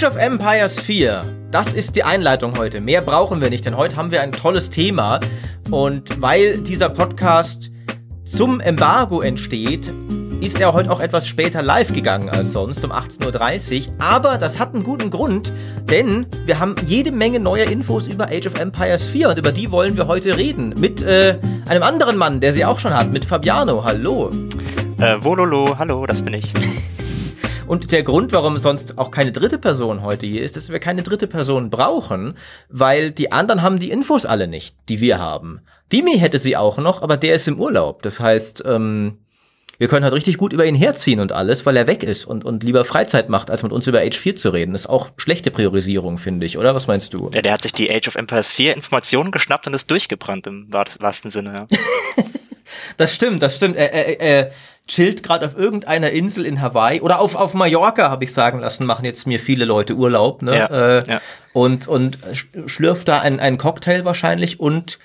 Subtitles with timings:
[0.00, 1.20] Age of Empires 4.
[1.50, 2.80] Das ist die Einleitung heute.
[2.80, 5.20] Mehr brauchen wir nicht, denn heute haben wir ein tolles Thema.
[5.70, 7.70] Und weil dieser Podcast
[8.24, 9.92] zum Embargo entsteht,
[10.40, 13.94] ist er heute auch etwas später live gegangen als sonst, um 18.30 Uhr.
[13.98, 15.52] Aber das hat einen guten Grund,
[15.90, 19.70] denn wir haben jede Menge neuer Infos über Age of Empires 4 und über die
[19.70, 20.74] wollen wir heute reden.
[20.78, 21.36] Mit äh,
[21.68, 23.84] einem anderen Mann, der sie auch schon hat, mit Fabiano.
[23.84, 24.30] Hallo.
[24.96, 26.54] Äh, Wololo, hallo, das bin ich.
[27.70, 31.04] Und der Grund, warum sonst auch keine dritte Person heute hier ist, dass wir keine
[31.04, 32.36] dritte Person brauchen,
[32.68, 35.60] weil die anderen haben die Infos alle nicht, die wir haben.
[35.92, 38.02] Dimi hätte sie auch noch, aber der ist im Urlaub.
[38.02, 39.18] Das heißt, ähm,
[39.78, 42.44] wir können halt richtig gut über ihn herziehen und alles, weil er weg ist und,
[42.44, 44.72] und lieber Freizeit macht, als mit uns über Age 4 zu reden.
[44.72, 46.74] Das ist auch schlechte Priorisierung, finde ich, oder?
[46.74, 47.30] Was meinst du?
[47.32, 50.66] Ja, der hat sich die Age of Empires 4 Informationen geschnappt und ist durchgebrannt im
[50.72, 51.68] wahrsten Sinne.
[51.70, 52.24] Ja.
[52.96, 53.76] das stimmt, das stimmt.
[53.76, 54.50] Er, er, er
[54.90, 58.86] chillt gerade auf irgendeiner Insel in Hawaii oder auf, auf Mallorca, habe ich sagen lassen,
[58.86, 60.56] machen jetzt mir viele Leute Urlaub, ne?
[60.56, 61.20] Ja, äh, ja.
[61.52, 62.18] Und, und
[62.66, 64.98] schlürft da einen, einen Cocktail wahrscheinlich und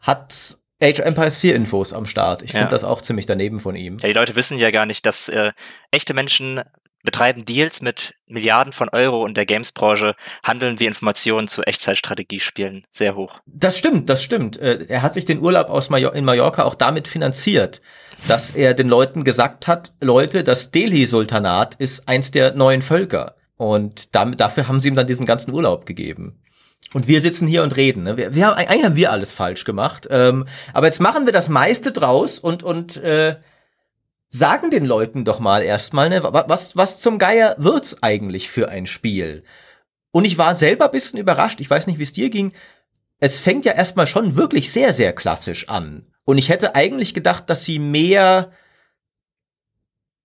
[0.00, 2.42] hat Age of Empires 4 Infos am Start.
[2.42, 2.70] Ich finde Ja.
[2.70, 3.98] das auch ziemlich daneben von ihm.
[4.00, 5.52] Ja, die Leute wissen ja gar nicht, dass äh,
[5.92, 6.60] echte Menschen
[7.06, 13.16] betreiben Deals mit Milliarden von Euro und der Games-Branche handeln wie Informationen zu Echtzeitstrategiespielen sehr
[13.16, 13.40] hoch.
[13.46, 14.58] Das stimmt, das stimmt.
[14.58, 17.80] Äh, Er hat sich den Urlaub aus Major in Mallorca auch damit finanziert,
[18.28, 23.36] dass er den Leuten gesagt hat, Leute, das Delhi-Sultanat ist eins der neuen Völker.
[23.56, 26.42] Und damit, dafür haben sie ihm dann diesen ganzen Urlaub gegeben.
[26.92, 28.02] Und wir sitzen hier und reden.
[28.02, 28.16] Ne?
[28.16, 30.06] Wir, wir haben, eigentlich haben wir alles falsch gemacht.
[30.10, 33.36] Ähm, aber jetzt machen wir das meiste draus und, und äh,
[34.30, 38.68] sagen den Leuten doch mal erstmal, ne, wa- was, was zum Geier wird's eigentlich für
[38.68, 39.44] ein Spiel?
[40.12, 42.52] Und ich war selber ein bisschen überrascht, ich weiß nicht, wie es dir ging,
[43.18, 46.06] es fängt ja erstmal schon wirklich sehr, sehr klassisch an.
[46.24, 48.50] Und ich hätte eigentlich gedacht, dass sie mehr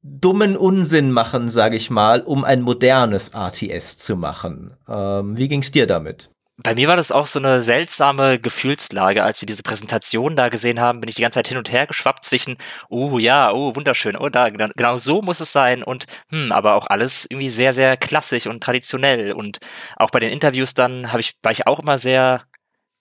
[0.03, 4.75] dummen Unsinn machen, sage ich mal, um ein modernes RTS zu machen.
[4.89, 6.31] Ähm, wie ging's dir damit?
[6.63, 10.79] Bei mir war das auch so eine seltsame Gefühlslage, als wir diese Präsentation da gesehen
[10.79, 12.57] haben, bin ich die ganze Zeit hin und her geschwappt zwischen,
[12.89, 15.81] oh ja, oh wunderschön, oh da, genau, genau so muss es sein.
[15.81, 19.33] Und hm, aber auch alles irgendwie sehr, sehr klassisch und traditionell.
[19.33, 19.59] Und
[19.95, 22.43] auch bei den Interviews dann habe ich, war ich auch immer sehr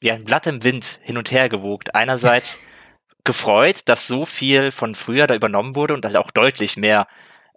[0.00, 1.94] wie ein Blatt im Wind hin und her gewogt.
[1.94, 2.60] Einerseits
[3.24, 7.06] gefreut, dass so viel von früher da übernommen wurde und halt auch deutlich mehr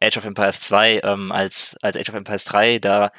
[0.01, 3.11] Age of Empires 2 ähm, als, als Age of Empires 3 da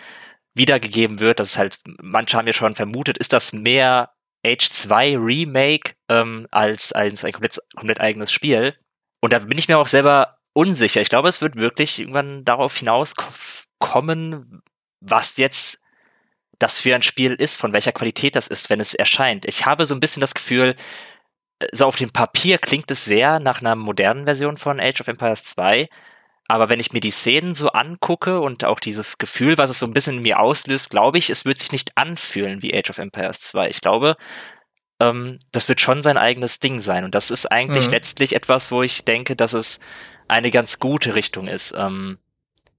[0.55, 1.41] wiedergegeben wird.
[1.41, 4.11] Das ist halt, manche haben ja schon vermutet, ist das mehr
[4.47, 8.75] Age 2 Remake ähm, als, als ein komplett, komplett eigenes Spiel.
[9.21, 11.01] Und da bin ich mir auch selber unsicher.
[11.01, 13.27] Ich glaube, es wird wirklich irgendwann darauf hinaus ko-
[13.79, 14.63] kommen,
[15.01, 15.81] was jetzt
[16.59, 19.45] das für ein Spiel ist, von welcher Qualität das ist, wenn es erscheint.
[19.47, 20.77] Ich habe so ein bisschen das Gefühl,
[21.59, 25.09] äh, so auf dem Papier klingt es sehr nach einer modernen Version von Age of
[25.09, 25.89] Empires 2.
[26.47, 29.87] Aber wenn ich mir die Szenen so angucke und auch dieses Gefühl, was es so
[29.87, 32.99] ein bisschen in mir auslöst, glaube ich, es wird sich nicht anfühlen wie Age of
[32.99, 33.71] Empires 2.
[33.71, 34.17] Ich glaube,
[35.01, 37.05] ähm, das wird schon sein eigenes Ding sein.
[37.05, 37.93] Und das ist eigentlich Mhm.
[37.93, 39.81] letztlich etwas, wo ich denke, dass es
[40.29, 41.75] eine ganz gute Richtung ist.
[41.77, 42.19] Ähm,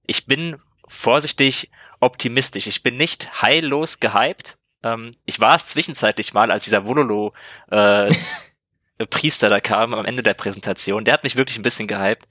[0.06, 0.56] ich bin
[0.86, 2.68] vorsichtig optimistisch.
[2.68, 4.58] Ich bin nicht heillos gehypt.
[4.84, 7.32] Ähm, ich war es zwischenzeitlich mal, als dieser Vololo
[7.70, 8.14] äh,
[9.10, 11.04] Priester da kam am Ende der Präsentation.
[11.04, 12.26] Der hat mich wirklich ein bisschen gehypt.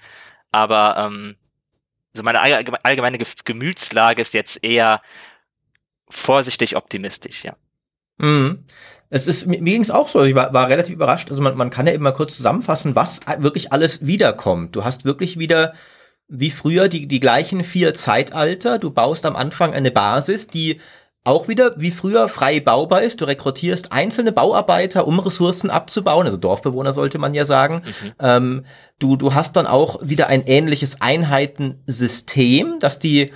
[0.56, 1.36] Aber ähm,
[2.14, 5.02] so meine allge- allgemeine Ge Gemütslage ist jetzt eher
[6.10, 7.58] vorsichtig optimistisch, ja.
[8.18, 8.64] Mhm.
[9.10, 11.30] Es ist, mir mir ging's auch so, ich war, war relativ überrascht.
[11.30, 14.76] Also man, man kann ja eben mal kurz zusammenfassen, was wirklich alles wiederkommt.
[14.76, 15.74] Du hast wirklich wieder
[16.28, 18.80] wie früher die, die gleichen vier Zeitalter.
[18.80, 20.80] Du baust am Anfang eine Basis, die
[21.26, 23.20] auch wieder wie früher frei baubar ist.
[23.20, 27.82] Du rekrutierst einzelne Bauarbeiter, um Ressourcen abzubauen, also Dorfbewohner sollte man ja sagen.
[28.20, 28.66] Ähm,
[29.00, 33.32] du, du hast dann auch wieder ein ähnliches Einheitensystem, dass die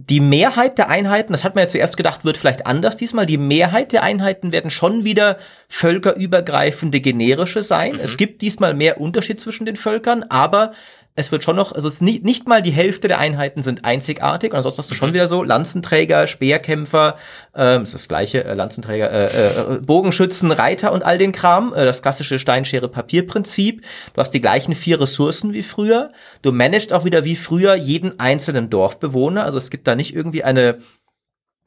[0.00, 3.26] die Mehrheit der Einheiten, das hat man ja zuerst gedacht, wird vielleicht anders diesmal.
[3.26, 7.94] Die Mehrheit der Einheiten werden schon wieder völkerübergreifende generische sein.
[7.94, 8.00] Mhm.
[8.00, 10.70] Es gibt diesmal mehr Unterschied zwischen den Völkern, aber
[11.18, 13.84] es wird schon noch, also es ist nicht, nicht mal die Hälfte der Einheiten sind
[13.84, 15.14] einzigartig, und ansonsten hast du schon Mhm.
[15.14, 17.16] wieder so Lanzenträger, Speerkämpfer,
[17.56, 21.84] ähm, ist das gleiche, äh, Lanzenträger, äh, äh, Bogenschützen, Reiter und all den Kram, äh,
[21.84, 23.82] das klassische Steinschere-Papier-Prinzip.
[24.14, 26.12] Du hast die gleichen vier Ressourcen wie früher.
[26.42, 29.44] Du managst auch wieder wie früher jeden einzelnen Dorfbewohner.
[29.44, 30.78] Also es gibt da nicht irgendwie eine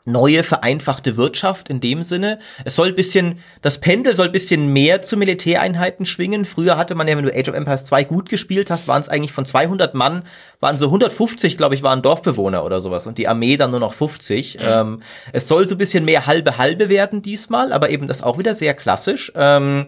[0.06, 2.40] neue vereinfachte Wirtschaft in dem Sinne.
[2.66, 6.46] Es soll bisschen, das Pendel soll bisschen mehr zu Militäreinheiten schwingen.
[6.46, 9.10] Früher hatte man ja, wenn du Age of Empires 2 gut gespielt hast, waren es
[9.10, 10.24] eigentlich von 200 Mann,
[10.60, 13.94] waren so 150, glaube ich, waren Dorfbewohner oder sowas und die Armee dann nur noch
[13.94, 14.58] 50.
[14.60, 15.02] Ähm,
[15.34, 18.74] es soll so bisschen mehr halbe halbe werden diesmal, aber eben das auch wieder sehr
[18.74, 19.32] klassisch.
[19.36, 19.88] Ähm,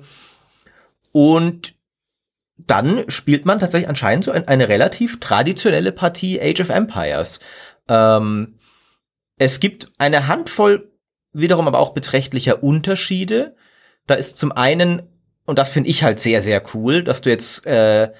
[1.12, 1.74] und
[2.58, 7.40] dann spielt man tatsächlich anscheinend so ein, eine relativ traditionelle Partie Age of Empires.
[7.88, 8.56] Ähm,
[9.38, 10.94] Es gibt eine Handvoll
[11.34, 13.56] wiederum aber auch beträchtlicher Unterschiede.
[14.08, 15.02] Da ist zum einen,
[15.46, 18.12] und das finde ich halt sehr, sehr cool, dass du jetzt äh,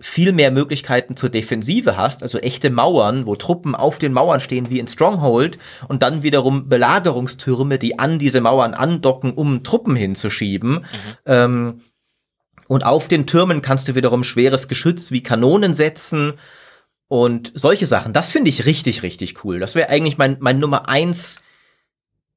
[0.00, 4.70] viel mehr Möglichkeiten zur Defensive hast, also echte Mauern, wo Truppen auf den Mauern stehen
[4.70, 5.58] wie in Stronghold
[5.88, 10.72] und dann wiederum Belagerungstürme, die an diese Mauern andocken, um Truppen hinzuschieben.
[10.72, 10.84] Mhm.
[11.26, 11.80] Ähm,
[12.66, 16.34] und auf den Türmen kannst du wiederum schweres Geschütz wie Kanonen setzen
[17.14, 18.12] und solche Sachen.
[18.12, 19.60] Das finde ich richtig, richtig cool.
[19.60, 21.36] Das wäre eigentlich mein, mein Nummer eins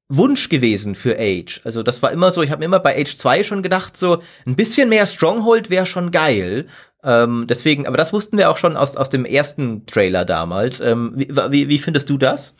[0.08, 1.60] Wunsch gewesen für Age.
[1.64, 4.22] Also das war immer so, ich habe mir immer bei Age 2 schon gedacht, so
[4.46, 6.68] ein bisschen mehr Stronghold wäre schon geil.
[7.02, 10.78] Ähm, deswegen, aber das wussten wir auch schon aus, aus dem ersten Trailer damals.
[10.78, 12.54] Ähm, wie, wie, wie findest du das?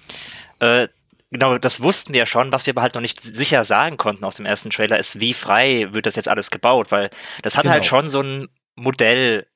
[0.59, 0.89] Äh,
[1.31, 2.51] genau, das wussten wir schon.
[2.51, 5.35] Was wir aber halt noch nicht sicher sagen konnten aus dem ersten Trailer ist, wie
[5.35, 7.11] frei wird das jetzt alles gebaut, weil
[7.43, 7.73] das hat halt genau.
[7.75, 9.47] halt schon so ein Modell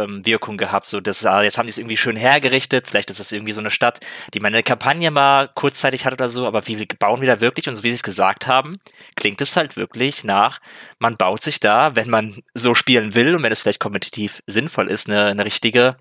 [0.00, 0.86] ähm, Wirkung gehabt.
[0.86, 2.86] So, das, äh, jetzt haben die es irgendwie schön hergerichtet.
[2.86, 4.00] Vielleicht ist das irgendwie so eine Stadt,
[4.34, 7.68] die meine Kampagne mal kurzzeitig hat oder so, aber wie bauen wir da wirklich?
[7.68, 8.74] Und so wie sie es gesagt haben,
[9.16, 10.60] klingt es halt wirklich nach,
[10.98, 14.90] man baut sich da, wenn man so spielen will und wenn es vielleicht kompetitiv sinnvoll
[14.90, 15.96] ist, eine, eine richtige,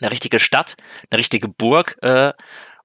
[0.00, 0.76] eine richtige Stadt,
[1.10, 1.96] eine richtige Burg.
[2.02, 2.32] Äh,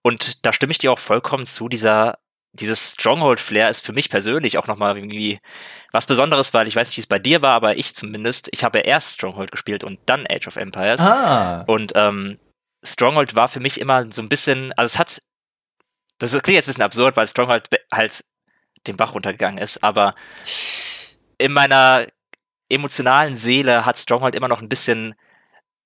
[0.01, 2.17] und da stimme ich dir auch vollkommen zu, dieser
[2.53, 5.39] dieses Stronghold-Flair ist für mich persönlich auch nochmal irgendwie
[5.91, 8.63] was Besonderes, weil ich weiß nicht, wie es bei dir war, aber ich zumindest, ich
[8.63, 11.01] habe erst Stronghold gespielt und dann Age of Empires.
[11.01, 11.63] Ah.
[11.67, 12.37] Und ähm,
[12.83, 15.21] Stronghold war für mich immer so ein bisschen, also es hat,
[16.17, 18.23] das klingt jetzt ein bisschen absurd, weil Stronghold halt
[18.87, 20.15] den Bach runtergegangen ist, aber
[21.37, 22.07] in meiner
[22.69, 25.15] emotionalen Seele hat Stronghold immer noch ein bisschen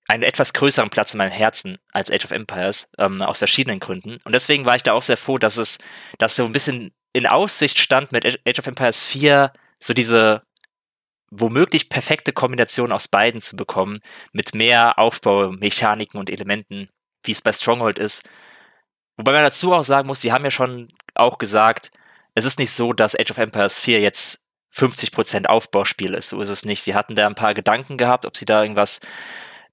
[0.08, 4.18] einen etwas größeren Platz in meinem Herzen als Age of Empires, ähm, aus verschiedenen Gründen.
[4.24, 5.78] Und deswegen war ich da auch sehr froh, dass es,
[6.18, 10.44] dass so ein bisschen in Aussicht stand mit Age of Empires 4, so diese
[11.32, 14.00] womöglich perfekte Kombination aus beiden zu bekommen,
[14.32, 16.90] mit mehr Aufbaumechaniken und Elementen,
[17.24, 18.30] wie es bei Stronghold ist.
[19.18, 21.92] Wobei man dazu auch sagen muss, sie haben ja schon auch gesagt,
[22.36, 24.44] es ist nicht so, dass Age of Empires 4 jetzt
[24.76, 26.30] 50% Aufbauspiel ist.
[26.30, 26.84] So ist es nicht.
[26.84, 29.00] Sie hatten da ein paar Gedanken gehabt, ob sie da irgendwas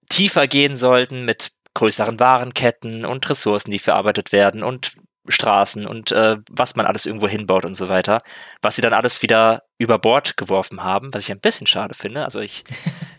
[0.09, 4.93] tiefer gehen sollten mit größeren Warenketten und Ressourcen, die verarbeitet werden und
[5.29, 8.23] Straßen und äh, was man alles irgendwo hinbaut und so weiter,
[8.61, 12.25] was sie dann alles wieder über Bord geworfen haben, was ich ein bisschen schade finde.
[12.25, 12.65] Also ich,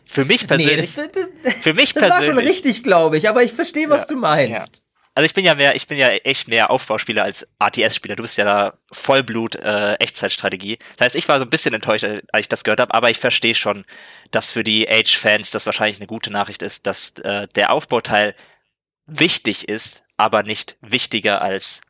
[0.03, 3.29] für mich persönlich, nee, das, das, für mich das persönlich, war schon richtig, glaube ich,
[3.29, 4.77] aber ich verstehe, was ja, du meinst.
[4.77, 4.83] Ja.
[5.15, 8.15] Also ich bin ja mehr, ich bin ja echt mehr Aufbauspieler als ATS-Spieler.
[8.15, 10.79] Du bist ja da Vollblut äh, Echtzeitstrategie.
[10.97, 13.19] Das heißt, ich war so ein bisschen enttäuscht, als ich das gehört habe, aber ich
[13.19, 13.85] verstehe schon,
[14.31, 18.35] dass für die Age-Fans das wahrscheinlich eine gute Nachricht ist, dass äh, der Aufbauteil
[19.05, 21.81] wichtig ist, aber nicht wichtiger als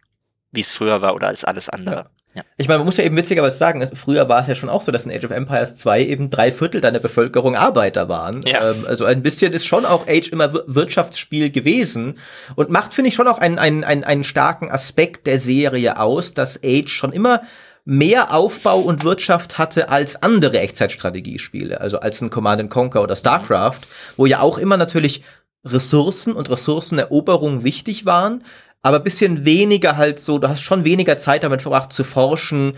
[0.52, 1.96] wie es früher war oder als alles andere.
[1.96, 2.10] Ja.
[2.34, 2.44] Ja.
[2.58, 4.92] Ich meine, man muss ja eben witzigerweise sagen, früher war es ja schon auch so,
[4.92, 8.42] dass in Age of Empires 2 eben drei Viertel deiner Bevölkerung Arbeiter waren.
[8.46, 8.72] Ja.
[8.72, 12.18] Ähm, also ein bisschen ist schon auch Age immer Wirtschaftsspiel gewesen
[12.56, 16.34] und macht, finde ich, schon auch einen, einen, einen, einen starken Aspekt der Serie aus,
[16.34, 17.42] dass Age schon immer
[17.86, 23.82] mehr Aufbau und Wirtschaft hatte als andere Echtzeitstrategiespiele, also als ein Command Conquer oder StarCraft,
[24.16, 25.24] wo ja auch immer natürlich
[25.66, 28.44] Ressourcen und Ressourceneroberung wichtig waren,
[28.84, 32.74] aber bisschen weniger halt so, du hast schon weniger Zeit damit verbracht zu forschen,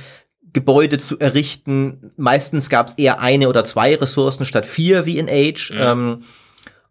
[0.53, 2.11] Gebäude zu errichten.
[2.15, 5.71] Meistens gab es eher eine oder zwei Ressourcen statt vier wie in Age.
[5.71, 5.77] Mhm.
[5.81, 6.19] Ähm,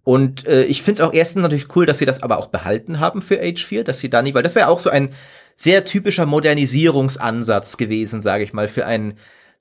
[0.03, 3.01] und äh, ich finde es auch erstens natürlich cool, dass sie das aber auch behalten
[3.01, 5.15] haben für Age 4, dass sie da nicht, weil das wäre auch so ein
[5.57, 9.15] sehr typischer Modernisierungsansatz gewesen, sage ich mal, für ein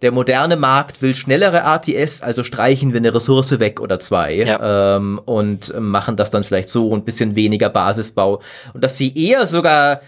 [0.03, 4.97] der moderne Markt will schnellere ATS, also streichen wir eine Ressource weg oder zwei ja.
[4.97, 8.41] ähm, und machen das dann vielleicht so ein bisschen weniger Basisbau.
[8.73, 10.01] Und dass sie eher sogar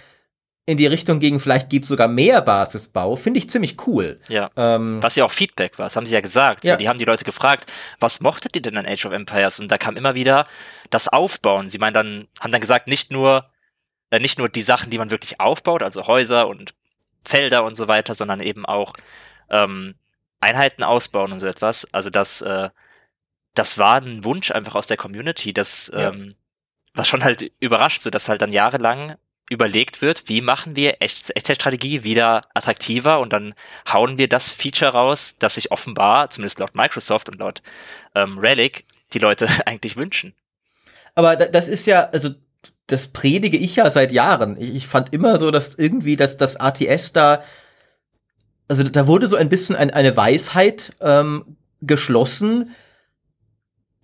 [0.66, 4.20] in die Richtung gegen, vielleicht geht sogar mehr Basisbau, finde ich ziemlich cool.
[4.28, 4.50] Ja.
[4.58, 6.66] Ähm, was ja auch Feedback war, das haben sie ja gesagt.
[6.66, 6.74] Ja.
[6.74, 9.60] So, die haben die Leute gefragt, was mochtet ihr denn an Age of Empires?
[9.60, 10.46] Und da kam immer wieder
[10.90, 11.70] das Aufbauen.
[11.70, 13.46] Sie meinen dann, haben dann gesagt, nicht nur,
[14.10, 16.74] äh, nicht nur die Sachen, die man wirklich aufbaut, also Häuser und
[17.24, 18.94] Felder und so weiter, sondern eben auch
[19.50, 19.96] ähm,
[20.40, 21.88] Einheiten ausbauen und so etwas.
[21.94, 22.70] Also das, äh,
[23.54, 26.10] das war ein Wunsch einfach aus der Community, das, ja.
[26.10, 26.32] ähm,
[26.94, 29.16] was schon halt überrascht, so dass halt dann jahrelang
[29.50, 33.54] überlegt wird, wie machen wir Echtzeitstrategie wieder attraktiver und dann
[33.92, 37.62] hauen wir das Feature raus, das sich offenbar, zumindest laut Microsoft und laut
[38.16, 40.34] ähm, Relic, die Leute eigentlich wünschen.
[41.14, 42.32] Aber das ist ja, also
[42.88, 44.60] das predige ich ja seit Jahren.
[44.60, 47.44] Ich fand immer so, dass irgendwie das, das ATS da
[48.68, 52.72] also da wurde so ein bisschen ein, eine Weisheit ähm, geschlossen,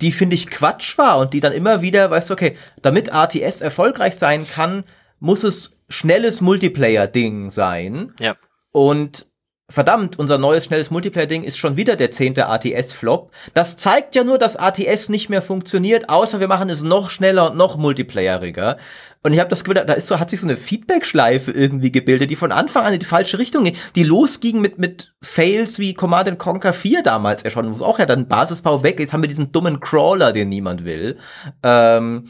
[0.01, 3.61] die finde ich Quatsch war und die dann immer wieder, weißt du, okay, damit RTS
[3.61, 4.83] erfolgreich sein kann,
[5.19, 8.13] muss es schnelles Multiplayer-Ding sein.
[8.19, 8.35] Ja.
[8.71, 9.27] Und
[9.71, 13.31] verdammt, unser neues schnelles Multiplayer-Ding ist schon wieder der zehnte ATS-Flop.
[13.53, 17.51] Das zeigt ja nur, dass ATS nicht mehr funktioniert, außer wir machen es noch schneller
[17.51, 18.77] und noch multiplayeriger.
[19.23, 22.29] Und ich habe das Gefühl, da ist so, hat sich so eine Feedback-Schleife irgendwie gebildet,
[22.29, 25.93] die von Anfang an in die falsche Richtung ging, die losging mit, mit Fails wie
[25.93, 29.29] Command Conquer 4 damals ja schon, wo auch ja dann Basisbau weg, jetzt haben wir
[29.29, 31.17] diesen dummen Crawler, den niemand will.
[31.63, 32.25] Ähm,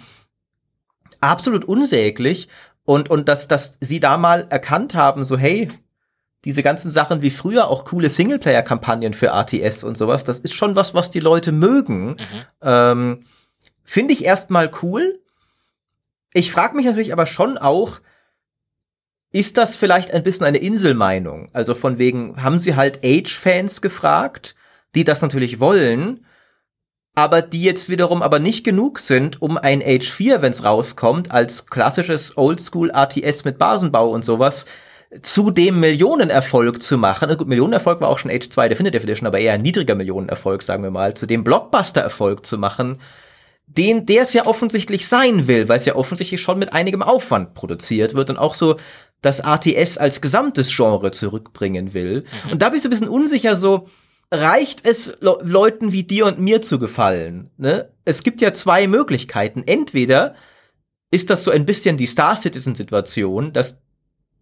[1.22, 2.48] absolut unsäglich.
[2.84, 5.70] Und, und dass, dass sie da mal erkannt haben, so, hey,
[6.46, 10.76] diese ganzen Sachen wie früher auch coole Singleplayer-Kampagnen für ATS und sowas, das ist schon
[10.76, 12.12] was, was die Leute mögen.
[12.12, 12.18] Mhm.
[12.62, 13.26] Ähm,
[13.84, 15.20] Finde ich erstmal cool.
[16.34, 18.00] Ich frage mich natürlich aber schon auch,
[19.32, 21.50] ist das vielleicht ein bisschen eine Inselmeinung?
[21.54, 24.56] Also von wegen, haben sie halt Age-Fans gefragt,
[24.96, 26.26] die das natürlich wollen,
[27.16, 31.32] aber die jetzt wiederum aber nicht genug sind, um ein Age 4, wenn es rauskommt,
[31.32, 34.66] als klassisches Oldschool ATS mit Basenbau und sowas
[35.22, 37.36] zu dem Millionenerfolg zu machen.
[37.38, 40.84] Gut, Millionenerfolg war auch schon Age 2 Definitive Edition, aber eher ein niedriger Millionenerfolg, sagen
[40.84, 43.02] wir mal, zu dem Blockbuster-Erfolg zu machen,
[43.68, 47.54] den der es ja offensichtlich sein will, weil es ja offensichtlich schon mit einigem Aufwand
[47.54, 48.78] produziert wird und auch so
[49.22, 52.26] das ATS als gesamtes Genre zurückbringen will.
[52.46, 52.52] Mhm.
[52.54, 53.88] Und da bin ich so ein bisschen unsicher, so
[54.32, 57.52] reicht es Le Leuten wie dir und mir zu gefallen?
[57.58, 57.92] Ne?
[58.06, 59.64] Es gibt ja zwei Möglichkeiten.
[59.66, 60.36] Entweder
[61.12, 63.78] ist das so ein bisschen die Star Citizen Situation, dass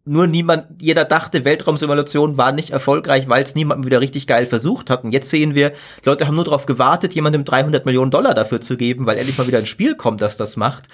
[0.10, 4.90] nur niemand, jeder dachte, Weltraumsimulation war nicht erfolgreich, weil es niemand wieder richtig geil versucht
[4.90, 5.04] hat.
[5.04, 5.72] Und jetzt sehen wir,
[6.04, 9.46] Leute haben nur darauf gewartet, jemandem 300 Millionen Dollar dafür zu geben, weil endlich mal
[9.46, 10.88] wieder ein Spiel kommt, das das macht.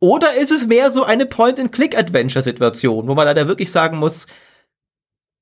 [0.00, 4.26] Oder ist es mehr so eine Point-and-Click-Adventure-Situation, wo man leider wirklich sagen muss,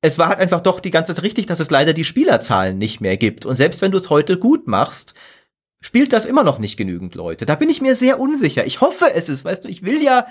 [0.01, 3.01] es war halt einfach doch die ganze Zeit richtig, dass es leider die Spielerzahlen nicht
[3.01, 3.47] mehr gibt.
[3.47, 5.15] Und selbst wenn du es heute gut machst,
[5.81, 7.47] spielt das immer noch nicht genügend Leute.
[7.47, 8.67] Da bin ich mir sehr unsicher.
[8.67, 10.27] Ich hoffe, es ist, weißt du, ich will ja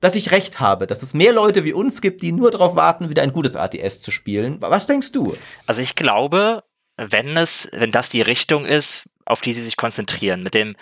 [0.00, 3.08] dass ich recht habe, dass es mehr Leute wie uns gibt, die nur darauf warten,
[3.08, 4.60] wieder ein gutes ATS zu spielen.
[4.60, 5.36] Was denkst du?
[5.66, 6.62] Also ich glaube,
[6.96, 10.76] wenn es, wenn das die Richtung ist, auf die sie sich konzentrieren, mit dem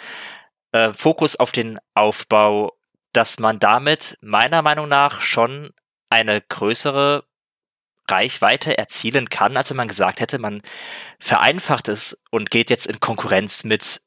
[0.72, 2.72] äh, Fokus auf den Aufbau,
[3.12, 5.70] dass man damit meiner Meinung nach schon
[6.10, 7.24] eine größere
[8.08, 10.62] Reichweite erzielen kann, als wenn man gesagt hätte, man
[11.18, 14.02] vereinfacht es und geht jetzt in Konkurrenz mit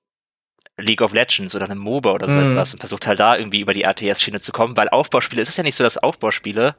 [0.80, 2.52] League of Legends oder einem MOBA oder so mhm.
[2.52, 5.58] etwas und versucht halt da irgendwie über die RTS-Schiene zu kommen, weil Aufbauspiele, es ist
[5.58, 6.76] ja nicht so, dass Aufbauspiele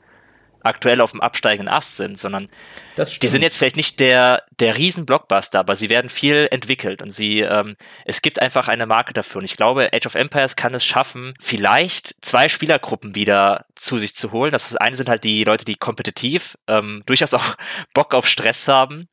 [0.62, 2.48] aktuell auf dem absteigenden Ast sind, sondern
[2.96, 7.40] die sind jetzt vielleicht nicht der, der Riesen-Blockbuster, aber sie werden viel entwickelt und sie,
[7.40, 10.84] ähm, es gibt einfach eine Marke dafür und ich glaube, Age of Empires kann es
[10.84, 14.52] schaffen, vielleicht zwei Spielergruppen wieder zu sich zu holen.
[14.52, 17.56] Das eine sind halt die Leute, die kompetitiv ähm, durchaus auch
[17.94, 19.08] Bock auf Stress haben.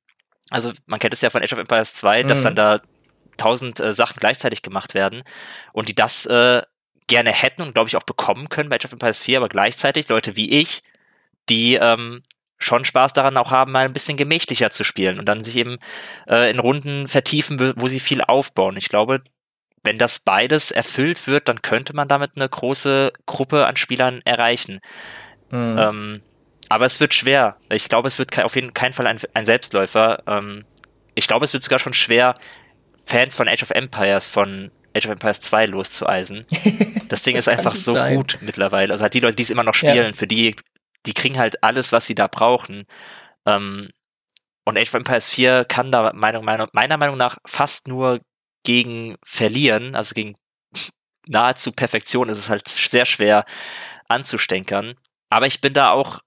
[0.50, 2.28] Also man kennt es ja von Age of Empires 2, mhm.
[2.28, 2.82] dass dann da
[3.38, 5.24] tausend äh, Sachen gleichzeitig gemacht werden
[5.74, 6.62] und die das äh,
[7.08, 10.10] gerne hätten und glaube ich auch bekommen können bei Age of Empires 4, aber gleichzeitig
[10.10, 10.84] Leute wie ich,
[11.50, 12.24] die ähm,
[12.58, 15.78] schon Spaß daran auch haben, mal ein bisschen gemächlicher zu spielen und dann sich eben
[16.28, 18.78] äh, in Runden vertiefen, wo sie viel aufbauen.
[18.78, 19.22] Ich glaube,
[19.84, 24.80] wenn das beides erfüllt wird, dann könnte man damit eine große Gruppe an Spielern erreichen.
[25.50, 25.78] Mhm.
[25.80, 26.22] Ähm,
[26.70, 27.58] aber es wird schwer.
[27.70, 30.24] Ich glaube, es wird auf jeden keinen Fall ein, ein Selbstläufer.
[30.28, 30.66] Ähm,
[31.16, 32.36] ich glaube, es wird sogar schon schwer,
[33.08, 36.46] Fans von Age of Empires von Age of Empires 2 loszueisen.
[37.08, 38.18] Das Ding das ist einfach so sein.
[38.18, 38.92] gut mittlerweile.
[38.92, 40.14] Also halt die Leute, die es immer noch spielen, ja.
[40.14, 40.58] für die,
[41.06, 42.84] die kriegen halt alles, was sie da brauchen.
[43.46, 43.88] Ähm,
[44.66, 48.20] und Age of Empires 4 kann da Meinung, meiner, meiner Meinung nach fast nur
[48.66, 50.36] gegen verlieren, also gegen
[51.28, 53.46] nahezu Perfektion ist es halt sehr schwer
[54.10, 54.96] anzustänkern.
[55.30, 56.20] Aber ich bin da auch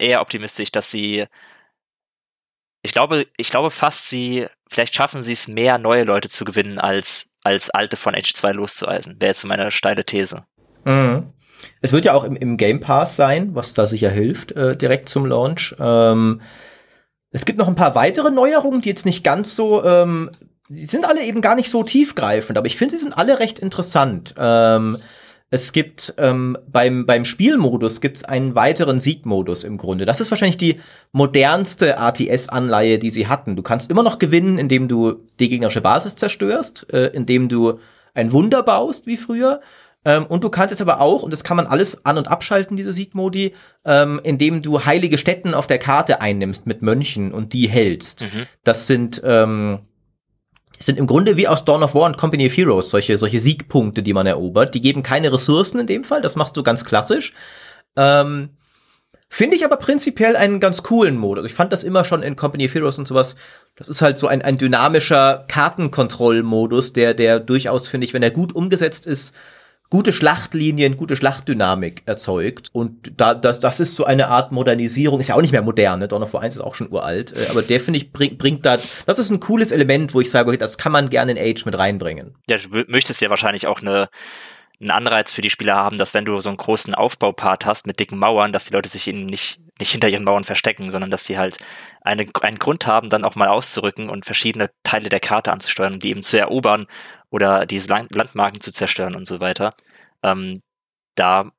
[0.00, 1.26] eher optimistisch, dass sie
[2.84, 6.78] ich glaube, ich glaube fast, sie, vielleicht schaffen sie es mehr, neue Leute zu gewinnen,
[6.78, 9.16] als, als alte von Age 2 loszueisen.
[9.20, 10.44] Wäre jetzt so meine steile These.
[10.84, 11.32] Mhm.
[11.80, 15.08] Es wird ja auch im, im Game Pass sein, was da sicher hilft, äh, direkt
[15.08, 15.74] zum Launch.
[15.78, 16.42] Ähm,
[17.30, 20.30] es gibt noch ein paar weitere Neuerungen, die jetzt nicht ganz so, ähm,
[20.68, 23.58] die sind alle eben gar nicht so tiefgreifend, aber ich finde, sie sind alle recht
[23.58, 24.34] interessant.
[24.36, 24.98] Ähm,
[25.54, 30.04] es gibt ähm, beim, beim Spielmodus gibt es einen weiteren Siegmodus im Grunde.
[30.04, 30.80] Das ist wahrscheinlich die
[31.12, 33.54] modernste ATS-Anleihe, die sie hatten.
[33.54, 37.78] Du kannst immer noch gewinnen, indem du die gegnerische Basis zerstörst, äh, indem du
[38.14, 39.60] ein Wunder baust, wie früher.
[40.04, 42.76] Ähm, und du kannst es aber auch, und das kann man alles an- und abschalten,
[42.76, 47.68] diese Siegmodi, ähm, indem du heilige Städten auf der Karte einnimmst mit Mönchen und die
[47.68, 48.22] hältst.
[48.22, 48.46] Mhm.
[48.64, 49.82] Das sind ähm,
[50.78, 54.02] sind im Grunde wie aus Dawn of War und Company of Heroes solche, solche Siegpunkte,
[54.02, 54.74] die man erobert.
[54.74, 57.32] Die geben keine Ressourcen in dem Fall, das machst du ganz klassisch.
[57.96, 58.50] Ähm,
[59.28, 61.46] Finde ich aber prinzipiell einen ganz coolen Modus.
[61.46, 63.34] Ich fand das immer schon in Company of Heroes und sowas.
[63.74, 68.30] Das ist halt so ein, ein dynamischer Kartenkontrollmodus, der, der durchaus, finde ich, wenn er
[68.30, 69.34] gut umgesetzt ist,
[69.94, 72.68] gute Schlachtlinien, gute Schlachtdynamik erzeugt.
[72.72, 76.00] Und da, das, das ist so eine Art Modernisierung, ist ja auch nicht mehr modern,
[76.00, 76.08] ne?
[76.08, 78.66] Dawn of War 1 ist auch schon uralt, äh, aber der finde ich bringt, bringt
[78.66, 81.38] da, das ist ein cooles Element, wo ich sage, okay, das kann man gerne in
[81.38, 82.34] Age mit reinbringen.
[82.50, 84.08] Ja, du möchtest ja wahrscheinlich auch eine
[84.80, 88.00] einen Anreiz für die Spieler haben, dass wenn du so einen großen Aufbaupart hast mit
[88.00, 91.22] dicken Mauern, dass die Leute sich eben nicht, nicht hinter ihren Mauern verstecken, sondern dass
[91.22, 91.58] die halt
[92.02, 96.02] eine, einen Grund haben, dann auch mal auszurücken und verschiedene Teile der Karte anzusteuern und
[96.02, 96.86] die eben zu erobern
[97.34, 99.74] oder diese Landmarken zu zerstören und so weiter.
[100.22, 100.60] Ähm,
[101.16, 101.50] da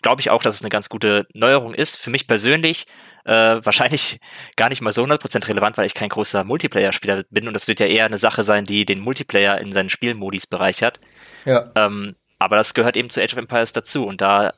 [0.00, 2.00] glaube ich auch, dass es eine ganz gute Neuerung ist.
[2.00, 2.86] Für mich persönlich
[3.24, 3.32] äh,
[3.64, 4.20] wahrscheinlich
[4.54, 7.80] gar nicht mal so 100% relevant, weil ich kein großer Multiplayer-Spieler bin und das wird
[7.80, 11.00] ja eher eine Sache sein, die den Multiplayer in seinen Spielmodis bereichert.
[11.46, 11.72] Ja.
[11.74, 14.54] Ähm, aber das gehört eben zu Age of Empires dazu und da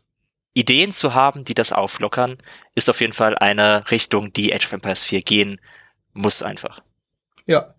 [0.52, 2.36] Ideen zu haben, die das auflockern,
[2.74, 5.58] ist auf jeden Fall eine Richtung, die Age of Empires 4 gehen
[6.12, 6.82] muss einfach.
[7.46, 7.74] Ja.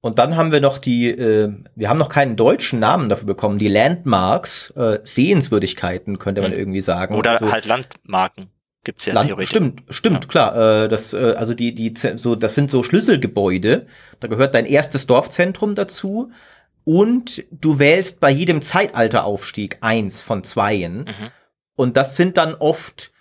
[0.00, 3.58] Und dann haben wir noch die, äh, wir haben noch keinen deutschen Namen dafür bekommen,
[3.58, 6.58] die Landmarks, äh, Sehenswürdigkeiten, könnte man mhm.
[6.58, 7.16] irgendwie sagen.
[7.16, 8.50] Oder also, halt Landmarken.
[8.84, 9.50] Gibt's ja Land, theoretisch.
[9.50, 10.28] Stimmt, stimmt, ja.
[10.28, 10.84] klar.
[10.84, 13.86] Äh, das, äh, also die, die, so, das sind so Schlüsselgebäude.
[14.20, 16.30] Da gehört dein erstes Dorfzentrum dazu
[16.84, 21.00] und du wählst bei jedem Zeitalteraufstieg eins von zweien.
[21.00, 21.30] Mhm.
[21.74, 23.12] Und das sind dann oft,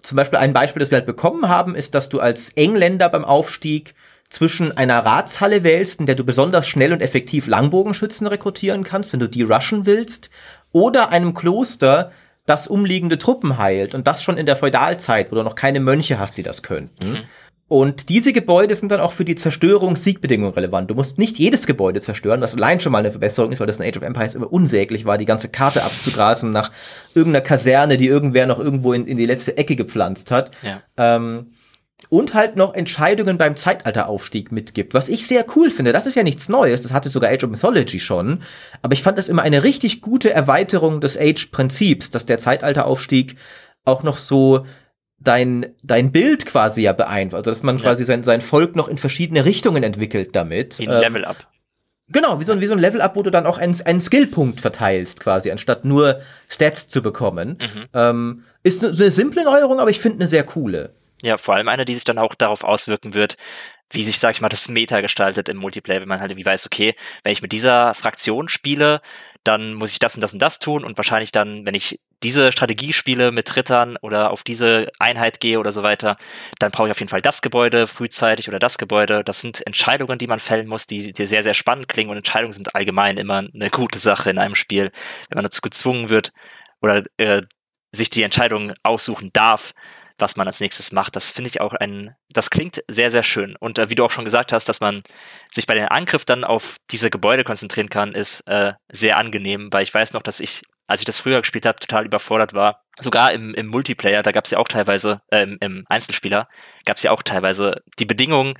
[0.00, 3.24] zum Beispiel ein Beispiel, das wir halt bekommen haben, ist, dass du als Engländer beim
[3.24, 3.94] Aufstieg
[4.30, 9.20] zwischen einer Ratshalle wählst, in der du besonders schnell und effektiv Langbogenschützen rekrutieren kannst, wenn
[9.20, 10.30] du die rushen willst,
[10.72, 12.12] oder einem Kloster,
[12.46, 16.18] das umliegende Truppen heilt und das schon in der Feudalzeit, wo du noch keine Mönche
[16.18, 17.10] hast, die das könnten.
[17.10, 17.18] Mhm.
[17.68, 20.90] Und diese Gebäude sind dann auch für die Zerstörung Siegbedingungen relevant.
[20.90, 23.78] Du musst nicht jedes Gebäude zerstören, was allein schon mal eine Verbesserung ist, weil das
[23.78, 26.72] in Age of Empires immer unsäglich war, die ganze Karte abzugrasen nach
[27.14, 30.50] irgendeiner Kaserne, die irgendwer noch irgendwo in, in die letzte Ecke gepflanzt hat.
[30.62, 30.82] Ja.
[30.96, 31.52] Ähm,
[32.08, 35.92] und halt noch Entscheidungen beim Zeitalteraufstieg mitgibt, was ich sehr cool finde.
[35.92, 38.42] Das ist ja nichts Neues, das hatte sogar Age of Mythology schon,
[38.82, 43.36] aber ich fand das immer eine richtig gute Erweiterung des Age-Prinzips, dass der Zeitalteraufstieg
[43.84, 44.64] auch noch so
[45.18, 47.46] dein, dein Bild quasi ja beeinflusst.
[47.46, 47.82] Also, dass man ja.
[47.82, 50.78] quasi sein, sein Volk noch in verschiedene Richtungen entwickelt damit.
[50.78, 51.36] Wie ein ähm, Level-Up.
[52.08, 55.20] Genau, wie so, wie so ein Level-Up, wo du dann auch einen, einen Skillpunkt verteilst,
[55.20, 57.58] quasi, anstatt nur Stats zu bekommen.
[57.60, 57.84] Mhm.
[57.94, 60.94] Ähm, ist eine, eine simple Neuerung, aber ich finde eine sehr coole.
[61.22, 63.36] Ja, vor allem eine, die sich dann auch darauf auswirken wird,
[63.92, 66.66] wie sich, sag ich mal, das Meta gestaltet im Multiplayer, wenn man halt irgendwie weiß,
[66.66, 69.00] okay, wenn ich mit dieser Fraktion spiele,
[69.44, 72.52] dann muss ich das und das und das tun und wahrscheinlich dann, wenn ich diese
[72.52, 76.16] Strategie spiele mit Rittern oder auf diese Einheit gehe oder so weiter,
[76.58, 79.24] dann brauche ich auf jeden Fall das Gebäude frühzeitig oder das Gebäude.
[79.24, 82.52] Das sind Entscheidungen, die man fällen muss, die, die sehr, sehr spannend klingen und Entscheidungen
[82.52, 84.90] sind allgemein immer eine gute Sache in einem Spiel,
[85.30, 86.32] wenn man dazu gezwungen wird
[86.82, 87.42] oder äh,
[87.92, 89.72] sich die Entscheidung aussuchen darf,
[90.20, 91.16] was man als nächstes macht.
[91.16, 93.56] Das finde ich auch ein, das klingt sehr, sehr schön.
[93.58, 95.02] Und äh, wie du auch schon gesagt hast, dass man
[95.52, 99.82] sich bei den Angriff dann auf diese Gebäude konzentrieren kann, ist äh, sehr angenehm, weil
[99.82, 102.82] ich weiß noch, dass ich, als ich das früher gespielt habe, total überfordert war.
[102.98, 106.48] Sogar im, im Multiplayer, da gab es ja auch teilweise, äh, im, im Einzelspieler,
[106.84, 108.54] gab es ja auch teilweise die Bedingungen,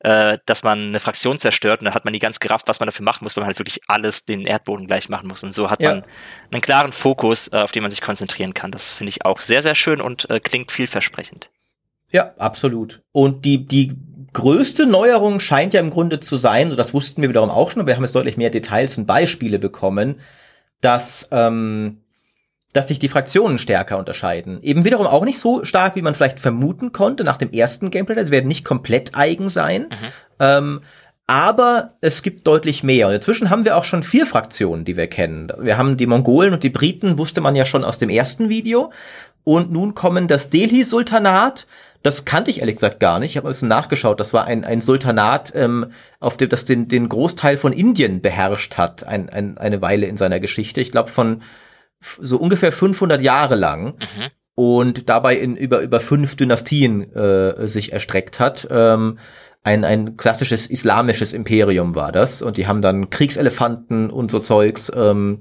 [0.00, 2.86] äh, dass man eine Fraktion zerstört und dann hat man nie ganz gerafft, was man
[2.86, 5.42] dafür machen muss, weil man halt wirklich alles den Erdboden gleich machen muss.
[5.44, 5.90] Und so hat ja.
[5.90, 6.02] man
[6.50, 8.70] einen klaren Fokus, äh, auf den man sich konzentrieren kann.
[8.70, 11.50] Das finde ich auch sehr, sehr schön und äh, klingt vielversprechend.
[12.10, 13.02] Ja, absolut.
[13.12, 13.96] Und die, die
[14.32, 17.80] größte Neuerung scheint ja im Grunde zu sein, und das wussten wir wiederum auch schon,
[17.80, 20.20] aber wir haben jetzt deutlich mehr Details und Beispiele bekommen,
[20.80, 21.99] dass ähm,
[22.72, 24.62] dass sich die Fraktionen stärker unterscheiden.
[24.62, 28.22] Eben wiederum auch nicht so stark, wie man vielleicht vermuten konnte nach dem ersten Gameplay.
[28.24, 29.88] Sie werden nicht komplett eigen sein.
[29.90, 30.06] Mhm.
[30.38, 30.80] Ähm,
[31.26, 33.06] aber es gibt deutlich mehr.
[33.06, 35.52] Und inzwischen haben wir auch schon vier Fraktionen, die wir kennen.
[35.60, 38.92] Wir haben die Mongolen und die Briten, wusste man ja schon aus dem ersten Video.
[39.44, 41.66] Und nun kommen das Delhi-Sultanat.
[42.02, 43.30] Das kannte ich ehrlich gesagt gar nicht.
[43.30, 44.18] Ich habe ein bisschen nachgeschaut.
[44.20, 48.78] Das war ein, ein Sultanat, ähm, auf dem das den, den Großteil von Indien beherrscht
[48.78, 50.80] hat, ein, ein, eine Weile in seiner Geschichte.
[50.80, 51.42] Ich glaube von
[52.20, 54.28] so ungefähr 500 Jahre lang mhm.
[54.54, 58.66] und dabei in über über fünf Dynastien äh, sich erstreckt hat.
[58.70, 59.18] Ähm,
[59.62, 64.90] ein, ein klassisches islamisches Imperium war das und die haben dann Kriegselefanten und so Zeugs.
[64.94, 65.40] Ähm,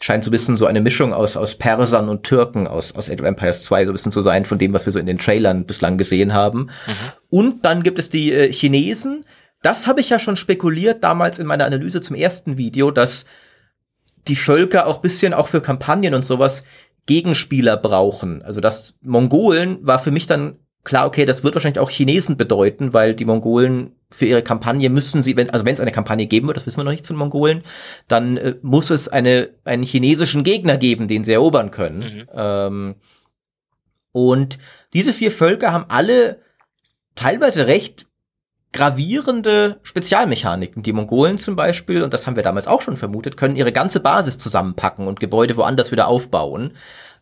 [0.00, 3.20] scheint so ein bisschen so eine Mischung aus, aus Persern und Türken aus, aus Age
[3.20, 5.18] of Empires 2 so ein bisschen zu sein von dem, was wir so in den
[5.18, 6.68] Trailern bislang gesehen haben.
[6.86, 6.92] Mhm.
[7.30, 9.24] Und dann gibt es die äh, Chinesen.
[9.62, 13.24] Das habe ich ja schon spekuliert damals in meiner Analyse zum ersten Video, dass
[14.28, 16.64] die Völker auch bisschen auch für Kampagnen und sowas
[17.06, 18.42] Gegenspieler brauchen.
[18.42, 22.92] Also das Mongolen war für mich dann klar, okay, das wird wahrscheinlich auch Chinesen bedeuten,
[22.92, 26.46] weil die Mongolen für ihre Kampagne müssen sie, wenn, also wenn es eine Kampagne geben
[26.46, 27.62] wird, das wissen wir noch nicht zu den Mongolen,
[28.06, 32.00] dann äh, muss es eine, einen chinesischen Gegner geben, den sie erobern können.
[32.00, 32.24] Mhm.
[32.34, 32.94] Ähm,
[34.12, 34.58] und
[34.92, 36.40] diese vier Völker haben alle
[37.16, 38.06] teilweise recht
[38.74, 40.82] gravierende Spezialmechaniken.
[40.82, 44.00] Die Mongolen zum Beispiel, und das haben wir damals auch schon vermutet, können ihre ganze
[44.00, 46.72] Basis zusammenpacken und Gebäude woanders wieder aufbauen.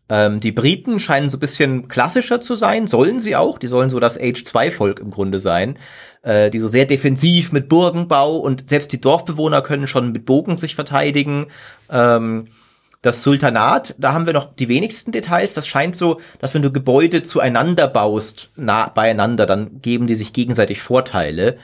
[0.08, 3.58] Ähm, die Briten scheinen so ein bisschen klassischer zu sein, sollen sie auch.
[3.58, 5.78] Die sollen so das Age-2-Volk im Grunde sein,
[6.22, 10.56] äh, die so sehr defensiv mit Burgenbau und selbst die Dorfbewohner können schon mit Bogen
[10.56, 11.46] sich verteidigen.
[11.90, 12.46] Ähm,
[13.02, 15.54] das Sultanat, da haben wir noch die wenigsten Details.
[15.54, 20.32] Das scheint so, dass wenn du Gebäude zueinander baust, nah beieinander, dann geben die sich
[20.32, 21.58] gegenseitig Vorteile.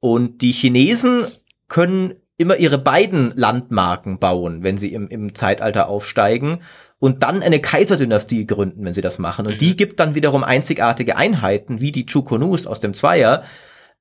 [0.00, 1.24] Und die Chinesen
[1.68, 6.60] können immer ihre beiden Landmarken bauen, wenn sie im, im Zeitalter aufsteigen
[6.98, 9.46] und dann eine Kaiserdynastie gründen, wenn sie das machen.
[9.46, 9.76] Und die mhm.
[9.76, 13.44] gibt dann wiederum einzigartige Einheiten, wie die Chukonus aus dem Zweier.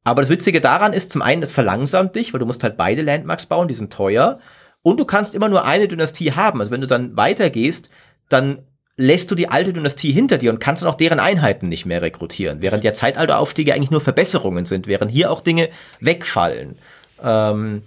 [0.04, 3.02] Aber das Witzige daran ist, zum einen, es verlangsamt dich, weil du musst halt beide
[3.02, 4.40] Landmarks bauen, die sind teuer.
[4.86, 6.60] Und du kannst immer nur eine Dynastie haben.
[6.60, 7.90] Also wenn du dann weitergehst,
[8.30, 8.60] dann
[8.98, 12.04] lässt du die alte Dynastie hinter dir und kannst dann auch deren Einheiten nicht mehr
[12.04, 12.62] rekrutieren.
[12.62, 15.70] Während ja Zeitalteraufstiege eigentlich nur Verbesserungen sind, während hier auch Dinge
[16.02, 16.78] wegfallen.
[17.24, 17.82] Ähm,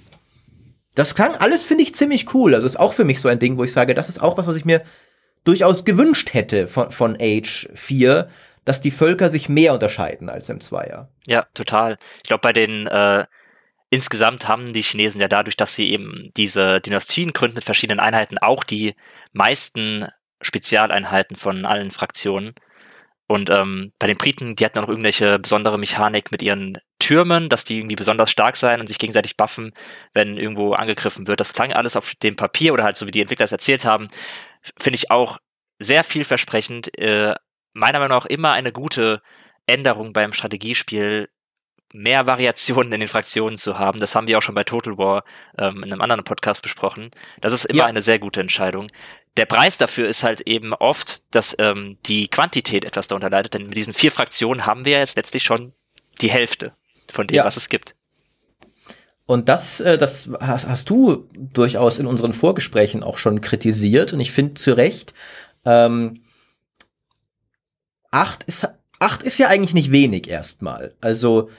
[0.96, 2.52] das klang alles, finde ich, ziemlich cool.
[2.52, 4.48] Also ist auch für mich so ein Ding, wo ich sage, das ist auch was,
[4.48, 4.82] was ich mir
[5.44, 8.28] durchaus gewünscht hätte von, von Age 4,
[8.64, 11.08] dass die Völker sich mehr unterscheiden als im Zweier.
[11.28, 11.96] Ja, total.
[12.24, 13.24] Ich glaube, bei den äh,
[13.90, 18.38] insgesamt haben die Chinesen ja dadurch, dass sie eben diese Dynastien gründen mit verschiedenen Einheiten,
[18.38, 18.94] auch die
[19.32, 20.06] meisten
[20.40, 22.54] Spezialeinheiten von allen Fraktionen.
[23.26, 27.48] Und ähm, bei den Briten, die hatten auch noch irgendwelche besondere Mechanik mit ihren Türmen,
[27.48, 29.72] dass die irgendwie besonders stark sein und sich gegenseitig buffen,
[30.14, 31.40] wenn irgendwo angegriffen wird.
[31.40, 34.08] Das klang alles auf dem Papier oder halt so, wie die Entwickler es erzählt haben,
[34.78, 35.38] finde ich auch
[35.78, 36.96] sehr vielversprechend.
[36.98, 37.34] Äh,
[37.74, 39.22] meiner Meinung nach immer eine gute
[39.66, 41.28] Änderung beim Strategiespiel,
[41.92, 44.00] mehr Variationen in den Fraktionen zu haben.
[44.00, 45.24] Das haben wir auch schon bei Total War
[45.56, 47.10] ähm, in einem anderen Podcast besprochen.
[47.40, 47.86] Das ist immer ja.
[47.86, 48.88] eine sehr gute Entscheidung.
[49.36, 53.64] Der Preis dafür ist halt eben oft, dass ähm, die Quantität etwas darunter leidet, denn
[53.64, 55.72] mit diesen vier Fraktionen haben wir jetzt letztlich schon
[56.20, 56.72] die Hälfte
[57.10, 57.44] von dem, ja.
[57.44, 57.94] was es gibt.
[59.26, 64.20] Und das, äh, das hast, hast, du durchaus in unseren Vorgesprächen auch schon kritisiert und
[64.20, 65.14] ich finde zu Recht,
[65.64, 66.22] ähm,
[68.10, 68.66] acht ist,
[68.98, 70.94] acht ist ja eigentlich nicht wenig erstmal.
[71.00, 71.50] Also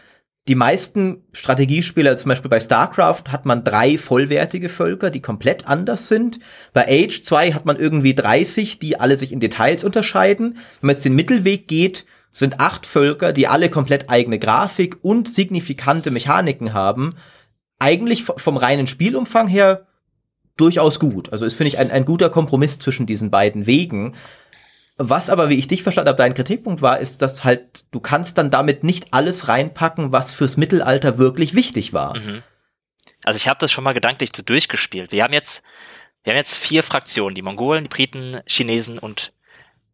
[0.49, 6.07] die meisten Strategiespieler, zum Beispiel bei StarCraft, hat man drei vollwertige Völker, die komplett anders
[6.07, 6.39] sind.
[6.73, 10.57] Bei Age 2 hat man irgendwie 30, die alle sich in Details unterscheiden.
[10.81, 15.29] Wenn man jetzt den Mittelweg geht, sind acht Völker, die alle komplett eigene Grafik und
[15.29, 17.13] signifikante Mechaniken haben.
[17.77, 19.85] Eigentlich vom reinen Spielumfang her
[20.57, 21.31] durchaus gut.
[21.31, 24.15] Also ist, finde ich, ein, ein guter Kompromiss zwischen diesen beiden Wegen.
[25.01, 28.37] Was aber, wie ich dich verstanden habe, dein Kritikpunkt war, ist, dass halt, du kannst
[28.37, 32.17] dann damit nicht alles reinpacken, was fürs Mittelalter wirklich wichtig war.
[32.17, 32.43] Mhm.
[33.23, 35.13] Also ich habe das schon mal gedanklich so durchgespielt.
[35.13, 35.63] Wir haben jetzt,
[36.23, 39.31] wir haben jetzt vier Fraktionen, die Mongolen, die Briten, Chinesen und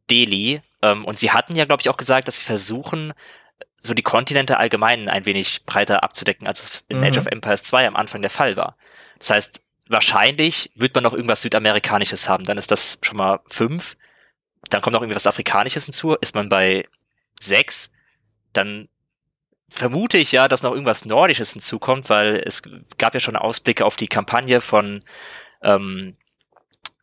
[0.10, 0.62] Delhi.
[0.82, 3.14] Ähm, und sie hatten ja, glaube ich, auch gesagt, dass sie versuchen,
[3.78, 7.04] so die Kontinente allgemein ein wenig breiter abzudecken, als es in mhm.
[7.04, 8.76] Age of Empires 2 am Anfang der Fall war.
[9.20, 12.44] Das heißt, wahrscheinlich wird man noch irgendwas Südamerikanisches haben.
[12.44, 13.96] Dann ist das schon mal fünf.
[14.70, 16.16] Dann kommt noch irgendwas Afrikanisches hinzu.
[16.16, 16.88] Ist man bei
[17.40, 17.92] sechs,
[18.54, 18.90] dann
[19.70, 22.62] vermute ich ja, dass noch irgendwas Nordisches hinzukommt, weil es
[22.98, 25.00] gab ja schon Ausblicke auf die Kampagne von,
[25.62, 26.16] ähm,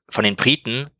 [0.08, 0.90] von den Briten,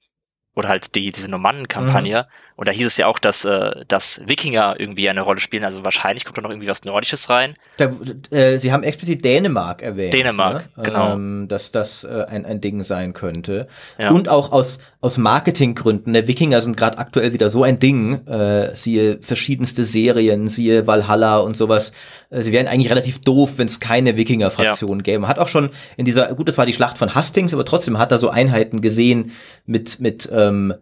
[0.55, 2.27] oder halt die, diese Normannen-Kampagne.
[2.29, 2.52] Mhm.
[2.57, 5.65] Und da hieß es ja auch, dass, äh, dass Wikinger irgendwie eine Rolle spielen.
[5.65, 7.55] Also wahrscheinlich kommt da noch irgendwie was Nordisches rein.
[7.79, 7.91] Da,
[8.31, 10.15] äh, Sie haben explizit Dänemark erwähnt.
[10.15, 10.83] Dänemark, ne?
[10.83, 11.15] genau.
[11.15, 13.67] Ähm, dass das äh, ein, ein Ding sein könnte.
[13.99, 14.11] Ja.
[14.11, 16.13] Und auch aus, aus Marketinggründen.
[16.13, 16.27] Ne?
[16.29, 18.27] Wikinger sind gerade aktuell wieder so ein Ding.
[18.27, 21.93] Äh, siehe verschiedenste Serien, siehe Valhalla und sowas.
[22.31, 25.03] Äh, sie wären eigentlich relativ doof, wenn es keine Wikinger-Fraktion ja.
[25.03, 25.21] gäbe.
[25.21, 27.99] Man hat auch schon in dieser, gut, das war die Schlacht von Hastings, aber trotzdem
[27.99, 29.33] hat er so Einheiten gesehen
[29.67, 30.75] mit, mit ähm,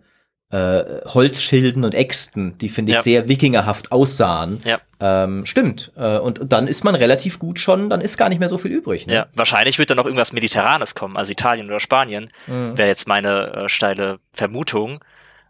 [0.51, 3.03] äh, Holzschilden und Äxten, die finde ich ja.
[3.03, 4.61] sehr wikingerhaft aussahen.
[4.65, 4.81] Ja.
[4.99, 5.93] Ähm, stimmt.
[5.97, 8.73] Äh, und, dann ist man relativ gut schon, dann ist gar nicht mehr so viel
[8.73, 9.07] übrig.
[9.07, 9.15] Ne?
[9.15, 12.77] Ja, wahrscheinlich wird dann noch irgendwas Mediterranes kommen, also Italien oder Spanien, mhm.
[12.77, 15.05] wäre jetzt meine äh, steile Vermutung.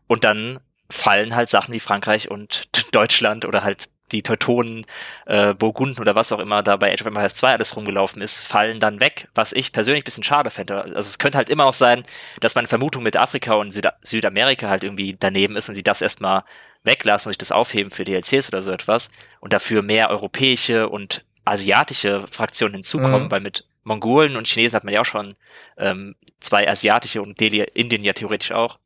[0.07, 0.59] Und dann
[0.91, 4.85] fallen halt Sachen wie Frankreich und Deutschland oder halt die Teutonen,
[5.27, 8.43] äh, Burgunden oder was auch immer da bei Age of Empires 2 alles rumgelaufen ist,
[8.43, 10.83] fallen dann weg, was ich persönlich bisschen schade fände.
[10.83, 12.03] Also es könnte halt immer noch sein,
[12.41, 16.03] dass meine Vermutung mit Afrika und Süda Südamerika halt irgendwie daneben ist und sie das
[16.03, 16.45] erstmal
[16.83, 21.25] weglassen und sich das aufheben für DLCs oder so etwas und dafür mehr europäische und
[21.45, 23.31] asiatische Fraktionen hinzukommen, mhm.
[23.31, 25.37] weil mit Mongolen und Chinesen hat man ja auch schon
[25.77, 28.79] ähm, zwei asiatische und Delhi, Indien ja theoretisch auch.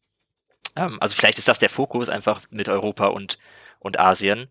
[0.77, 3.39] Ähm, also vielleicht ist das der Fokus einfach mit Europa und,
[3.79, 4.49] und Asien.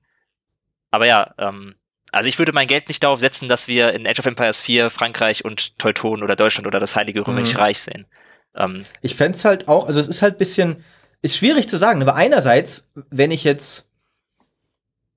[0.94, 1.74] Aber ja, ähm,
[2.12, 4.92] also ich würde mein Geld nicht darauf setzen, dass wir in Age of Empires 4
[4.92, 7.62] Frankreich und Teutonen oder Deutschland oder das Heilige Römische mhm.
[7.62, 8.06] Reich sehen.
[8.56, 10.84] Ähm, ich fände halt auch, also es ist halt bisschen,
[11.24, 13.88] ist schwierig zu sagen, aber einerseits, wenn ich jetzt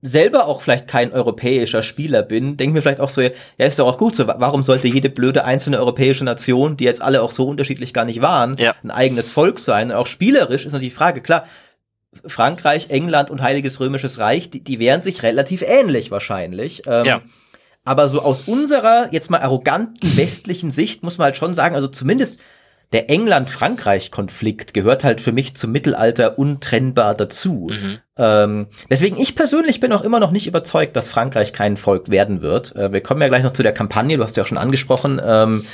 [0.00, 3.86] selber auch vielleicht kein europäischer Spieler bin, denke mir vielleicht auch so, ja, ist doch
[3.86, 7.46] auch gut so, warum sollte jede blöde einzelne europäische Nation, die jetzt alle auch so
[7.46, 8.74] unterschiedlich gar nicht waren, Ja.
[8.82, 9.90] ein eigenes Volk sein?
[9.90, 11.46] Und auch spielerisch ist natürlich die Frage, klar,
[12.26, 16.82] Frankreich, England und Heiliges Römisches Reich, die, die wären sich relativ ähnlich wahrscheinlich.
[16.86, 17.22] Ähm, Ja.
[17.84, 21.86] Aber so aus unserer jetzt mal arroganten westlichen Sicht muss man halt schon sagen, also
[21.86, 22.40] zumindest
[22.92, 27.68] der England-Frankreich-Konflikt gehört halt für mich zum Mittelalter untrennbar dazu.
[27.70, 27.98] Mhm.
[28.16, 32.42] Ähm, deswegen, ich persönlich bin auch immer noch nicht überzeugt, dass Frankreich kein Volk werden
[32.42, 32.74] wird.
[32.76, 35.20] Äh, wir kommen ja gleich noch zu der Kampagne, du hast ja auch schon angesprochen.
[35.24, 35.66] Ähm,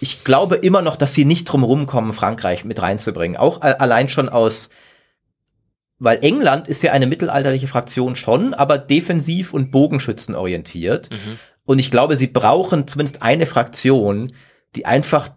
[0.00, 3.36] ich glaube immer noch, dass sie nicht drum rumkommen, Frankreich mit reinzubringen.
[3.36, 4.70] Auch äh, allein schon aus,
[5.98, 11.10] weil England ist ja eine mittelalterliche Fraktion schon, aber defensiv und Bogenschützen orientiert.
[11.10, 11.38] Mhm.
[11.64, 14.32] Und ich glaube, sie brauchen zumindest eine Fraktion,
[14.76, 15.30] die einfach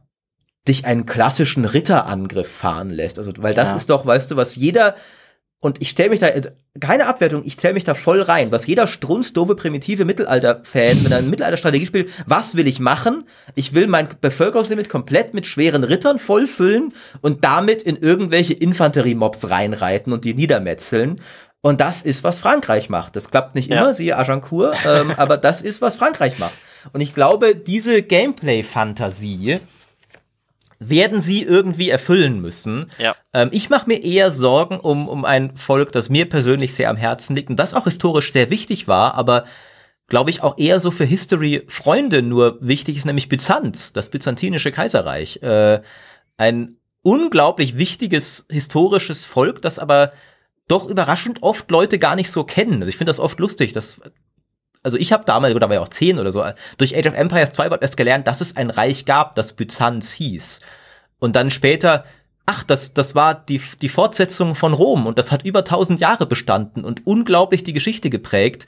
[0.68, 3.18] dich einen klassischen Ritterangriff fahren lässt.
[3.18, 3.76] Also, weil das Ja.
[3.78, 4.96] ist doch, weißt du, was jeder,
[5.62, 8.66] und ich stelle mich da, also, keine Abwertung, ich zähle mich da voll rein, was
[8.68, 13.26] jeder strunzdoofe, primitive Mittelalter-Fan, wenn er eine Mittelalter-Strategie spielt, was will ich machen?
[13.56, 20.14] Ich will mein Bevölkerungslimit komplett mit schweren Rittern vollfüllen und damit in irgendwelche Infanteriemobs reinreiten
[20.14, 21.20] und die niedermetzeln.
[21.62, 23.18] Und das ist, was Frankreich macht.
[23.18, 23.82] Das klappt nicht Ja.
[23.82, 26.54] immer, siehe Agincourt, ähm, aber das ist, was Frankreich macht.
[26.94, 29.60] Und ich glaube, diese Gameplay-Fantasie
[30.80, 32.90] werden sie irgendwie erfüllen müssen.
[32.98, 33.16] Ja.
[33.34, 36.96] Ähm, ich mache mir eher Sorgen um, um ein Volk, das mir persönlich sehr am
[36.96, 39.46] Herzen liegt und das auch historisch sehr wichtig war, aber
[40.08, 45.44] glaube ich auch eher so für History-Freunde nur wichtig ist, nämlich Byzanz, das byzantinische Kaiserreich.
[45.44, 45.82] Äh,
[46.38, 50.14] ein unglaublich wichtiges historisches Volk, das aber
[50.68, 52.82] doch überraschend oft Leute gar nicht so kennen.
[52.82, 54.00] Also ich finde das oft lustig, dass
[54.84, 56.44] also ich habe damals, oder war ja auch zehn oder so,
[56.78, 60.60] durch Age of Empires 2 erst gelernt, dass es ein Reich gab, das Byzanz hieß.
[61.20, 62.06] Und dann später,
[62.46, 66.26] ach, das, das war die, die Fortsetzung von Rom und das hat über tausend Jahre
[66.26, 68.66] bestanden und unglaublich die Geschichte geprägt.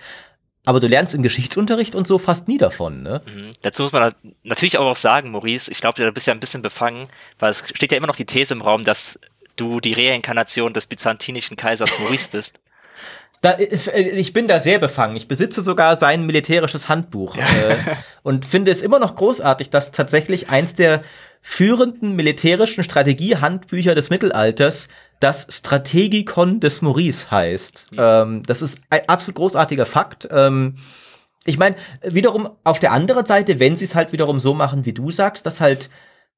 [0.63, 3.21] Aber du lernst im Geschichtsunterricht und so fast nie davon, ne?
[3.25, 3.49] Mhm.
[3.63, 6.61] Dazu muss man nat- natürlich auch sagen, Maurice, ich glaube, du bist ja ein bisschen
[6.61, 7.07] befangen,
[7.39, 9.19] weil es steht ja immer noch die These im Raum, dass
[9.55, 12.60] du die Reinkarnation des byzantinischen Kaisers Maurice bist.
[13.41, 15.15] Da, äh, ich bin da sehr befangen.
[15.15, 17.75] Ich besitze sogar sein militärisches Handbuch äh,
[18.23, 21.01] und finde es immer noch großartig, dass tatsächlich eins der
[21.41, 24.87] führenden militärischen Strategiehandbücher des Mittelalters
[25.19, 27.87] das Strategikon des Maurice heißt.
[27.97, 30.27] Ähm, das ist ein absolut großartiger Fakt.
[30.31, 30.75] Ähm,
[31.43, 34.93] ich meine, wiederum auf der anderen Seite, wenn sie es halt wiederum so machen, wie
[34.93, 35.89] du sagst, dass halt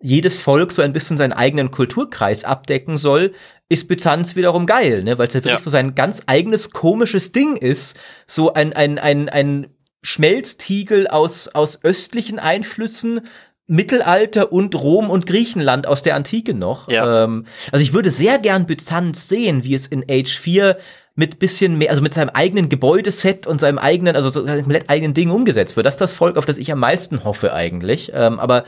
[0.03, 3.33] jedes Volk so ein bisschen seinen eigenen Kulturkreis abdecken soll,
[3.69, 5.17] ist Byzanz wiederum geil, ne?
[5.17, 5.59] Weil es ja wirklich Ja.
[5.59, 7.97] so sein ganz eigenes komisches Ding ist.
[8.27, 9.67] So ein, ein, ein, ein
[10.03, 13.21] Schmelztiegel aus, aus östlichen Einflüssen,
[13.65, 16.89] Mittelalter und Rom und Griechenland aus der Antike noch.
[16.89, 17.23] Ja.
[17.23, 20.77] Ähm, also ich würde sehr gern Byzanz sehen, wie es in Age 4
[21.15, 25.13] mit bisschen mehr, also mit seinem eigenen Gebäudeset und seinem eigenen, also so komplett eigenen
[25.13, 25.85] Ding umgesetzt wird.
[25.85, 28.11] Das ist das Volk, auf das ich am meisten hoffe eigentlich.
[28.13, 28.65] Ähm, aber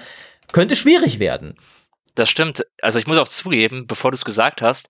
[0.51, 1.57] könnte schwierig werden.
[2.15, 2.65] Das stimmt.
[2.81, 4.89] Also ich muss auch zugeben, bevor du es gesagt hast,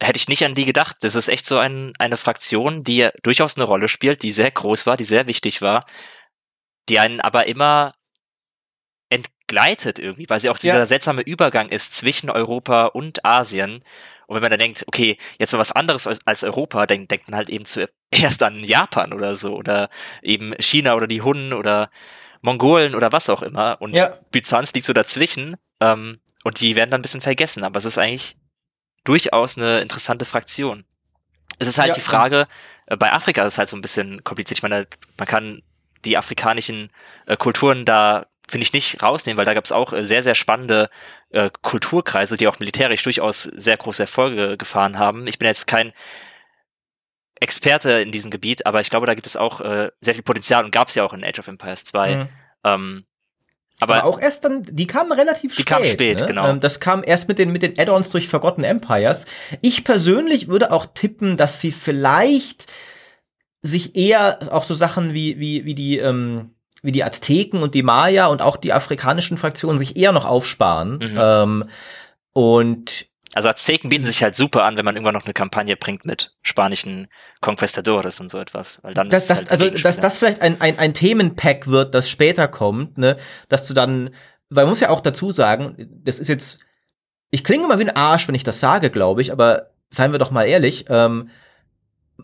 [0.00, 0.96] hätte ich nicht an die gedacht.
[1.00, 4.86] Das ist echt so ein, eine Fraktion, die durchaus eine Rolle spielt, die sehr groß
[4.86, 5.84] war, die sehr wichtig war,
[6.88, 7.94] die einen aber immer
[9.08, 10.86] entgleitet irgendwie, weil sie auch dieser Ja.
[10.86, 13.82] seltsame Übergang ist zwischen Europa und Asien.
[14.26, 17.28] Und wenn man dann denkt, okay, jetzt mal was anderes als- als Europa, dann denkt
[17.28, 19.88] man halt eben zuerst an Japan oder so oder
[20.22, 21.90] eben China oder die Hunnen oder
[22.46, 23.76] Mongolen oder was auch immer.
[23.80, 24.18] Und Ja.
[24.30, 27.64] Byzanz liegt so dazwischen ähm, und die werden dann ein bisschen vergessen.
[27.64, 28.36] Aber es ist eigentlich
[29.04, 30.84] durchaus eine interessante Fraktion.
[31.58, 32.46] Es ist halt Ja, die Frage,
[32.86, 34.58] äh, bei Afrika ist es halt so ein bisschen kompliziert.
[34.58, 34.86] Ich meine,
[35.18, 35.62] man kann
[36.04, 36.90] die afrikanischen
[37.26, 40.36] äh, Kulturen da, finde ich, nicht rausnehmen, weil da gab es auch äh, sehr, sehr
[40.36, 40.88] spannende
[41.30, 45.26] äh, Kulturkreise, die auch militärisch durchaus sehr große Erfolge gefahren haben.
[45.26, 45.92] Ich bin jetzt kein
[47.40, 50.64] Experte in diesem Gebiet, aber ich glaube, da gibt es auch äh, sehr viel Potenzial
[50.64, 52.16] und gab es ja auch in Age of Empires 2.
[52.16, 52.28] Mhm.
[52.64, 53.04] Ähm,
[53.78, 55.66] Aber, aber, auch erst dann, die kamen relativ Die spät.
[55.66, 56.26] kamen spät, ne?
[56.26, 56.48] genau.
[56.48, 59.26] Ähm, das kam erst mit den, mit den Add-ons durch Forgotten Empires.
[59.60, 62.72] Ich persönlich würde auch tippen, dass sie vielleicht
[63.60, 67.82] sich eher auch so Sachen wie, wie, wie die, ähm, wie die Azteken und die
[67.82, 70.98] Maya und auch die afrikanischen Fraktionen sich eher noch aufsparen.
[70.98, 71.18] Mhm.
[71.18, 71.64] Ähm,
[72.32, 76.04] und also Azteken bieten sich halt super an, wenn man irgendwann noch eine Kampagne bringt
[76.04, 77.08] mit spanischen
[77.40, 78.80] Conquistadores und so etwas.
[78.82, 81.66] Weil dann dass, ist es dass, halt also, dass das vielleicht ein, ein, ein Themenpack
[81.66, 83.16] wird, das später kommt, ne,
[83.48, 84.10] dass du dann,
[84.48, 86.58] weil man muss ja auch dazu sagen, das ist jetzt,
[87.30, 90.18] ich klinge immer wie ein Arsch, wenn ich das sage, glaube ich, aber seien wir
[90.18, 91.30] doch mal ehrlich, ähm,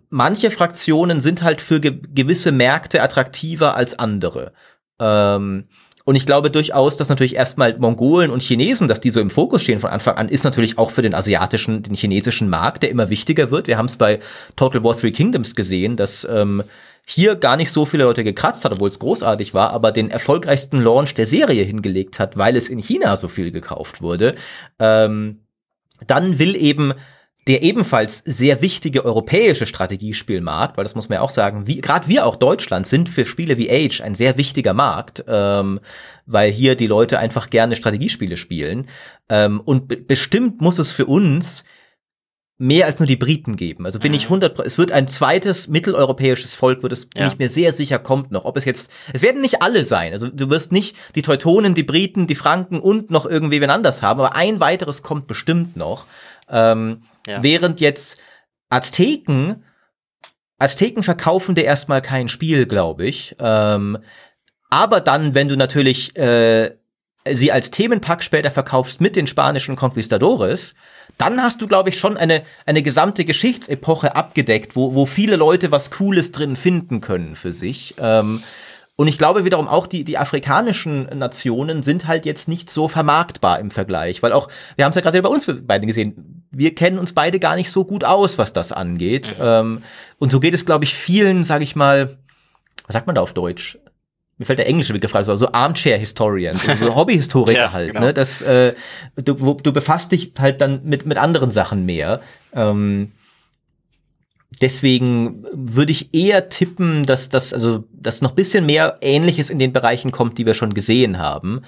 [0.09, 4.53] manche Fraktionen sind halt für ge gewisse Märkte attraktiver als andere.
[5.01, 5.69] Ähm,
[6.05, 9.63] und ich glaube durchaus, dass natürlich erstmal Mongolen und Chinesen, dass die so im Fokus
[9.63, 13.11] stehen von Anfang an, ist natürlich auch für den asiatischen, den chinesischen Markt, der immer
[13.11, 13.67] wichtiger wird.
[13.67, 14.21] Wir haben es bei
[14.57, 16.65] Total War Three Kingdoms gesehen, dass ähm,
[17.05, 20.81] hier gar nicht so viele Leute gekratzt hat, obwohl es großartig war, aber den erfolgreichsten
[20.81, 24.35] Launch der Serie hingelegt hat, weil es in China so viel gekauft wurde.
[24.79, 25.41] Ähm,
[26.07, 26.95] dann will eben
[27.49, 32.25] der ebenfalls sehr wichtige europäische Strategiespielmarkt, weil das muss man ja auch sagen, gerade wir
[32.25, 35.81] auch Deutschland sind für Spiele wie Age ein sehr wichtiger Markt, ähm,
[36.27, 38.87] weil hier die Leute einfach gerne Strategiespiele spielen.
[39.29, 41.65] Ähm, und bestimmt muss es für uns
[42.63, 43.87] mehr als nur die Briten geben.
[43.87, 44.19] Also bin mhm.
[44.19, 47.25] ich 100, es wird ein zweites mitteleuropäisches Volk, wird es, ja.
[47.25, 48.45] bin ich mir sehr sicher, kommt noch.
[48.45, 50.13] Ob es jetzt, es werden nicht alle sein.
[50.13, 54.01] Also du wirst nicht die Teutonen, die Briten, die Franken und noch irgendwie wen anders
[54.01, 56.07] haben, aber ein weiteres kommt bestimmt noch.
[56.49, 57.43] Ähm, ja.
[57.43, 58.21] Während jetzt
[58.69, 59.65] Azteken,
[60.59, 63.35] Azteken verkaufen dir erstmal kein Spiel, glaube ich.
[63.41, 63.99] Ähm,
[64.71, 66.77] aber dann, wenn du natürlich äh,
[67.29, 70.75] sie als Themenpack später verkaufst mit den spanischen Conquistadores,
[71.19, 75.71] dann hast du, glaube ich, schon eine, eine gesamte Geschichtsepoche abgedeckt, wo, wo viele Leute
[75.71, 77.95] was Cooles drin finden können für sich.
[77.99, 78.43] Ähm,
[78.97, 83.59] und ich glaube wiederum auch, die, die afrikanischen Nationen sind halt jetzt nicht so vermarktbar
[83.59, 86.99] im Vergleich, weil auch, wir haben es ja gerade bei uns beide gesehen, wir kennen
[86.99, 89.35] uns beide gar nicht so gut aus, was das angeht.
[89.39, 89.45] Mhm.
[89.45, 89.83] Ähm,
[90.19, 92.19] und so geht es, glaube ich, vielen, sag ich mal,
[92.87, 93.79] was sagt man da auf Deutsch?
[94.43, 98.07] Mir fällt der englische Begriff rein, so Armchair Historians, also so Hobbyhistoriker ja, halt, genau.
[98.07, 98.13] ne?
[98.13, 98.75] Das, äh,
[99.15, 102.21] du, du befasst dich halt dann mit, mit anderen Sachen mehr.
[102.53, 103.13] Ähm,
[104.61, 109.73] deswegen würde ich eher tippen, dass das, also, dass noch bisschen mehr Ähnliches in den
[109.73, 111.63] Bereichen kommt, die wir schon gesehen haben.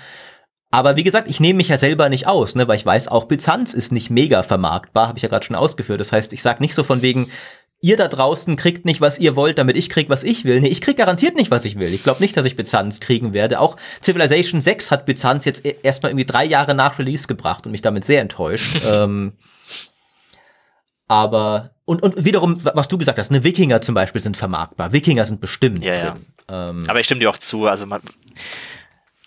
[0.73, 3.27] Aber wie gesagt, ich nehme mich ja selber nicht aus, ne, weil ich weiß, auch
[3.27, 6.01] Byzanz ist nicht mega vermarktbar, habe ich ja gerade schon ausgeführt.
[6.01, 7.31] Das heißt, ich sage nicht so von wegen,
[7.81, 10.61] ihr da draußen kriegt nicht, was ihr wollt, damit ich krieg, was ich will.
[10.61, 11.93] Nee, ich krieg garantiert nicht, was ich will.
[11.93, 13.61] Ich glaube nicht, dass ich Byzanz kriegen werde.
[13.61, 17.73] Auch Civilization 6 hat Byzanz jetzt e-, erstmal irgendwie drei Jahre nach Release gebracht und
[17.73, 18.83] mich damit sehr enttäuscht.
[18.91, 19.35] ähm,
[21.07, 24.93] aber und, und wiederum, was du gesagt hast, ne, Wikinger zum Beispiel sind vermarktbar.
[24.93, 25.85] Wikinger sind bestimmt.
[25.85, 26.17] Ja, ja.
[26.49, 27.67] Ähm, Aber ich stimme dir auch zu.
[27.67, 28.01] Also man,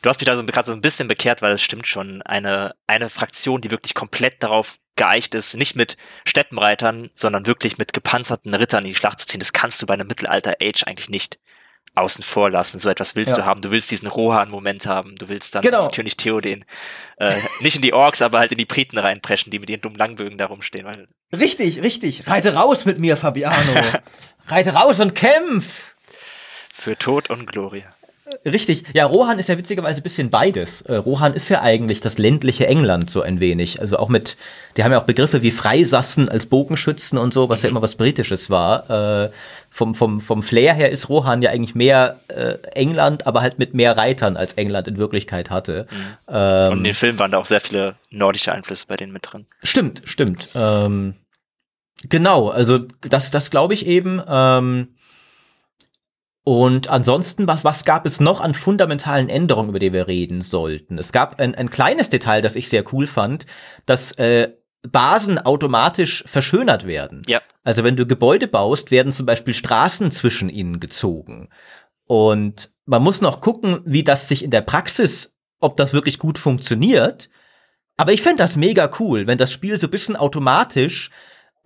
[0.01, 2.23] du hast mich da so, gerade so ein bisschen bekehrt, weil es stimmt schon.
[2.23, 7.93] Eine, eine Fraktion, die wirklich komplett darauf geeicht ist, nicht mit Steppenreitern, sondern wirklich mit
[7.93, 11.39] gepanzerten Rittern in die Schlacht zu ziehen, das kannst du bei einem Mittelalter-Age eigentlich nicht
[11.97, 12.79] außen vor lassen.
[12.79, 13.39] So etwas willst ja.
[13.39, 13.61] du haben.
[13.61, 15.15] Du willst diesen Rohan-Moment haben.
[15.15, 15.79] Du willst dann genau.
[15.79, 16.65] als König Theoden
[17.17, 19.97] äh, nicht in die Orks, aber halt in die Briten reinpreschen, die mit ihren dummen
[19.97, 21.07] Langbögen da rumstehen.
[21.33, 22.27] Richtig, richtig.
[22.27, 23.73] Reite raus mit mir, Fabiano.
[24.47, 25.95] Reite raus und kämpf!
[26.71, 27.85] Für Tod und Glorie.
[28.47, 28.83] Richtig.
[28.93, 30.81] Ja, Rohan ist ja witzigerweise ein bisschen beides.
[30.81, 33.81] Äh, Rohan ist ja eigentlich das ländliche England so ein wenig.
[33.81, 34.37] Also auch mit,
[34.77, 37.95] die haben ja auch Begriffe wie Freisassen als Bogenschützen und so, was ja immer was
[37.95, 39.25] Britisches war.
[39.25, 39.29] Äh,
[39.69, 43.73] vom, vom, vom Flair her ist Rohan ja eigentlich mehr äh, England, aber halt mit
[43.73, 45.87] mehr Reitern als England in Wirklichkeit hatte.
[45.91, 45.95] Mhm.
[46.29, 49.31] Ähm, und in den Filmen waren da auch sehr viele nordische Einflüsse bei denen mit
[49.31, 49.45] drin.
[49.61, 50.49] Stimmt, stimmt.
[50.55, 51.15] Ähm,
[52.09, 54.21] genau, also das, das glaube ich eben.
[54.27, 54.87] Ähm,
[56.47, 60.97] und ansonsten, was, was gab es noch an fundamentalen Änderungen, über die wir reden sollten?
[60.97, 63.45] Es gab ein, ein kleines Detail, das ich sehr cool fand,
[63.85, 67.23] dass äh, Basen automatisch verschönert werden.
[67.27, 67.41] Ja.
[67.65, 71.49] Also wenn du Gebäude baust, werden zum Beispiel Straßen zwischen ihnen gezogen.
[72.05, 76.37] Und man muss noch gucken, wie das sich in der Praxis, ob das wirklich gut
[76.37, 77.29] funktioniert.
[77.97, 81.11] Aber ich finde das mega cool, wenn das Spiel so ein bisschen automatisch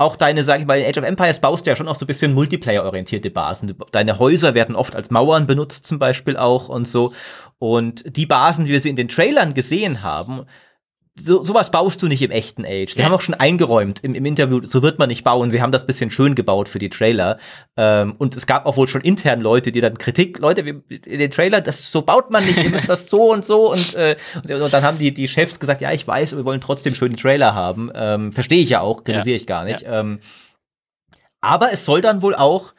[0.02, 2.06] auch deine, sag ich mal, in Age of Empires baust du ja schon auch so
[2.06, 3.76] ein bisschen Multiplayer-orientierte Basen.
[3.92, 7.14] Deine Häuser werden oft als Mauern benutzt zum Beispiel auch und so.
[7.60, 10.46] Und die Basen, wie wir sie in den Trailern gesehen haben,
[11.23, 12.93] so, sowas baust du nicht im echten Age.
[12.93, 13.05] Sie ja.
[13.05, 15.51] haben auch schon eingeräumt im, im Interview, so wird man nicht bauen.
[15.51, 17.38] Sie haben das bisschen schön gebaut für die Trailer.
[17.77, 21.31] Ähm, und es gab auch wohl schon intern Leute, die dann Kritik, Leute, wir, den
[21.31, 23.71] Trailer, das so baut man nicht, ihr müsst das so und so.
[23.71, 26.62] Und, äh, und, und, dann haben die, die Chefs gesagt, ja, ich weiß, wir wollen
[26.62, 27.91] trotzdem schönen Trailer haben.
[27.93, 29.41] Ähm, Verstehe ich ja auch, kritisiere ja.
[29.41, 29.81] ich gar nicht.
[29.81, 30.01] Ja.
[30.01, 30.19] Ähm,
[31.41, 32.73] aber es soll dann wohl auch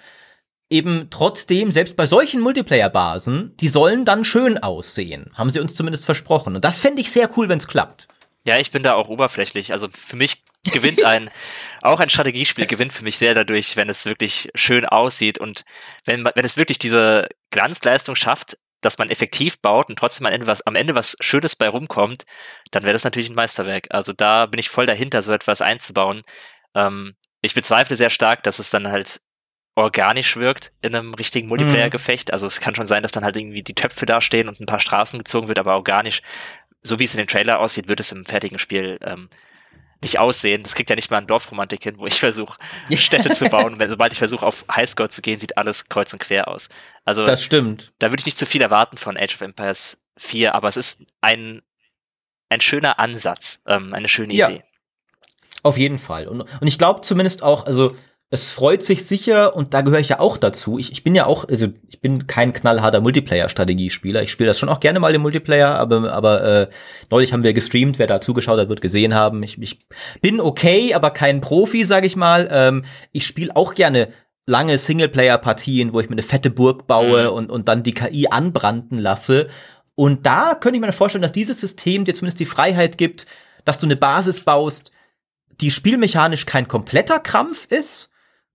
[0.72, 5.26] eben trotzdem, selbst bei solchen Multiplayer-Basen, die sollen dann schön aussehen.
[5.34, 6.56] Haben sie uns zumindest versprochen.
[6.56, 8.08] Und das fände ich sehr cool, wenn es klappt.
[8.44, 9.72] Ja, ich bin da auch oberflächlich.
[9.72, 11.30] Also für mich gewinnt ein,
[11.80, 15.62] auch ein Strategiespiel gewinnt für mich sehr dadurch, wenn es wirklich schön aussieht und
[16.04, 20.46] wenn, wenn es wirklich diese Glanzleistung schafft, dass man effektiv baut und trotzdem am Ende
[20.46, 22.24] was, am Ende was Schönes bei rumkommt,
[22.72, 23.86] dann wäre das natürlich ein Meisterwerk.
[23.90, 26.22] Also da bin ich voll dahinter, so etwas einzubauen.
[26.74, 29.20] Ähm, ich bezweifle sehr stark, dass es dann halt
[29.74, 32.28] organisch wirkt in einem richtigen Multiplayer-Gefecht.
[32.28, 32.32] Mhm.
[32.32, 34.66] Also es kann schon sein, dass dann halt irgendwie die Töpfe da stehen und ein
[34.66, 36.20] paar Straßen gezogen wird, aber organisch
[36.82, 39.28] so wie es in dem Trailer aussieht, wird es im fertigen Spiel ähm,
[40.02, 40.62] nicht aussehen.
[40.62, 42.58] Das kriegt ja nicht mal ein Dorfromantik hin, wo ich versuche,
[42.96, 43.74] Städte zu bauen.
[43.80, 46.68] Und sobald ich versuche, auf Highscore zu gehen, sieht alles kreuz und quer aus.
[47.04, 47.92] Also, das stimmt.
[47.98, 51.02] Da würde ich nicht zu viel erwarten von Age of Empires 4, aber es ist
[51.20, 51.62] ein,
[52.48, 54.48] ein schöner Ansatz, ähm, eine schöne Ja.
[54.48, 54.64] Idee.
[55.62, 56.26] Auf jeden Fall.
[56.26, 57.96] Und, und ich glaube zumindest auch, also
[58.32, 60.78] es freut sich sicher, und da gehöre ich ja auch dazu.
[60.78, 64.22] Ich, ich bin ja auch, also ich bin kein knallharter Multiplayer-Strategiespieler.
[64.22, 66.68] Ich spiele das schon auch gerne mal im Multiplayer, aber, aber äh,
[67.10, 69.42] neulich haben wir gestreamt, wer da zugeschaut hat, wird gesehen haben.
[69.42, 69.80] Ich, ich
[70.22, 72.48] bin okay, aber kein Profi, sag ich mal.
[72.50, 74.08] Ähm, ich spiele auch gerne
[74.46, 77.36] lange Singleplayer-Partien, wo ich mir eine fette Burg baue Mhm.
[77.36, 79.48] und, und dann die KI anbranden lasse.
[79.94, 83.26] Und da könnte ich mir vorstellen, dass dieses System dir zumindest die Freiheit gibt,
[83.66, 84.90] dass du eine Basis baust,
[85.60, 88.08] die spielmechanisch kein kompletter Krampf ist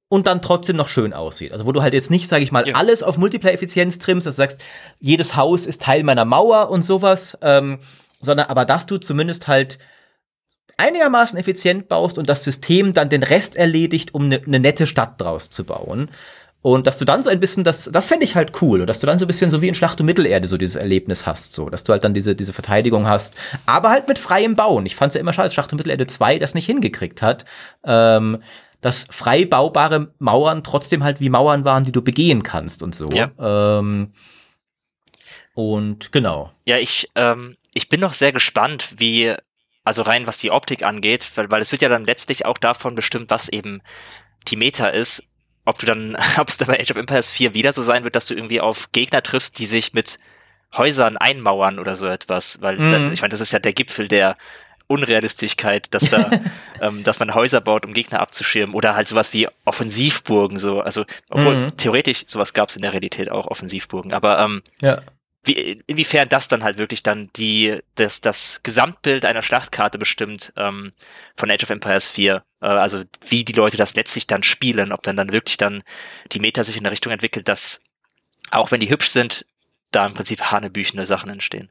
[0.10, 1.52] und dann trotzdem noch schön aussieht.
[1.52, 2.76] Also wo du halt jetzt nicht, sage ich mal, Ja.
[2.76, 4.62] alles auf Multiplayer-Effizienz trimmst, dass du sagst,
[5.00, 7.80] jedes Haus ist Teil meiner Mauer und sowas, ähm,
[8.22, 9.78] sondern aber dass du zumindest halt
[10.78, 15.20] einigermaßen effizient baust und das System dann den Rest erledigt, um eine ne nette Stadt
[15.20, 16.10] draus zu bauen.
[16.62, 18.82] Und dass du dann so ein bisschen, das, das fände ich halt cool.
[18.82, 20.76] Und dass du dann so ein bisschen so wie in Schlacht um Mittelerde so dieses
[20.76, 21.70] Erlebnis hast, so.
[21.70, 23.36] Dass du halt dann diese, diese Verteidigung hast.
[23.66, 24.86] Aber halt mit freiem Bauen.
[24.86, 27.46] Ich fand's ja immer schade, dass Schlacht um Mittelerde 2 das nicht hingekriegt hat.
[27.86, 28.42] Ähm,
[28.82, 33.08] dass frei baubare Mauern trotzdem halt wie Mauern waren, die du begehen kannst und so.
[33.12, 33.32] Ja.
[33.40, 34.14] Ähm,
[35.54, 36.52] und genau.
[36.66, 39.34] Ja, ich, ähm, ich bin noch sehr gespannt, wie,
[39.84, 42.96] also rein was die Optik angeht, weil, weil es wird ja dann letztlich auch davon
[42.96, 43.82] bestimmt, was eben
[44.48, 45.28] die Meta ist.
[45.66, 48.16] Ob du dann, ob es dann bei Age of Empires 4 wieder so sein wird,
[48.16, 50.20] dass du irgendwie auf Gegner triffst, die sich mit
[50.76, 52.90] Häusern einmauern oder so etwas, weil Mhm.
[52.90, 54.38] da, ich meine, das ist ja der Gipfel der
[54.88, 56.30] Unrealistigkeit, dass da,
[56.82, 61.06] ähm, dass man Häuser baut, um Gegner abzuschirmen oder halt sowas wie Offensivburgen so, also
[61.30, 61.78] obwohl Mhm.
[61.78, 65.02] theoretisch sowas gab es in der Realität auch Offensivburgen, aber ähm, Ja.
[65.44, 70.94] wie, inwiefern das dann halt wirklich dann die, das, das Gesamtbild einer Schlachtkarte bestimmt ähm,
[71.36, 72.44] von Age of Empires 4.
[72.62, 75.84] Äh, also wie die Leute das letztlich dann spielen, ob dann dann wirklich dann
[76.32, 77.84] die Meta sich in der Richtung entwickelt, dass
[78.52, 79.46] auch wenn die hübsch sind,
[79.92, 81.70] da im Prinzip hanebüchene Sachen entstehen.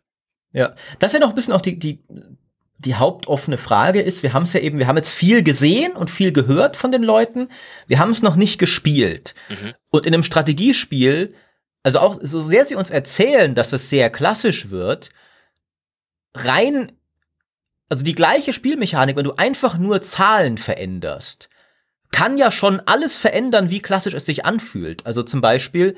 [0.52, 2.02] Ja, das ist ja noch ein bisschen auch die, die,
[2.78, 6.10] die hauptoffene Frage ist, wir haben es ja eben, wir haben jetzt viel gesehen und
[6.10, 7.48] viel gehört von den Leuten,
[7.86, 9.34] wir haben es noch nicht gespielt.
[9.48, 9.74] Mhm.
[9.90, 11.34] Und in einem Strategiespiel,
[11.82, 15.08] also auch so sehr sie uns erzählen, dass es sehr klassisch wird,
[16.34, 16.92] rein,
[17.88, 21.48] also die gleiche Spielmechanik, wenn du einfach nur Zahlen veränderst,
[22.10, 25.04] kann ja schon alles verändern, wie klassisch es sich anfühlt.
[25.06, 25.96] Also zum Beispiel,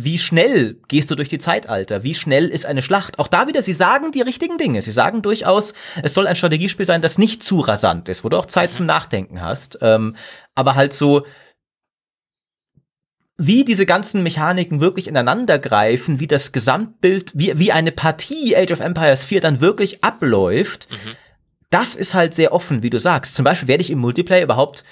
[0.00, 2.04] wie schnell gehst du durch die Zeitalter?
[2.04, 3.18] Wie schnell ist eine Schlacht?
[3.18, 4.80] Auch da wieder, sie sagen die richtigen Dinge.
[4.80, 5.74] Sie sagen durchaus,
[6.04, 8.86] es soll ein Strategiespiel sein, das nicht zu rasant ist, wo du auch Zeit zum
[8.86, 9.78] Nachdenken hast.
[9.82, 10.14] Ähm,
[10.54, 11.26] aber halt so,
[13.36, 18.72] wie diese ganzen Mechaniken wirklich ineinander greifen, wie das Gesamtbild, wie, wie eine Partie Age
[18.72, 21.16] of Empires 4 dann wirklich abläuft, Mhm.
[21.70, 23.34] das ist halt sehr offen, wie du sagst.
[23.34, 24.84] Zum Beispiel werde ich im Multiplayer überhaupt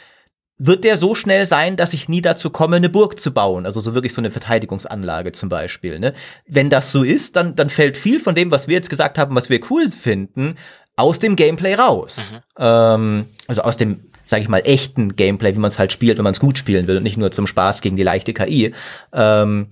[0.59, 3.67] wird der so schnell sein, dass ich nie dazu komme, eine Burg zu bauen?
[3.67, 5.99] Also so wirklich so eine Verteidigungsanlage zum Beispiel.
[5.99, 6.15] Ne?
[6.47, 9.37] Wenn das so ist, dann, dann fällt viel von dem, was wir jetzt gesagt haben,
[9.37, 10.57] was wir cool finden,
[10.97, 12.33] aus dem Gameplay raus.
[12.59, 16.25] Ähm, also aus dem, sage ich mal, echten Gameplay, wie man es halt spielt, wenn
[16.25, 18.73] man es gut spielen will und nicht nur zum Spaß gegen die leichte KI.
[19.13, 19.69] Ähm,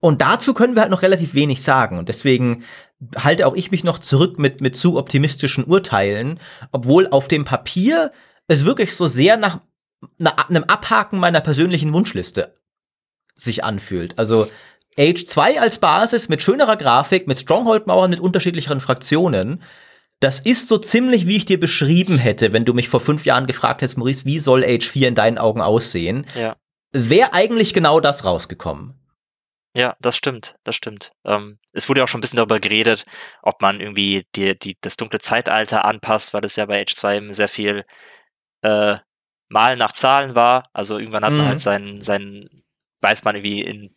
[0.00, 1.96] und dazu können wir halt noch relativ wenig sagen.
[1.96, 2.64] Und deswegen
[3.16, 6.40] halte auch ich mich noch zurück mit, mit zu optimistischen Urteilen,
[6.72, 8.10] obwohl auf dem Papier
[8.48, 9.60] es wirklich so sehr nach
[10.18, 12.54] na, einem Abhaken meiner persönlichen Wunschliste
[13.34, 14.18] sich anfühlt.
[14.18, 14.48] Also
[14.98, 19.62] Age 2 als Basis mit schönerer Grafik, mit Stronghold-Mauern, mit unterschiedlicheren Fraktionen.
[20.20, 23.46] Das ist so ziemlich, wie ich dir beschrieben hätte, wenn du mich vor fünf Jahren
[23.46, 26.26] gefragt hättest, Maurice, wie soll Age 4 in deinen Augen aussehen?
[26.36, 26.56] Ja.
[26.92, 28.94] Wäre eigentlich genau das rausgekommen.
[29.74, 31.12] Ja, das stimmt, das stimmt.
[31.24, 33.06] Ähm, es wurde ja auch schon ein bisschen darüber geredet,
[33.42, 37.32] ob man irgendwie die, die, das dunkle Zeitalter anpasst, weil es ja bei Age 2
[37.32, 37.84] sehr viel
[38.62, 38.96] äh,
[39.48, 40.64] Malen nach Zahlen war.
[40.72, 41.48] Also irgendwann hat man Mhm.
[41.48, 42.48] halt seinen, seinen,
[43.00, 43.96] weiß man irgendwie in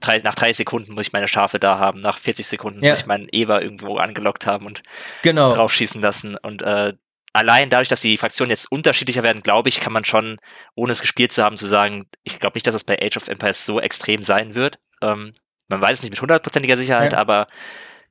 [0.00, 2.92] drei, nach 30 Sekunden muss ich meine Schafe da haben, nach 40 Sekunden Ja.
[2.92, 4.82] muss ich meinen Eber irgendwo angelockt haben und
[5.22, 5.52] Genau.
[5.52, 6.36] draufschießen lassen.
[6.36, 6.94] Und äh,
[7.32, 10.38] allein dadurch, dass die Fraktionen jetzt unterschiedlicher werden, glaube ich, kann man schon,
[10.74, 13.28] ohne es gespielt zu haben, zu sagen, ich glaube nicht, dass es bei Age of
[13.28, 14.78] Empires so extrem sein wird.
[15.02, 15.34] Ähm,
[15.68, 17.18] man weiß es nicht mit hundertprozentiger Sicherheit, Ja.
[17.18, 17.46] aber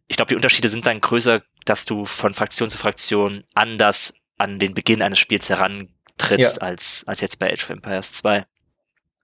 [0.08, 4.58] ich glaube, die Unterschiede sind dann größer, dass du von Fraktion zu Fraktion anders an
[4.58, 6.62] den Beginn eines Spiels herantrittst, Ja.
[6.62, 8.44] als, als jetzt bei Age of Empires 2.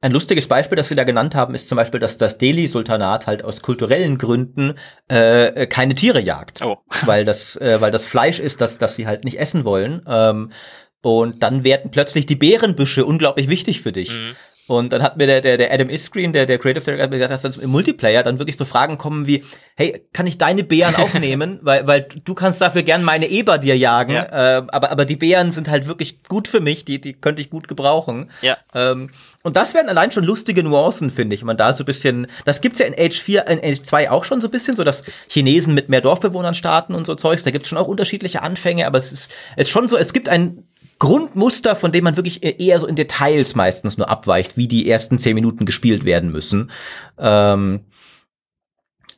[0.01, 3.43] Ein lustiges Beispiel, das Sie da genannt haben, ist zum Beispiel, dass das Delhi-Sultanat halt
[3.43, 6.61] aus kulturellen Gründen äh, keine Tiere jagt.
[6.61, 6.78] Oh.
[7.05, 10.03] weil das, äh, weil das Fleisch ist, das, das sie halt nicht essen wollen.
[10.07, 10.51] Ähm,
[11.01, 14.11] und dann werden plötzlich die Beerenbüsche unglaublich wichtig für dich.
[14.11, 14.36] Mhm.
[14.68, 17.41] Und dann hat mir der, der, der Adam Iskreen, der, der Creative Director, gesagt, dass
[17.43, 19.43] dann im Multiplayer dann wirklich so Fragen kommen wie,
[19.76, 21.59] hey, kann ich deine Bären auch nehmen?
[21.61, 24.13] weil, weil du kannst dafür gern meine Eber dir jagen.
[24.13, 24.57] Ja.
[24.57, 27.49] Äh, aber, aber die Bären sind halt wirklich gut für mich, die, die könnte ich
[27.49, 28.32] gut gebrauchen.
[28.41, 28.57] Ja.
[28.74, 29.09] Ähm,
[29.43, 31.43] und das wären allein schon lustige Nuancen, finde ich.
[31.43, 34.24] Man da so ein bisschen, das gibt's ja in Age 4, in Age 2 auch
[34.24, 37.43] schon so ein bisschen, so dass Chinesen mit mehr Dorfbewohnern starten und so Zeugs.
[37.43, 40.30] Da gibt's schon auch unterschiedliche Anfänge, aber es ist, es ist schon so, es gibt
[40.30, 40.63] ein
[40.99, 44.89] Grundmuster, von dem man wirklich e-, eher so in Details meistens nur abweicht, wie die
[44.89, 46.71] ersten zehn Minuten gespielt werden müssen.
[47.17, 47.85] Ähm,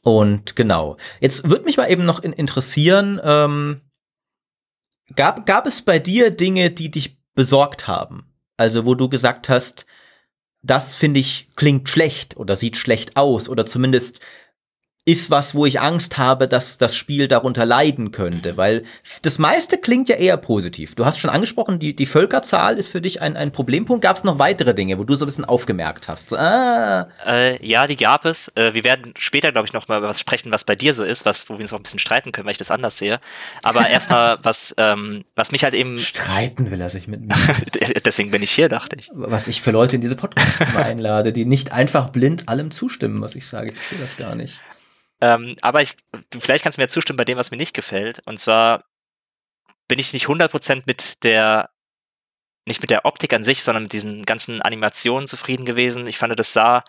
[0.02, 0.98] und genau.
[1.20, 3.82] Jetzt würde mich mal eben noch in, interessieren, ähm,
[5.16, 8.26] gab, gab es bei dir Dinge, die dich besorgt haben?
[8.58, 9.86] Also wo du gesagt hast,
[10.64, 14.20] das finde ich klingt schlecht oder sieht schlecht aus oder zumindest
[15.08, 18.84] ist was, wo ich Angst habe, dass das Spiel darunter leiden könnte, weil
[19.22, 20.96] das meiste klingt ja eher positiv.
[20.96, 24.02] Du hast schon angesprochen, die, die Völkerzahl ist für dich ein, ein Problempunkt.
[24.02, 26.32] Gab es noch weitere Dinge, wo du so ein bisschen aufgemerkt hast?
[26.32, 27.08] So, ah.
[27.26, 28.52] Äh, ja, die gab es.
[28.56, 31.06] Äh, wir werden später, glaube ich, noch mal über was sprechen, was bei dir so
[31.06, 33.22] ist, was, wo wir uns auch ein bisschen streiten können, weil ich das anders sehe.
[33.64, 36.00] Aber erstmal, was, ähm, was mich halt eben.
[36.00, 37.36] Streiten will er sich mit mir.
[38.06, 39.10] Deswegen bin ich hier, dachte ich.
[39.14, 43.36] Was ich für Leute in diese Podcasts einlade, die nicht einfach blind allem zustimmen, was
[43.36, 43.70] ich sage.
[43.70, 44.60] Ich verstehe das gar nicht.
[45.22, 45.96] Ähm, aber ich,
[46.40, 48.22] vielleicht kannst du mir zustimmen bei dem, was mir nicht gefällt.
[48.26, 48.86] Und zwar
[49.88, 51.70] bin ich nicht 100% mit der,
[52.66, 56.08] nicht mit der Optik an sich, sondern mit diesen ganzen Animationen zufrieden gewesen.
[56.08, 56.84] Ich fand, das sah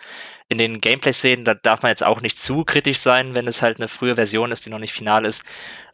[0.48, 3.78] in den Gameplay-Szenen, da darf man jetzt auch nicht zu kritisch sein, wenn es halt
[3.78, 5.44] eine frühe Version ist, die noch nicht final ist.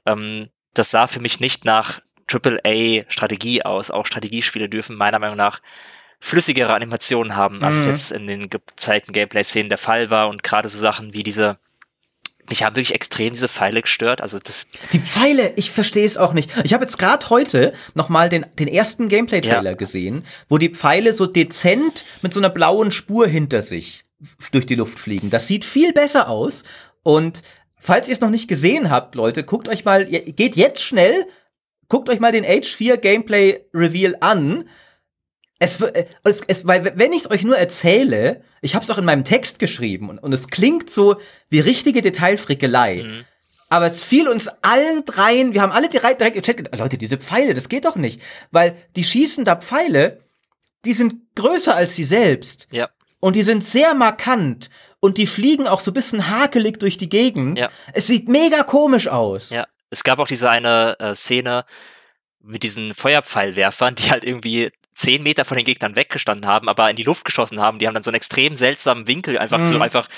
[0.07, 2.01] Ähm, das sah für mich nicht nach
[2.32, 3.91] AAA-Strategie aus.
[3.91, 5.61] Auch Strategiespiele dürfen meiner Meinung nach
[6.18, 7.80] flüssigere Animationen haben, als mhm.
[7.80, 10.28] es jetzt in den gezeigten Gameplay-Szenen der Fall war.
[10.28, 11.59] Und gerade so Sachen wie diese
[12.49, 14.20] mich haben wirklich extrem diese Pfeile gestört.
[14.20, 16.51] Also das die Pfeile, ich verstehe es auch nicht.
[16.64, 19.76] Ich habe jetzt gerade heute noch mal den den ersten Gameplay-Trailer ja.
[19.76, 24.03] gesehen, wo die Pfeile so dezent mit so einer blauen Spur hinter sich
[24.53, 25.30] durch die Luft fliegen.
[25.30, 26.64] Das sieht viel besser aus.
[27.03, 27.42] Und
[27.78, 31.26] falls ihr es noch nicht gesehen habt, Leute, guckt euch mal, geht jetzt schnell,
[31.88, 34.68] guckt euch mal den Age 4 Gameplay Reveal an
[35.59, 38.99] es, äh, es, es, weil wenn ich es euch nur erzähle, ich habe es auch
[38.99, 41.17] in meinem Text geschrieben und, und es klingt so
[41.49, 43.03] wie richtige Detailfrickelei.
[43.05, 43.25] Mhm.
[43.71, 47.55] Aber es fiel uns allen dreien, wir haben alle direkt, direkt gecheckt, Leute, diese Pfeile,
[47.55, 48.21] das geht doch nicht.
[48.51, 50.21] Weil die schießen da Pfeile,
[50.85, 52.69] die sind größer als sie selbst.
[52.71, 52.91] Ja.
[53.21, 54.71] Und die sind sehr markant.
[55.01, 57.59] Und die fliegen auch so ein bisschen hakelig durch die Gegend.
[57.59, 57.69] Ja.
[57.93, 59.51] Es sieht mega komisch aus.
[59.51, 59.67] Ja.
[59.91, 61.65] Es gab auch diese eine äh, Szene
[62.41, 66.97] mit diesen Feuerpfeilwerfern, die halt irgendwie zehn Meter von den Gegnern weggestanden haben, aber in
[66.97, 67.78] die Luft geschossen haben.
[67.78, 69.66] Die haben dann so einen extrem seltsamen Winkel, einfach mhm.
[69.66, 70.09] so einfach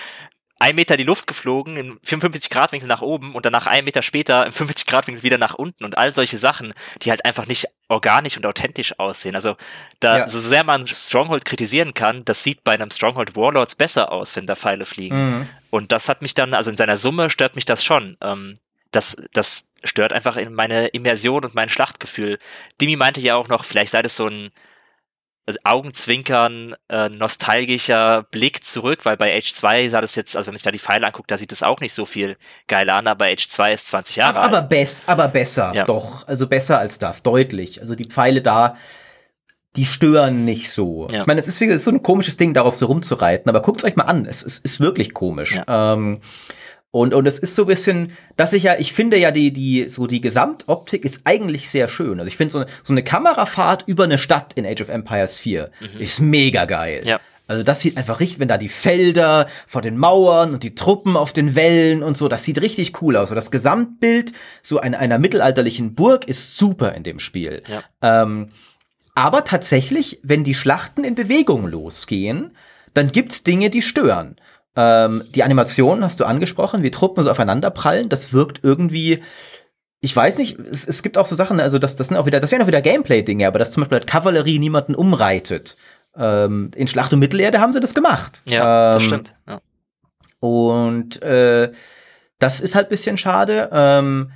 [0.58, 3.84] ein Meter in die Luft geflogen, in 55 Grad Winkel nach oben und danach ein
[3.84, 6.72] Meter später im 50 Grad Winkel wieder nach unten und all solche Sachen,
[7.02, 9.34] die halt einfach nicht organisch und authentisch aussehen.
[9.34, 9.56] Also
[10.00, 10.28] da, ja.
[10.28, 14.46] so sehr man Stronghold kritisieren kann, das sieht bei einem Stronghold Warlords besser aus, wenn
[14.46, 15.30] da Pfeile fliegen.
[15.30, 15.48] Mhm.
[15.70, 18.16] Und das hat mich dann, also in seiner Summe stört mich das schon.
[18.22, 18.54] Ähm,
[18.91, 22.39] das, das stört einfach in meine Immersion und mein Schlachtgefühl.
[22.80, 24.51] Dimi meinte ja auch noch, vielleicht sei das so ein
[25.47, 30.57] also Augenzwinkern, äh, nostalgischer Blick zurück, weil bei Age 2 sah das jetzt, also wenn
[30.57, 33.26] sich da die Pfeile anguckt, da sieht das auch nicht so viel geil an, aber
[33.26, 34.55] Age 2 ist 20 Jahre aber, alt.
[34.55, 35.84] Aber, best, aber besser, ja.
[35.84, 36.26] doch.
[36.26, 37.80] Also besser als das, deutlich.
[37.80, 38.76] Also die Pfeile da,
[39.76, 41.07] die stören nicht so.
[41.12, 41.20] Ja.
[41.20, 43.62] Ich meine, es ist, wie, es ist so ein komisches Ding, darauf so rumzureiten, aber
[43.62, 44.26] guckt's euch mal an.
[44.26, 45.55] Es, es ist wirklich komisch.
[45.55, 45.93] Ja.
[45.95, 46.20] Ähm,
[46.91, 49.89] und, und es ist so ein bisschen, dass ich ja, ich finde ja, die, die,
[49.89, 52.18] so die Gesamtoptik ist eigentlich sehr schön.
[52.18, 55.37] Also ich finde so eine, so eine Kamerafahrt über eine Stadt in Age of Empires
[55.39, 56.01] 4 mhm.
[56.01, 57.03] ist mega geil.
[57.05, 57.20] Ja.
[57.49, 61.16] Also das sieht einfach richtig, wenn da die Felder vor den Mauern und die Truppen
[61.16, 63.30] auf den Wellen und so, das sieht richtig cool aus.
[63.30, 64.32] Und das Gesamtbild
[64.62, 67.62] so einer, einer mittelalterlichen Burg ist super in dem Spiel.
[67.68, 68.22] Ja.
[68.22, 68.49] Ähm,
[69.14, 72.57] aber tatsächlich, wenn die Schlachten in Bewegung losgehen,
[72.95, 74.37] dann gibt's Dinge, die stören.
[74.76, 79.22] Ähm, die Animation hast du angesprochen, wie Truppen so aufeinander prallen, das wirkt irgendwie,
[80.00, 82.40] ich weiß nicht, es, es gibt auch so Sachen, also das, das sind auch wieder,
[82.40, 85.76] das wären auch wieder Gameplay-Dinge, aber dass zum Beispiel halt Kavallerie niemanden umreitet.
[86.14, 88.42] Ähm, in Schlacht um Mittelerde haben sie das gemacht.
[88.46, 89.34] Ja, ähm, das stimmt.
[89.48, 89.60] Ja.
[90.40, 91.72] Und äh,
[92.38, 93.70] das ist halt bisschen schade.
[93.72, 94.30] Ähm,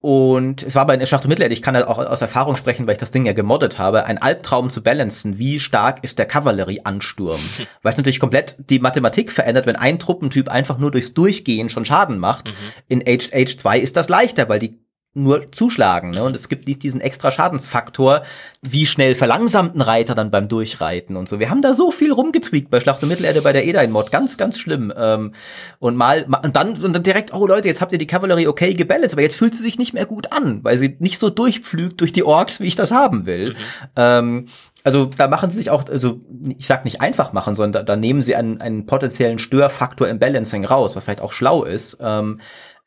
[0.00, 2.92] und es war bei Schlacht um Mittelerde, ich kann halt auch aus Erfahrung sprechen, weil
[2.92, 7.40] ich das Ding ja gemoddet habe, ein Albtraum zu balancen, wie stark ist der Kavallerieansturm.
[7.82, 11.84] weil es natürlich komplett die Mathematik verändert, wenn ein Truppentyp einfach nur durchs Durchgehen schon
[11.84, 12.48] Schaden macht.
[12.48, 12.54] Mhm.
[12.86, 14.78] In Age, Age 2 ist das leichter, weil die
[15.14, 16.10] nur zuschlagen.
[16.10, 16.22] Ne?
[16.22, 18.22] Und es gibt nicht diesen extra Schadensfaktor,
[18.62, 21.38] wie schnell verlangsamt ein Reiter dann beim Durchreiten und so.
[21.38, 24.10] Wir haben da so viel rumgetweakt bei Schlacht um Mittelerde bei der Edain-Mod.
[24.10, 24.92] Ganz, ganz schlimm.
[24.96, 25.32] Ähm,
[25.78, 28.74] und mal, und dann, und dann direkt, oh Leute, jetzt habt ihr die Kavallerie okay
[28.74, 32.00] gebalanced, aber jetzt fühlt sie sich nicht mehr gut an, weil sie nicht so durchpflügt
[32.00, 33.50] durch die Orks, wie ich das haben will.
[33.50, 33.54] Mhm.
[33.96, 34.44] Ähm,
[34.84, 36.20] also da machen sie sich auch, also
[36.56, 40.18] ich sag nicht einfach machen, sondern da, da nehmen sie einen, einen potenziellen Störfaktor im
[40.18, 41.98] Balancing raus, was vielleicht auch schlau ist.
[42.00, 42.40] Ähm,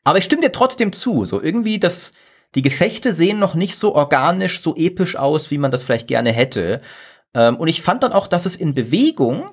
[0.04, 1.24] aber ich stimme dir trotzdem zu.
[1.24, 2.12] So irgendwie das,
[2.54, 6.32] die Gefechte sehen noch nicht so organisch, so episch aus, wie man das vielleicht gerne
[6.32, 6.80] hätte.
[7.34, 9.50] Ähm, und ich fand dann auch, dass es in Bewegung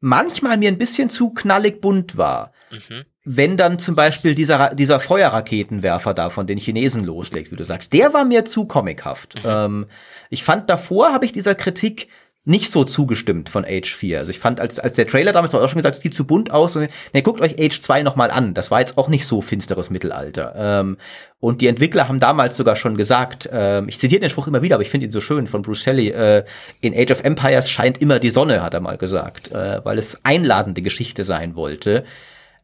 [0.00, 2.52] manchmal mir ein bisschen zu knallig bunt war.
[2.70, 3.04] Mhm.
[3.24, 7.92] Wenn dann zum Beispiel dieser, dieser Feuerraketenwerfer da von den Chinesen loslegt, wie du sagst,
[7.92, 9.34] der war mir zu comichaft.
[9.34, 9.40] Mhm.
[9.44, 9.86] Ähm,
[10.30, 12.08] ich fand davor, habe ich dieser Kritik
[12.44, 14.18] nicht so zugestimmt von Age 4.
[14.18, 16.26] Also ich fand, als, als der Trailer damals war auch schon gesagt, es sieht zu
[16.26, 16.74] bunt aus.
[16.74, 18.54] Und, ne, guckt euch Age 2 noch mal an.
[18.54, 20.54] Das war jetzt auch nicht so finsteres Mittelalter.
[20.56, 20.96] Ähm,
[21.38, 24.76] und die Entwickler haben damals sogar schon gesagt, ähm, ich zitiere den Spruch immer wieder,
[24.76, 26.44] aber ich finde ihn so schön von Bruce Shelley, äh,
[26.80, 30.18] in Age of Empires scheint immer die Sonne, hat er mal gesagt, äh, weil es
[30.22, 32.04] einladende Geschichte sein wollte.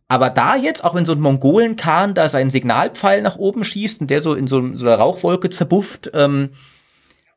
[0.09, 4.09] Aber da jetzt, auch wenn so ein Mongolenkahn da seinen Signalpfeil nach oben schießt und
[4.09, 6.51] der so in so, so einer Rauchwolke zerbufft, ähm,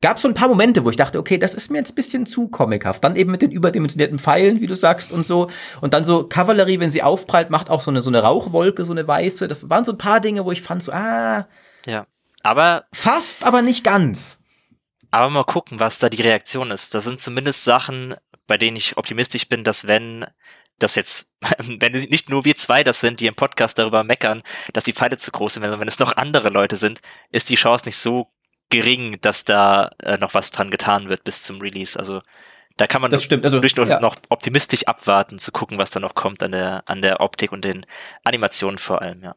[0.02, 2.26] gab so ein paar Momente, wo ich dachte, okay, das ist mir jetzt ein bisschen
[2.26, 3.04] zu comichaft.
[3.04, 5.50] Dann eben mit den überdimensionierten Pfeilen, wie du sagst und so.
[5.82, 8.94] Und dann so Kavallerie, wenn sie aufprallt, macht auch so eine, so eine Rauchwolke, so
[8.94, 9.48] eine weiße.
[9.48, 11.48] Das waren so ein paar Dinge, wo ich fand so, ah.
[11.86, 12.08] Ja.
[12.44, 12.86] Aber.
[12.94, 14.40] Fast, aber nicht ganz.
[15.12, 16.94] Aber mal gucken, was da die Reaktion ist.
[16.94, 18.16] Das sind zumindest Sachen,
[18.48, 20.26] bei denen ich optimistisch bin, dass wenn
[20.78, 24.86] das jetzt, wenn nicht nur wir zwei das sind, die im Podcast darüber meckern, dass
[24.86, 27.86] die Pfeile zu groß sind, sondern wenn es noch andere Leute sind, ist die Chance
[27.86, 28.32] nicht so
[28.70, 31.98] gering, dass da äh, noch was dran getan wird bis zum Release.
[31.98, 32.22] Also
[32.78, 33.44] da kann man das stimmt.
[33.44, 34.00] Also, durch ja.
[34.00, 37.66] noch optimistisch abwarten, zu gucken, was da noch kommt an der, an der Optik und
[37.66, 37.86] den
[38.24, 39.36] Animationen vor allem, ja.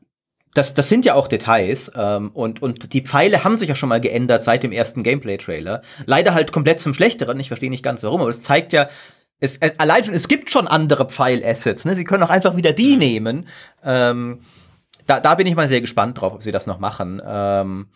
[0.55, 3.89] Das, das sind ja auch Details ähm, und, und die Pfeile haben sich ja schon
[3.89, 5.81] mal geändert seit dem ersten Gameplay-Trailer.
[6.05, 8.91] Leider halt komplett zum Schlechteren, ich verstehe nicht ganz warum, aber es zeigt ja,
[9.41, 11.95] es, allein schon, es gibt schon andere Pfeil-Assets, ne?
[11.95, 12.99] Sie können auch einfach wieder die mhm.
[12.99, 13.49] nehmen.
[13.83, 14.43] Ähm,
[15.07, 17.21] da, da bin ich mal sehr gespannt drauf, ob sie das noch machen.
[17.27, 17.89] Ähm,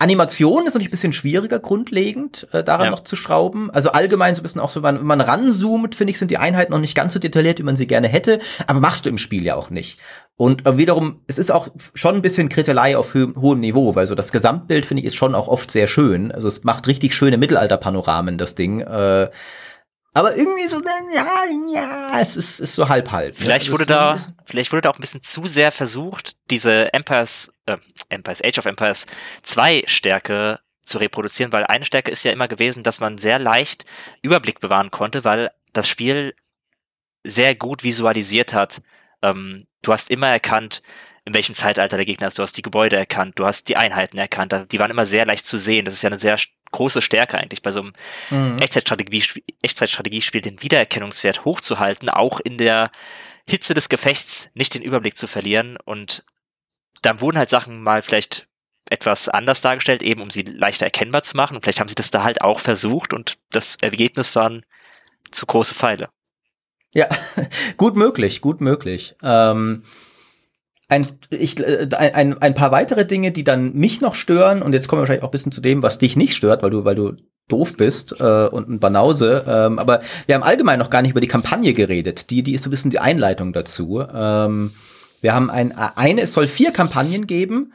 [0.00, 2.90] Animation ist natürlich ein bisschen schwieriger grundlegend äh, daran ja.
[2.92, 3.70] noch zu schrauben.
[3.72, 6.70] Also allgemein so ein bisschen auch so, wenn man ranzoomt, finde ich, sind die Einheiten
[6.70, 8.38] noch nicht ganz so detailliert, wie man sie gerne hätte.
[8.68, 9.98] Aber machst du im Spiel ja auch nicht.
[10.36, 14.06] Und äh, wiederum, es ist auch schon ein bisschen Krittelei auf ho hohem Niveau, weil
[14.06, 16.30] so das Gesamtbild, finde ich, ist schon auch oft sehr schön.
[16.30, 18.80] Also es macht richtig schöne Mittelalterpanoramen, das Ding.
[18.80, 19.30] Äh,
[20.14, 20.80] aber irgendwie so,
[21.14, 23.34] ja, ja, es ist, ist so halb halb.
[23.34, 23.40] Ne?
[23.40, 23.72] Vielleicht ne?
[23.72, 28.42] wurde da, vielleicht wurde da auch ein bisschen zu sehr versucht, diese Empires, äh, Empires,
[28.42, 29.06] Age of Empires
[29.42, 33.84] 2 Stärke zu reproduzieren, weil eine Stärke ist ja immer gewesen, dass man sehr leicht
[34.22, 36.34] Überblick bewahren konnte, weil das Spiel
[37.24, 38.82] sehr gut visualisiert hat.
[39.22, 40.82] Ähm, du hast immer erkannt,
[41.24, 42.38] in welchem Zeitalter der Gegner ist.
[42.38, 44.72] Du hast die Gebäude erkannt, du hast die Einheiten erkannt.
[44.72, 45.84] Die waren immer sehr leicht zu sehen.
[45.84, 46.38] Das ist ja eine sehr
[46.72, 47.92] große Stärke eigentlich bei so einem
[48.30, 48.58] mhm.
[48.58, 52.90] Echtzeitstrategiespiel, Echtzeitstrategiespiel, den Wiedererkennungswert hochzuhalten, auch in der
[53.46, 55.76] Hitze des Gefechts nicht den Überblick zu verlieren.
[55.84, 56.24] Und
[57.02, 58.48] dann wurden halt Sachen mal vielleicht
[58.90, 61.56] etwas anders dargestellt, eben um sie leichter erkennbar zu machen.
[61.56, 64.64] Und vielleicht haben sie das da halt auch versucht und das Ergebnis waren
[65.30, 66.08] zu große Pfeile.
[66.94, 67.08] Ja,
[67.76, 69.14] gut möglich, gut möglich.
[69.22, 69.82] Ähm,
[70.88, 74.88] ein, ich, äh, ein, ein paar weitere Dinge, die dann mich noch stören, und jetzt
[74.88, 76.94] kommen wir wahrscheinlich auch ein bisschen zu dem, was dich nicht stört, weil du, weil
[76.94, 77.12] du
[77.48, 79.44] doof bist äh, und ein Banause.
[79.46, 82.30] Ähm, aber wir haben allgemein noch gar nicht über die Kampagne geredet.
[82.30, 84.02] Die, die ist so ein bisschen die Einleitung dazu.
[84.14, 84.72] Ähm,
[85.20, 87.72] wir haben ein, eine, es soll vier Kampagnen geben.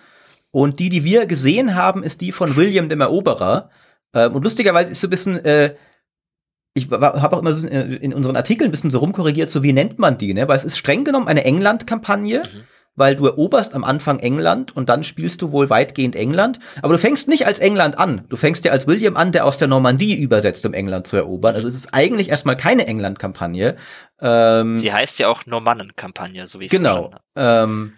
[0.51, 3.69] Und die, die wir gesehen haben, ist die von William dem Eroberer.
[4.13, 5.75] Ähm, und lustigerweise ist so ein bisschen, äh,
[6.75, 10.17] ich habe auch immer in unseren Artikeln ein bisschen so rumkorrigiert, so wie nennt man
[10.17, 10.47] die, ne?
[10.47, 12.43] Weil es ist streng genommen eine England-Kampagne.
[12.43, 16.59] Mhm weil du eroberst am Anfang England und dann spielst du wohl weitgehend England.
[16.81, 18.25] Aber du fängst nicht als England an.
[18.29, 21.55] Du fängst ja als William an, der aus der Normandie übersetzt, um England zu erobern.
[21.55, 23.75] Also es ist eigentlich erstmal keine England-Kampagne.
[24.21, 27.09] Ähm, Sie heißt ja auch Normannen-Kampagne, so wie ich es genau.
[27.09, 27.63] verstanden habe.
[27.63, 27.93] Ähm,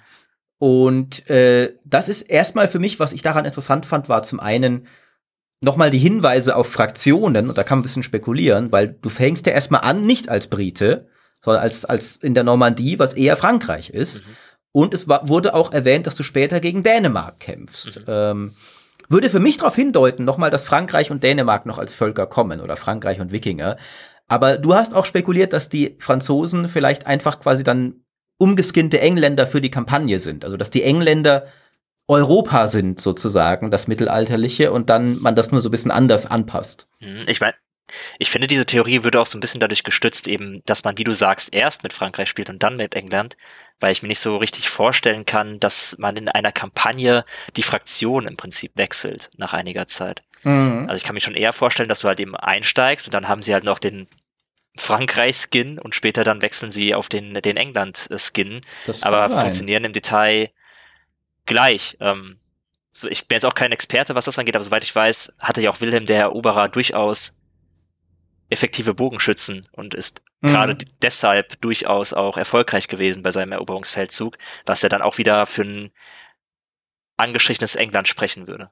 [0.58, 4.88] und äh, das ist erstmal für mich, was ich daran interessant fand, war zum einen
[5.62, 9.46] nochmal die Hinweise auf Fraktionen, und da kann man ein bisschen spekulieren, weil du fängst
[9.46, 11.10] ja erstmal an, nicht als Brite,
[11.44, 14.26] sondern als, als in der Normandie, was eher Frankreich ist.
[14.26, 14.32] Mhm.
[14.76, 18.02] Und es war, wurde auch erwähnt, dass du später gegen Dänemark kämpfst.
[18.02, 18.06] Mhm.
[18.10, 18.56] Ähm,
[19.08, 22.76] würde für mich darauf hindeuten, nochmal, dass Frankreich und Dänemark noch als Völker kommen oder
[22.76, 23.78] Frankreich und Wikinger.
[24.28, 28.04] Aber du hast auch spekuliert, dass die Franzosen vielleicht einfach quasi dann
[28.38, 30.44] umgeskinnte Engländer für die Kampagne sind.
[30.44, 31.46] Also dass die Engländer
[32.10, 36.90] Europa sind sozusagen, das Mittelalterliche, und dann man das nur so ein bisschen anders anpasst.
[37.00, 37.22] Mhm.
[37.28, 37.56] Ich meine,
[38.18, 41.04] Ich finde, diese Theorie würde auch so ein bisschen dadurch gestützt, eben, dass man, wie
[41.04, 43.38] du sagst, erst mit Frankreich spielt und dann mit England,
[43.80, 47.26] weil ich mir nicht so richtig vorstellen kann, dass man in einer Kampagne
[47.56, 50.24] die Fraktion im Prinzip wechselt nach einiger Zeit.
[50.44, 50.86] Mhm.
[50.88, 53.44] Also ich kann mir schon eher vorstellen, dass du halt eben einsteigst und dann haben
[53.44, 54.08] sie halt noch den
[54.78, 58.62] Frankreich-Skin und später dann wechseln sie auf den, den England-Skin.
[59.02, 59.42] Aber sein.
[59.42, 60.50] funktionieren im Detail
[61.46, 61.98] gleich.
[62.00, 62.40] Ähm,
[62.92, 65.62] so, ich bin jetzt auch kein Experte, was das angeht, aber soweit ich weiß, hatte
[65.62, 67.38] ja auch Wilhelm der Eroberer durchaus
[68.50, 70.48] effektive Bogenschützen und ist mhm.
[70.48, 75.64] gerade deshalb durchaus auch erfolgreich gewesen bei seinem Eroberungsfeldzug, was ja dann auch wieder für
[75.64, 75.92] ein
[77.18, 78.70] angestrichenes England sprechen würde.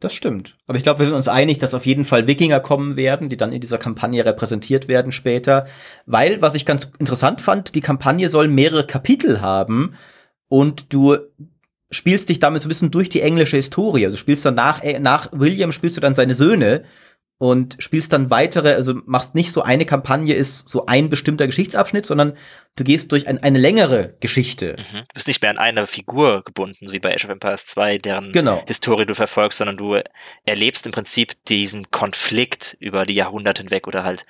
[0.00, 0.56] Das stimmt.
[0.66, 3.36] Aber ich glaube, wir sind uns einig, dass auf jeden Fall Wikinger kommen werden, die
[3.36, 5.66] dann in dieser Kampagne repräsentiert werden später.
[6.06, 9.96] Weil, was ich ganz interessant fand, die Kampagne soll mehrere Kapitel haben
[10.48, 11.16] und du
[11.90, 14.04] spielst dich damit so ein bisschen durch die englische Historie.
[14.04, 16.84] Also spielst dann nach, äh, nach William spielst du dann seine Söhne
[17.38, 22.04] und spielst dann weitere, also machst nicht so eine Kampagne ist so ein bestimmter Geschichtsabschnitt,
[22.04, 22.36] sondern
[22.74, 24.76] du gehst durch ein, eine längere Geschichte.
[24.76, 24.98] Mhm.
[24.98, 27.98] Du bist nicht mehr an eine Figur gebunden, so wie bei Age of Empires 2,
[27.98, 28.62] deren genau.
[28.66, 30.00] Historie du verfolgst, sondern du
[30.46, 34.26] erlebst im Prinzip diesen Konflikt über die Jahrhunderte hinweg oder halt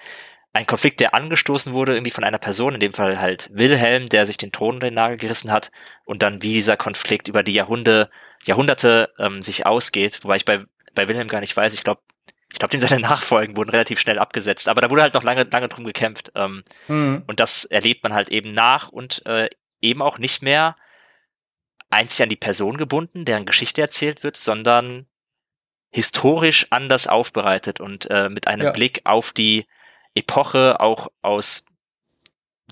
[0.53, 4.27] ein Konflikt, der angestoßen wurde, irgendwie von einer Person, in dem Fall halt Wilhelm, der
[4.27, 5.71] sich den Thron in den Nagel gerissen hat
[6.05, 8.11] und dann wie dieser Konflikt über die Jahrhunderte,
[8.45, 12.01] Jahrhunderte ähm, sich ausgeht, wobei ich bei, bei Wilhelm gar nicht weiß, ich glaube,
[12.59, 15.69] ich glaube, seine Nachfolgen wurden relativ schnell abgesetzt, aber da wurde halt noch lange, lange
[15.69, 16.33] drum gekämpft.
[16.35, 17.23] Ähm, mhm.
[17.29, 19.49] Und das erlebt man halt eben nach und äh,
[19.81, 20.75] eben auch nicht mehr
[21.89, 25.07] einzig an die Person gebunden, deren Geschichte erzählt wird, sondern
[25.91, 28.73] historisch anders aufbereitet und äh, mit einem ja.
[28.73, 29.67] Blick auf die
[30.17, 31.65] Epoche auch aus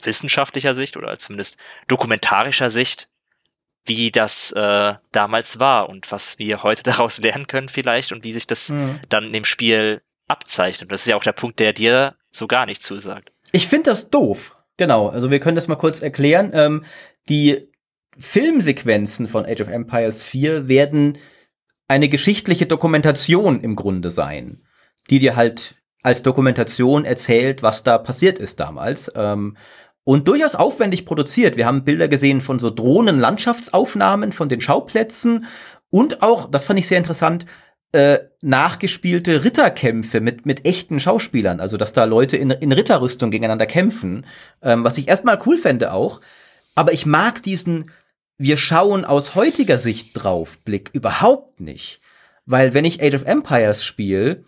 [0.02, 3.08] wissenschaftlicher Sicht oder zumindest dokumentarischer Sicht
[3.86, 8.32] wie das äh, damals war und was wir heute daraus lernen können vielleicht und wie
[8.32, 9.00] sich das mhm.
[9.08, 10.90] dann in dem Spiel abzeichnet.
[10.90, 13.32] Das ist ja auch der Punkt, der dir so gar nicht zusagt.
[13.52, 14.54] Ich finde das doof.
[14.76, 16.50] Genau, also wir können das mal kurz erklären.
[16.52, 16.84] Ähm,
[17.28, 17.68] die
[18.18, 21.18] Filmsequenzen von Age of Empires 4 werden
[21.88, 24.62] eine geschichtliche Dokumentation im Grunde sein,
[25.08, 29.10] die dir halt als Dokumentation erzählt, was da passiert ist damals.
[29.14, 29.56] Ähm,
[30.06, 31.56] und durchaus aufwendig produziert.
[31.56, 35.46] Wir haben Bilder gesehen von so Drohnen-Landschaftsaufnahmen von den Schauplätzen
[35.90, 37.44] und auch, das fand ich sehr interessant,
[37.90, 41.58] äh, nachgespielte Ritterkämpfe mit, mit echten Schauspielern.
[41.58, 44.26] Also, dass da Leute in, in Ritterrüstung gegeneinander kämpfen,
[44.62, 46.20] ähm, was ich erstmal cool fände auch.
[46.76, 47.90] Aber ich mag diesen,
[48.38, 52.00] wir schauen aus heutiger Sicht drauf Blick überhaupt nicht.
[52.44, 54.44] Weil wenn ich Age of Empires spiele,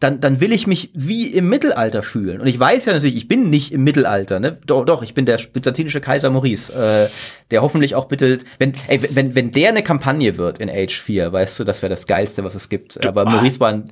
[0.00, 2.40] dann, dann will ich mich wie im Mittelalter fühlen.
[2.40, 4.58] Und ich weiß ja natürlich, ich bin nicht im Mittelalter, ne?
[4.66, 7.08] Doch, doch, ich bin der byzantinische Kaiser Maurice, äh,
[7.52, 11.32] der hoffentlich auch bitte, wenn, ey, wenn, wenn der eine Kampagne wird in Age 4,
[11.32, 13.06] weißt du, das wäre das Geilste, was es gibt.
[13.06, 13.84] Aber Maurice war, ein,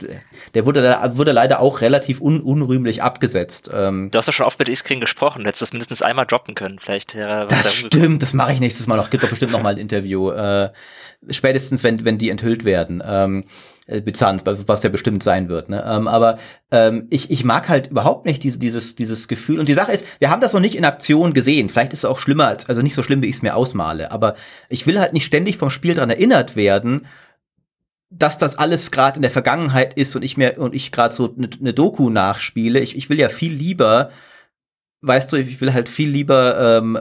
[0.55, 3.71] der wurde, wurde leider auch relativ un, unrühmlich abgesetzt.
[3.73, 6.81] Ähm, du hast ja schon oft mit Iskrin gesprochen, hättest das mindestens einmal droppen können,
[6.81, 7.15] vielleicht.
[7.15, 9.09] Wäre das da stimmt, das mache ich nächstes Mal noch.
[9.09, 10.31] Gibt doch bestimmt noch mal ein Interview.
[10.31, 10.71] Äh,
[11.31, 13.03] spätestens, wenn, wenn die enthüllt werden.
[13.07, 13.45] Ähm,
[13.93, 15.69] äh, Byzanz, was ja bestimmt sein wird.
[15.69, 15.85] Ne?
[15.87, 16.39] Ähm, aber
[16.71, 19.61] ähm, ich, ich mag halt überhaupt nicht diese, dieses, dieses Gefühl.
[19.61, 21.69] Und die Sache ist, wir haben das noch nicht in Aktion gesehen.
[21.69, 24.11] Vielleicht ist es auch schlimmer, als, also nicht so schlimm, wie ich es mir ausmale.
[24.11, 24.35] Aber
[24.69, 27.07] ich will halt nicht ständig vom Spiel dran erinnert werden,
[28.11, 31.35] dass das alles gerade in der Vergangenheit ist und ich mir und ich gerade so
[31.35, 32.81] eine ne Doku nachspiele.
[32.81, 34.11] Ich, ich will ja viel lieber,
[35.01, 37.01] weißt du, ich will halt viel lieber, ähm,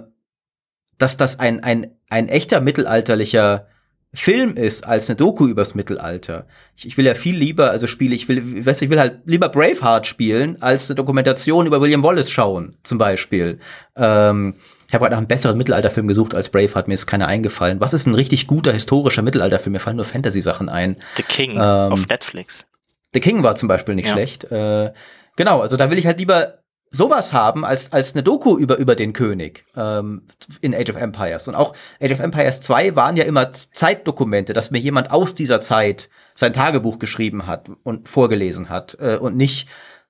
[0.98, 3.68] dass das ein, ein, ein echter mittelalterlicher
[4.14, 6.46] Film ist als eine Doku übers Mittelalter.
[6.76, 9.22] Ich, ich will ja viel lieber, also spiele, ich will, weißt du, ich will halt
[9.26, 13.60] lieber Braveheart spielen, als eine Dokumentation über William Wallace schauen, zum Beispiel.
[13.96, 14.56] Ähm,
[14.88, 17.80] ich habe gerade nach einem besseren Mittelalterfilm gesucht als Braveheart, mir ist keiner eingefallen.
[17.80, 19.72] Was ist ein richtig guter historischer Mittelalterfilm?
[19.72, 20.98] Mir fallen nur Fantasy-Sachen ein.
[21.16, 22.68] The King ähm, auf Netflix.
[23.14, 24.14] The King war zum Beispiel nicht ja.
[24.14, 24.44] schlecht.
[24.52, 24.92] Äh,
[25.38, 26.61] genau, also da will ich halt lieber
[26.92, 30.24] sowas haben als, als eine Doku über, über den König ähm,
[30.60, 31.48] in Age of Empires.
[31.48, 35.62] Und auch Age of Empires 2 waren ja immer Zeitdokumente, dass mir jemand aus dieser
[35.62, 39.68] Zeit sein Tagebuch geschrieben hat und vorgelesen hat äh, und nicht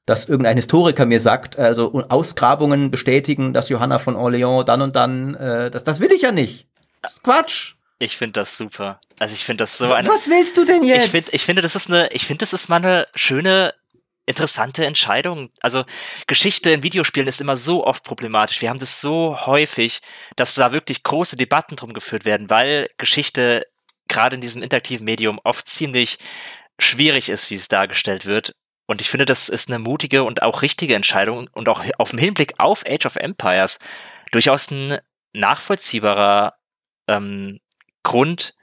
[0.07, 5.35] dass irgendein Historiker mir sagt, also Ausgrabungen bestätigen, dass Johanna von Orleans dann und dann,
[5.35, 6.67] äh, das, das will ich ja nicht.
[7.03, 7.75] Das ist Quatsch.
[7.99, 8.99] Ich finde das super.
[9.19, 10.09] Also ich finde das so eine.
[10.09, 11.05] Was willst du denn jetzt?
[11.05, 13.75] Ich finde, ich finde, das ist eine, ich finde, das ist mal eine schöne
[14.31, 15.51] interessante Entscheidung.
[15.61, 15.85] Also
[16.27, 18.61] Geschichte in Videospielen ist immer so oft problematisch.
[18.61, 20.01] Wir haben das so häufig,
[20.35, 23.65] dass da wirklich große Debatten drum geführt werden, weil Geschichte
[24.07, 26.17] gerade in diesem interaktiven Medium oft ziemlich
[26.79, 28.53] schwierig ist, wie es dargestellt wird.
[28.87, 32.19] Und ich finde, das ist eine mutige und auch richtige Entscheidung und auch auf dem
[32.19, 33.79] Hinblick auf Age of Empires
[34.31, 34.97] durchaus ein
[35.33, 36.55] nachvollziehbarer
[37.07, 37.59] ähm,
[38.03, 38.55] Grund,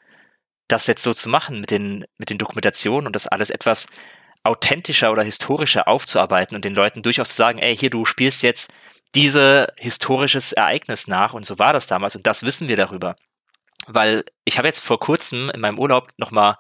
[0.69, 3.87] das jetzt so zu machen mit den, mit den Dokumentationen und das alles etwas
[4.49, 8.73] authentischer oder historischer aufzuarbeiten und den Leuten durchaus zu sagen, ey, hier, du spielst jetzt
[9.15, 13.17] diese historisches Ereignis nach und so war das damals und das wissen wir darüber.
[13.87, 16.57] Weil ich habe jetzt vor kurzem in meinem Urlaub nochmal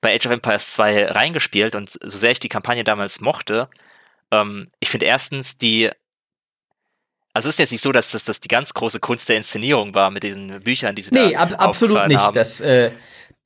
[0.00, 3.68] bei Age of Empires 2 reingespielt und so sehr ich die Kampagne damals mochte,
[4.30, 5.90] ähm, ich finde erstens die
[7.34, 9.94] also es ist jetzt nicht so, dass das, das die ganz große Kunst der Inszenierung
[9.94, 12.18] war mit diesen Büchern, die sie nee, da ab, absolut nicht.
[12.18, 12.34] haben.
[12.34, 12.90] Das, äh,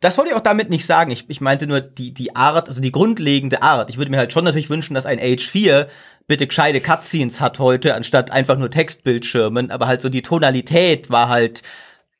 [0.00, 1.10] das wollte ich auch damit nicht sagen.
[1.10, 3.88] Ich, ich meinte nur die, die Art, also die grundlegende Art.
[3.90, 5.88] Ich würde mir halt schon natürlich wünschen, dass ein Age 4
[6.26, 9.70] bitte gescheite Cutscenes hat heute, anstatt einfach nur Textbildschirmen.
[9.70, 11.62] Aber halt so die Tonalität war halt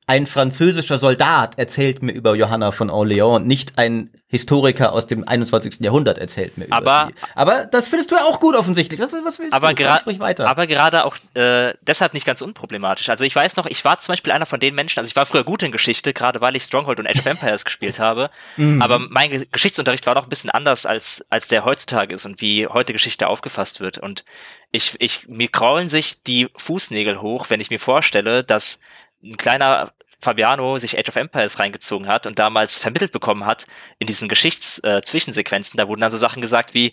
[0.08, 5.78] ein französischer Soldat erzählt mir über Johanna von Orléans, nicht ein Historiker aus dem 21.
[5.80, 7.28] Jahrhundert erzählt mir über aber, sie.
[7.34, 9.00] Aber das findest du ja auch gut offensichtlich.
[9.00, 9.84] Was, was willst aber du?
[10.00, 10.48] Sprich weiter.
[10.48, 13.08] Aber gerade auch äh, deshalb nicht ganz unproblematisch.
[13.08, 15.26] Also ich weiß noch, ich war zum Beispiel einer von den Menschen, also ich war
[15.26, 18.30] früher gut in Geschichte, gerade weil ich Stronghold und Age of Empires gespielt habe.
[18.56, 18.80] Mhm.
[18.80, 22.66] Aber mein Geschichtsunterricht war doch ein bisschen anders, als, als der heutzutage ist und wie
[22.66, 23.98] heute Geschichte aufgefasst wird.
[23.98, 24.24] Und
[24.70, 28.78] ich, ich, mir kraulen sich die Fußnägel hoch, wenn ich mir vorstelle, dass
[29.22, 33.66] ein kleiner Fabiano sich Age of Empires reingezogen hat und damals vermittelt bekommen hat
[33.98, 35.78] in diesen Geschichtszwischensequenzen.
[35.78, 36.92] Äh, da wurden dann so Sachen gesagt wie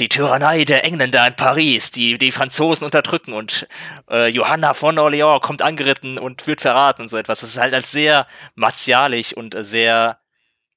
[0.00, 3.68] die Tyrannei der Engländer in Paris, die die Franzosen unterdrücken und
[4.10, 7.40] äh, Johanna von Orléans kommt angeritten und wird verraten und so etwas.
[7.40, 8.26] Das ist halt als sehr
[8.56, 10.18] martialisch und sehr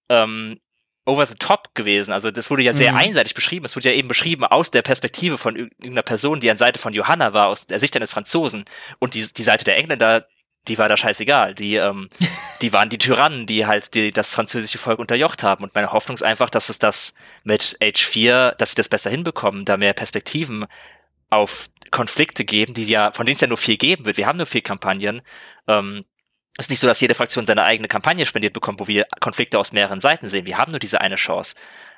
[0.10, 0.60] ähm,
[1.06, 2.12] over the top gewesen.
[2.12, 3.00] Also das wurde ja sehr mhm.
[3.00, 3.66] einseitig beschrieben.
[3.66, 6.94] Es wurde ja eben beschrieben aus der Perspektive von irgendeiner Person, die an Seite von
[6.94, 8.66] Johanna war, aus der Sicht eines Franzosen.
[9.00, 10.28] Und die, die Seite der Engländer,
[10.68, 11.56] die war da scheißegal.
[11.56, 12.10] Die, ähm,
[12.62, 15.64] die waren die Tyrannen, die halt die, das französische Volk unterjocht haben.
[15.64, 17.14] Und meine Hoffnung ist einfach, dass es das
[17.44, 20.66] mit Age 4, dass sie das besser hinbekommen, da mehr Perspektiven
[21.30, 24.18] auf Konflikte geben, die ja, von denen es ja nur vier geben wird.
[24.18, 25.22] Wir haben nur vier Kampagnen.
[25.68, 26.04] Ähm,
[26.58, 29.60] es ist nicht so, dass jede Fraktion seine eigene Kampagne spendiert bekommt, wo wir Konflikte
[29.60, 30.46] aus mehreren Seiten sehen.
[30.46, 31.56] Wir haben nur diese eine Chance.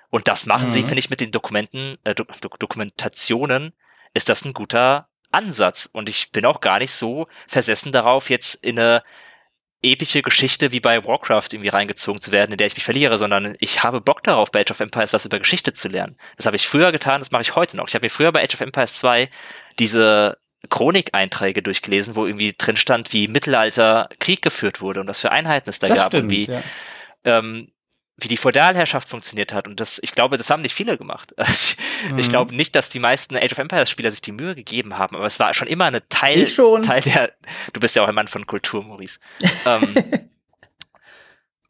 [0.09, 0.71] Und das machen mhm.
[0.71, 2.25] sie, finde ich, mit den Dokumenten, äh, Do
[2.59, 3.73] Dokumentationen,
[4.13, 5.89] ist das ein guter Ansatz.
[5.91, 9.03] Und ich bin auch gar nicht so versessen darauf, jetzt in eine
[9.81, 13.55] epische Geschichte wie bei Warcraft irgendwie reingezogen zu werden, in der ich mich verliere, sondern
[13.59, 16.17] ich habe Bock darauf, bei Age of Empires was über Geschichte zu lernen.
[16.35, 17.87] Das habe ich früher getan, das mache ich heute noch.
[17.87, 19.29] Ich habe mir früher bei Age of Empires 2
[19.79, 20.37] diese
[20.69, 25.69] Chronikeinträge durchgelesen, wo irgendwie drin stand, wie Mittelalter Krieg geführt wurde und was für Einheiten
[25.69, 26.61] es da das gab stimmt, und wie ja.
[27.23, 27.71] ähm,
[28.19, 29.67] wie die Feudalherrschaft funktioniert hat.
[29.67, 31.33] Und das, ich glaube, das haben nicht viele gemacht.
[31.37, 31.77] ich,
[32.11, 32.19] mhm.
[32.19, 35.15] ich glaube nicht, dass die meisten Age of Empires Spieler sich die Mühe gegeben haben,
[35.15, 37.31] aber es war schon immer eine Teil, Teil der,
[37.73, 39.19] du bist ja auch ein Mann von Kultur, Maurice.
[39.65, 39.95] ähm,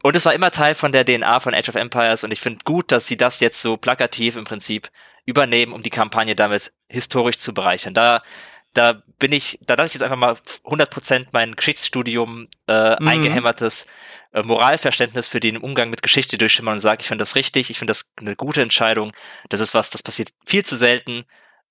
[0.04, 2.60] und es war immer Teil von der DNA von Age of Empires und ich finde
[2.64, 4.90] gut, dass sie das jetzt so plakativ im Prinzip
[5.26, 7.94] übernehmen, um die Kampagne damit historisch zu bereichern.
[7.94, 8.24] Da,
[8.74, 13.08] da bin ich, da lasse ich jetzt einfach mal 100% mein Geschichtsstudium äh, mhm.
[13.08, 13.88] eingehämmertes
[14.32, 17.80] äh, Moralverständnis für den Umgang mit Geschichte durchschimmern und sage, ich finde das richtig, ich
[17.80, 19.12] finde das eine gute Entscheidung.
[19.50, 21.24] Das ist was, das passiert viel zu selten.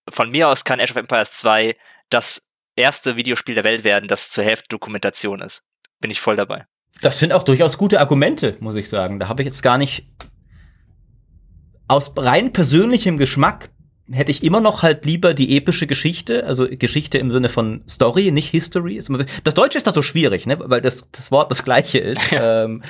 [0.09, 1.77] Von mir aus kann Age of Empires 2
[2.11, 5.65] das erste Videospiel der Welt werden, das zur Hälfte Dokumentation ist.
[6.01, 6.67] Bin ich voll dabei.
[7.01, 9.21] Das sind auch durchaus gute Argumente, muss ich sagen.
[9.21, 10.07] Da habe ich jetzt gar nicht
[11.87, 13.71] aus rein persönlichem Geschmack
[14.11, 18.31] hätte ich immer noch halt lieber die epische Geschichte, also Geschichte im Sinne von Story,
[18.31, 19.01] nicht History.
[19.45, 20.59] Das Deutsche ist da so schwierig, ne?
[20.61, 22.31] weil das, das Wort das gleiche ist.
[22.33, 22.83] ähm,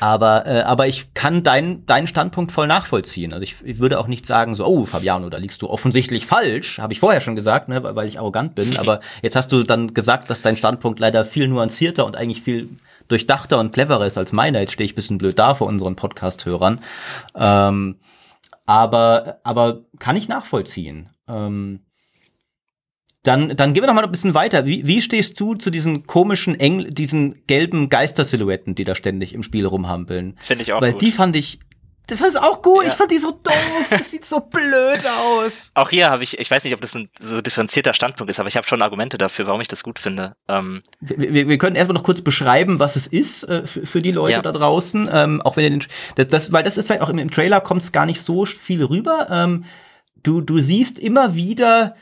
[0.00, 3.32] aber, äh, aber ich kann deinen deinen Standpunkt voll nachvollziehen.
[3.32, 6.78] Also ich, ich würde auch nicht sagen, so, oh, Fabiano, da liegst du offensichtlich falsch.
[6.78, 7.82] Habe ich vorher schon gesagt, ne?
[7.82, 8.76] weil ich arrogant bin.
[8.78, 12.68] aber jetzt hast du dann gesagt, dass dein Standpunkt leider viel nuancierter und eigentlich viel
[13.08, 14.60] durchdachter und cleverer ist als meiner.
[14.60, 16.80] Jetzt stehe ich bisschen blöd da vor unseren Podcast-Hörern.
[17.34, 17.96] Ähm,
[18.66, 21.10] aber, aber kann ich nachvollziehen.
[21.28, 21.80] Ähm,
[23.22, 24.66] dann, dann gehen wir noch mal ein bisschen weiter.
[24.66, 29.42] Wie, wie stehst du zu diesen komischen, Engl diesen gelben Geistersilhouetten, die da ständig im
[29.42, 30.36] Spiel rumhampeln?
[30.38, 31.02] Finde ich auch Weil gut.
[31.02, 31.58] die fand ich,
[32.06, 32.84] das ich auch gut.
[32.84, 32.90] Ja.
[32.90, 33.86] Ich fand die so doof.
[33.90, 35.70] Das sieht so blöd aus.
[35.74, 38.48] Auch hier habe ich, ich weiß nicht, ob das ein so differenzierter Standpunkt ist, aber
[38.48, 40.36] ich habe schon Argumente dafür, warum ich das gut finde.
[40.48, 44.12] Ähm wir, wir, können erstmal noch kurz beschreiben, was es ist äh, für, für, die
[44.12, 44.42] Leute ja.
[44.42, 45.08] da draußen.
[45.12, 45.84] Ähm, auch wenn ihr den,
[46.14, 48.44] das, das, weil das ist halt auch im, im Trailer kommt es gar nicht so
[48.44, 49.26] viel rüber.
[49.30, 49.64] Ähm,
[50.22, 51.96] du, du siehst immer wieder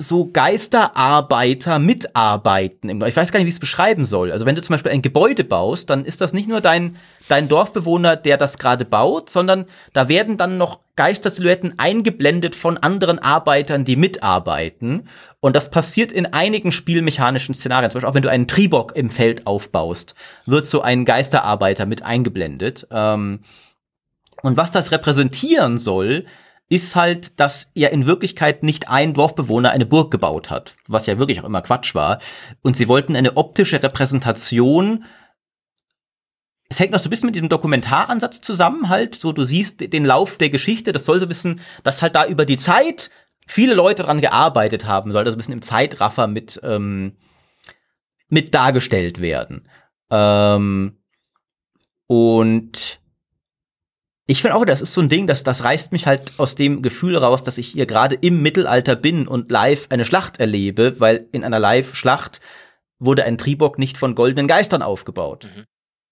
[0.00, 3.02] so Geisterarbeiter mitarbeiten.
[3.04, 4.30] Ich weiß gar nicht, wie ich es beschreiben soll.
[4.30, 6.96] Also wenn du zum Beispiel ein Gebäude baust, dann ist das nicht nur dein,
[7.28, 13.18] dein Dorfbewohner, der das gerade baut, sondern da werden dann noch Geistersilhouetten eingeblendet von anderen
[13.18, 15.08] Arbeitern, die mitarbeiten.
[15.40, 17.90] Und das passiert in einigen spielmechanischen Szenarien.
[17.90, 20.14] Zum Beispiel auch wenn du einen Tribok im Feld aufbaust,
[20.46, 22.86] wird so ein Geisterarbeiter mit eingeblendet.
[22.92, 23.40] Ähm,
[24.42, 26.24] und was das repräsentieren soll,
[26.68, 31.18] ist halt, dass ja in Wirklichkeit nicht ein Dorfbewohner eine Burg gebaut hat, was ja
[31.18, 32.18] wirklich auch immer Quatsch war.
[32.62, 35.04] Und sie wollten eine optische Repräsentation
[36.68, 40.04] es hängt noch so ein bisschen mit diesem Dokumentaransatz zusammen, halt, so du siehst den
[40.04, 43.10] Lauf der Geschichte, das soll so ein bisschen, dass halt da über die Zeit
[43.46, 47.16] viele Leute dran gearbeitet haben, soll das ein bisschen im Zeitraffer mit, ähm,
[48.28, 49.66] mit dargestellt werden.
[50.10, 50.98] Ähm,
[52.06, 53.00] und
[54.30, 56.82] ich finde auch, das ist so ein Ding, das, das reißt mich halt aus dem
[56.82, 61.26] Gefühl raus, dass ich hier gerade im Mittelalter bin und live eine Schlacht erlebe, weil
[61.32, 62.40] in einer Live-Schlacht
[62.98, 65.44] wurde ein Tribok nicht von goldenen Geistern aufgebaut.
[65.44, 65.64] Mhm.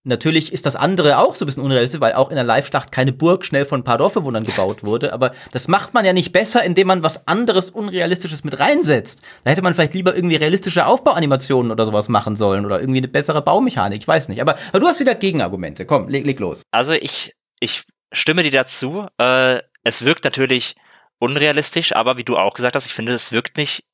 [0.05, 3.12] Natürlich ist das andere auch so ein bisschen unrealistisch, weil auch in der Live-Schlacht keine
[3.12, 5.12] Burg schnell von ein paar Dorfbewohnern gebaut wurde.
[5.12, 9.23] Aber das macht man ja nicht besser, indem man was anderes Unrealistisches mit reinsetzt.
[9.45, 13.09] Da hätte man vielleicht lieber irgendwie realistische Aufbauanimationen oder sowas machen sollen oder irgendwie eine
[13.09, 14.01] bessere Baumechanik.
[14.01, 14.41] Ich weiß nicht.
[14.41, 15.85] Aber, aber du hast wieder Gegenargumente.
[15.85, 16.62] Komm, leg, leg los.
[16.71, 19.09] Also ich, ich stimme dir dazu.
[19.18, 20.76] Äh, es wirkt natürlich
[21.18, 23.84] unrealistisch, aber wie du auch gesagt hast, ich finde, es wirkt nicht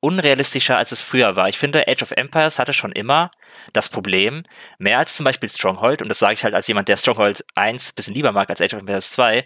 [0.00, 1.48] unrealistischer, als es früher war.
[1.48, 3.30] Ich finde, Age of Empires hatte schon immer
[3.72, 4.42] das Problem,
[4.78, 7.92] mehr als zum Beispiel Stronghold, und das sage ich halt als jemand, der Stronghold 1
[7.92, 9.44] bisschen lieber mag als Age of Empires 2,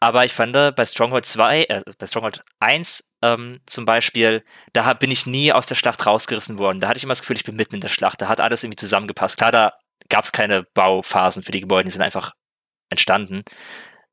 [0.00, 5.10] aber ich fand bei Stronghold 2, äh, bei Stronghold 1 ähm, zum Beispiel, da bin
[5.10, 6.78] ich nie aus der Schlacht rausgerissen worden.
[6.78, 8.22] Da hatte ich immer das Gefühl, ich bin mitten in der Schlacht.
[8.22, 9.38] Da hat alles irgendwie zusammengepasst.
[9.38, 9.72] Klar, da
[10.08, 12.32] gab es keine Bauphasen für die Gebäude, die sind einfach
[12.90, 13.44] entstanden,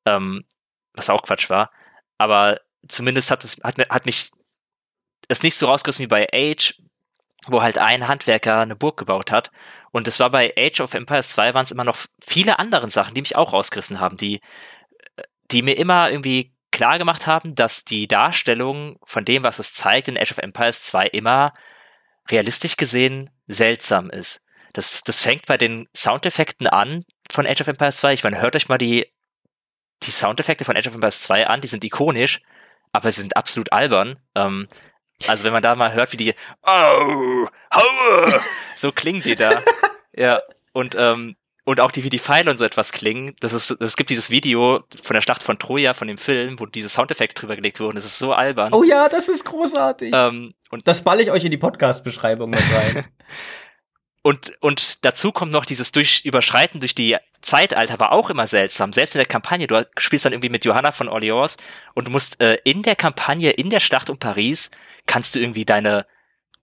[0.05, 0.45] ähm,
[0.93, 1.71] was auch Quatsch war.
[2.17, 4.31] Aber zumindest hat, es, hat, hat mich
[5.27, 6.75] es nicht so rausgerissen wie bei Age,
[7.47, 9.51] wo halt ein Handwerker eine Burg gebaut hat.
[9.91, 13.13] Und es war bei Age of Empires 2 waren es immer noch viele andere Sachen,
[13.13, 14.41] die mich auch rausgerissen haben, die,
[15.51, 20.07] die mir immer irgendwie klar gemacht haben, dass die Darstellung von dem, was es zeigt
[20.07, 21.53] in Age of Empires 2 immer
[22.29, 24.43] realistisch gesehen seltsam ist.
[24.73, 27.05] Das, das fängt bei den Soundeffekten an
[27.35, 28.13] von Age of Empires 2.
[28.13, 29.05] Ich meine, hört euch mal die,
[30.03, 32.41] die Soundeffekte von Age of Empires 2 an, die sind ikonisch,
[32.91, 34.17] aber sie sind absolut albern.
[34.33, 34.67] Ähm,
[35.27, 36.33] also wenn man da mal hört, wie die
[36.63, 38.41] oh, haue,
[38.75, 39.61] so klingen die da.
[40.15, 40.41] ja.
[40.73, 43.35] Und, ähm, und auch die, wie die Pfeile und so etwas klingen.
[43.39, 46.65] Das ist, es gibt dieses Video von der Schlacht von Troja, von dem Film, wo
[46.65, 47.95] diese Soundeffekte drüber gelegt wurden.
[47.95, 48.73] Das ist so albern.
[48.73, 50.11] Oh ja, das ist großartig.
[50.13, 53.05] Ähm, und das balle ich euch in die Podcast-Beschreibung mit rein.
[54.25, 58.91] und, und dazu kommt noch dieses durch, Überschreiten durch die Zeitalter war auch immer seltsam.
[58.91, 61.57] Selbst in der Kampagne, du spielst dann irgendwie mit Johanna von Orleans
[61.93, 64.71] und du musst äh, in der Kampagne, in der Schlacht um Paris,
[65.05, 66.07] kannst du irgendwie deine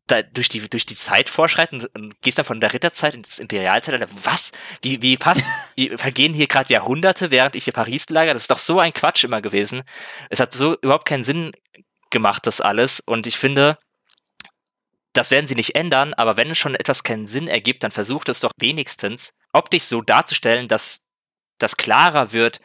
[0.09, 4.13] da, durch die durch die Zeit vorschreiten und gehst dann von der Ritterzeit ins Imperialzeitalter.
[4.25, 4.51] Was?
[4.83, 5.47] Wie wie passt?
[5.77, 8.35] Wie, vergehen hier gerade Jahrhunderte, während ich hier Paris belagere?
[8.35, 9.85] Das ist doch so ein Quatsch immer gewesen.
[10.31, 11.53] Es hat so überhaupt keinen Sinn
[12.11, 12.99] gemacht, das alles.
[12.99, 13.79] Und ich finde,
[15.13, 18.29] das werden sie nicht ändern, aber wenn es schon etwas keinen Sinn ergibt, dann versucht
[18.29, 21.05] es doch wenigstens optisch so darzustellen, dass
[21.59, 22.61] das klarer wird,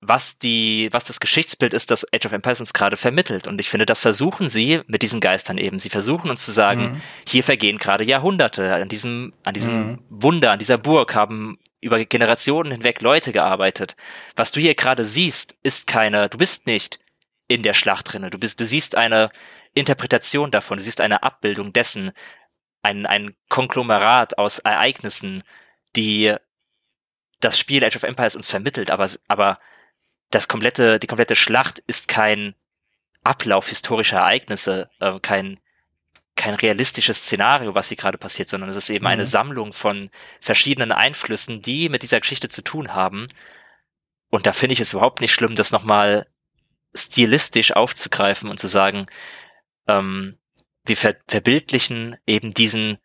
[0.00, 3.48] was die, was das Geschichtsbild ist, das Age of Empires uns gerade vermittelt.
[3.48, 5.80] Und ich finde, das versuchen sie mit diesen Geistern eben.
[5.80, 7.02] Sie versuchen uns zu sagen, mhm.
[7.26, 8.74] hier vergehen gerade Jahrhunderte.
[8.74, 9.98] An diesem, an diesem mhm.
[10.08, 13.96] Wunder, an dieser Burg haben über Generationen hinweg Leute gearbeitet.
[14.36, 17.00] Was du hier gerade siehst, ist keine, du bist nicht
[17.48, 18.30] in der Schlacht drinne.
[18.30, 19.30] Du bist, du siehst eine
[19.78, 22.12] Interpretation davon, du siehst eine Abbildung dessen,
[22.82, 25.42] ein, ein Konglomerat aus Ereignissen,
[25.96, 26.34] die
[27.40, 29.58] das Spiel Age of Empires uns vermittelt, aber, aber
[30.30, 32.54] das komplette, die komplette Schlacht ist kein
[33.24, 35.58] Ablauf historischer Ereignisse, äh, kein,
[36.36, 39.10] kein realistisches Szenario, was hier gerade passiert, sondern es ist eben mhm.
[39.12, 40.10] eine Sammlung von
[40.40, 43.28] verschiedenen Einflüssen, die mit dieser Geschichte zu tun haben.
[44.30, 46.26] Und da finde ich es überhaupt nicht schlimm, das nochmal
[46.94, 49.06] stilistisch aufzugreifen und zu sagen,
[49.88, 50.38] ähm,
[50.84, 52.98] wir ver verbildlichen eben diesen,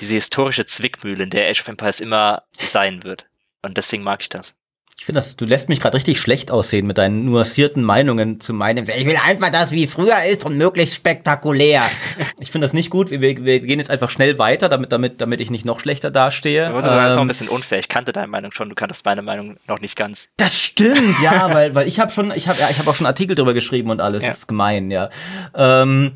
[0.00, 3.28] diese historische Zwickmühle, in der Age of Empires immer sein wird.
[3.62, 4.58] Und deswegen mag ich das.
[4.98, 8.86] Ich finde, du lässt mich gerade richtig schlecht aussehen mit deinen nuancierten Meinungen zu meinem.
[8.88, 11.82] Ich will einfach, dass wie früher ist und möglichst spektakulär.
[12.40, 13.10] ich finde das nicht gut.
[13.10, 16.68] Wir, wir, gehen jetzt einfach schnell weiter, damit, damit, damit ich nicht noch schlechter dastehe.
[16.68, 17.78] Aber ähm, das ist auch ein bisschen unfair.
[17.78, 18.70] Ich kannte deine Meinung schon.
[18.70, 20.30] Du kanntest meine Meinung noch nicht ganz.
[20.38, 23.06] Das stimmt, ja, weil, weil ich habe schon, ich habe, ja, ich habe auch schon
[23.06, 24.22] Artikel drüber geschrieben und alles.
[24.22, 24.30] Ja.
[24.30, 25.10] Das ist gemein, ja.
[25.54, 26.12] Ähm,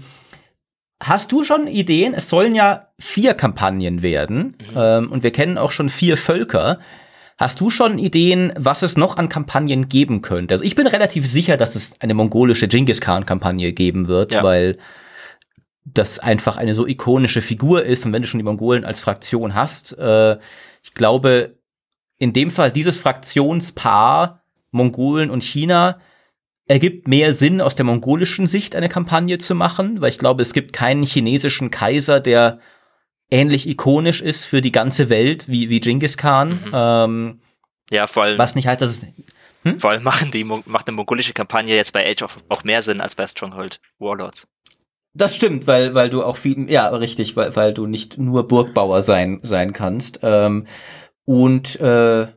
[1.03, 2.13] Hast du schon Ideen?
[2.13, 4.77] Es sollen ja vier Kampagnen werden mhm.
[4.77, 6.79] ähm, und wir kennen auch schon vier Völker.
[7.41, 10.53] Hast du schon Ideen, was es noch an Kampagnen geben könnte?
[10.53, 14.43] Also ich bin relativ sicher, dass es eine mongolische Genghis Khan-Kampagne geben wird, ja.
[14.43, 14.77] weil
[15.87, 19.55] das einfach eine so ikonische Figur ist und wenn du schon die Mongolen als Fraktion
[19.55, 20.37] hast, äh,
[20.83, 21.57] ich glaube,
[22.19, 25.99] in dem Fall dieses Fraktionspaar Mongolen und China
[26.67, 30.53] ergibt mehr Sinn aus der mongolischen Sicht eine Kampagne zu machen, weil ich glaube, es
[30.53, 32.61] gibt keinen chinesischen Kaiser, der
[33.31, 36.51] ähnlich ikonisch ist für die ganze Welt wie, wie Genghis Khan.
[36.51, 36.71] Mhm.
[36.73, 37.41] Ähm,
[37.91, 38.39] ja, vor allem.
[38.39, 39.07] Was nicht heißt, dass es.
[39.63, 39.79] Hm?
[39.79, 43.01] Vor allem machen die, macht eine mongolische Kampagne jetzt bei Age of auch mehr Sinn
[43.01, 44.49] als bei Stronghold Warlords.
[45.13, 49.03] Das stimmt, weil, weil du auch viel, ja, richtig, weil, weil du nicht nur Burgbauer
[49.03, 50.21] sein, sein kannst.
[50.23, 50.67] Ähm,
[51.25, 52.29] und, äh,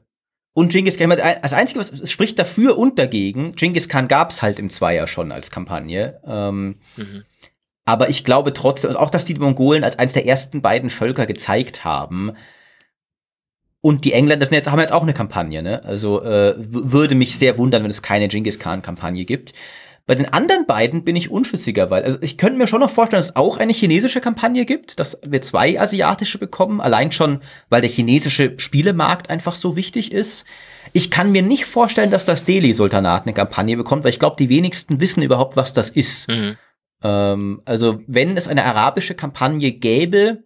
[0.54, 4.70] und Genghis Khan, das Einzige, was spricht dafür und dagegen, Genghis Khan gab's halt im
[4.70, 6.20] Zweier schon als Kampagne.
[6.26, 7.24] Ähm, mhm.
[7.86, 11.84] Aber ich glaube trotzdem, auch dass die Mongolen als eines der ersten beiden Völker gezeigt
[11.84, 12.34] haben,
[13.86, 15.84] und die Engländer sind jetzt, haben jetzt auch eine Kampagne, ne?
[15.84, 19.52] Also äh, würde mich sehr wundern, wenn es keine Genghis Khan-Kampagne gibt.
[20.06, 23.20] Bei den anderen beiden bin ich unschlüssiger, weil also ich könnte mir schon noch vorstellen,
[23.20, 27.82] dass es auch eine chinesische Kampagne gibt, dass wir zwei asiatische bekommen, allein schon, weil
[27.82, 30.46] der chinesische Spielemarkt einfach so wichtig ist.
[30.94, 34.50] Ich kann mir nicht vorstellen, dass das Delhi-Sultanat eine Kampagne bekommt, weil ich glaube, die
[34.50, 36.30] wenigsten wissen überhaupt, was das ist.
[36.30, 36.56] Mhm.
[37.04, 40.44] Ähm, also wenn es eine arabische Kampagne gäbe,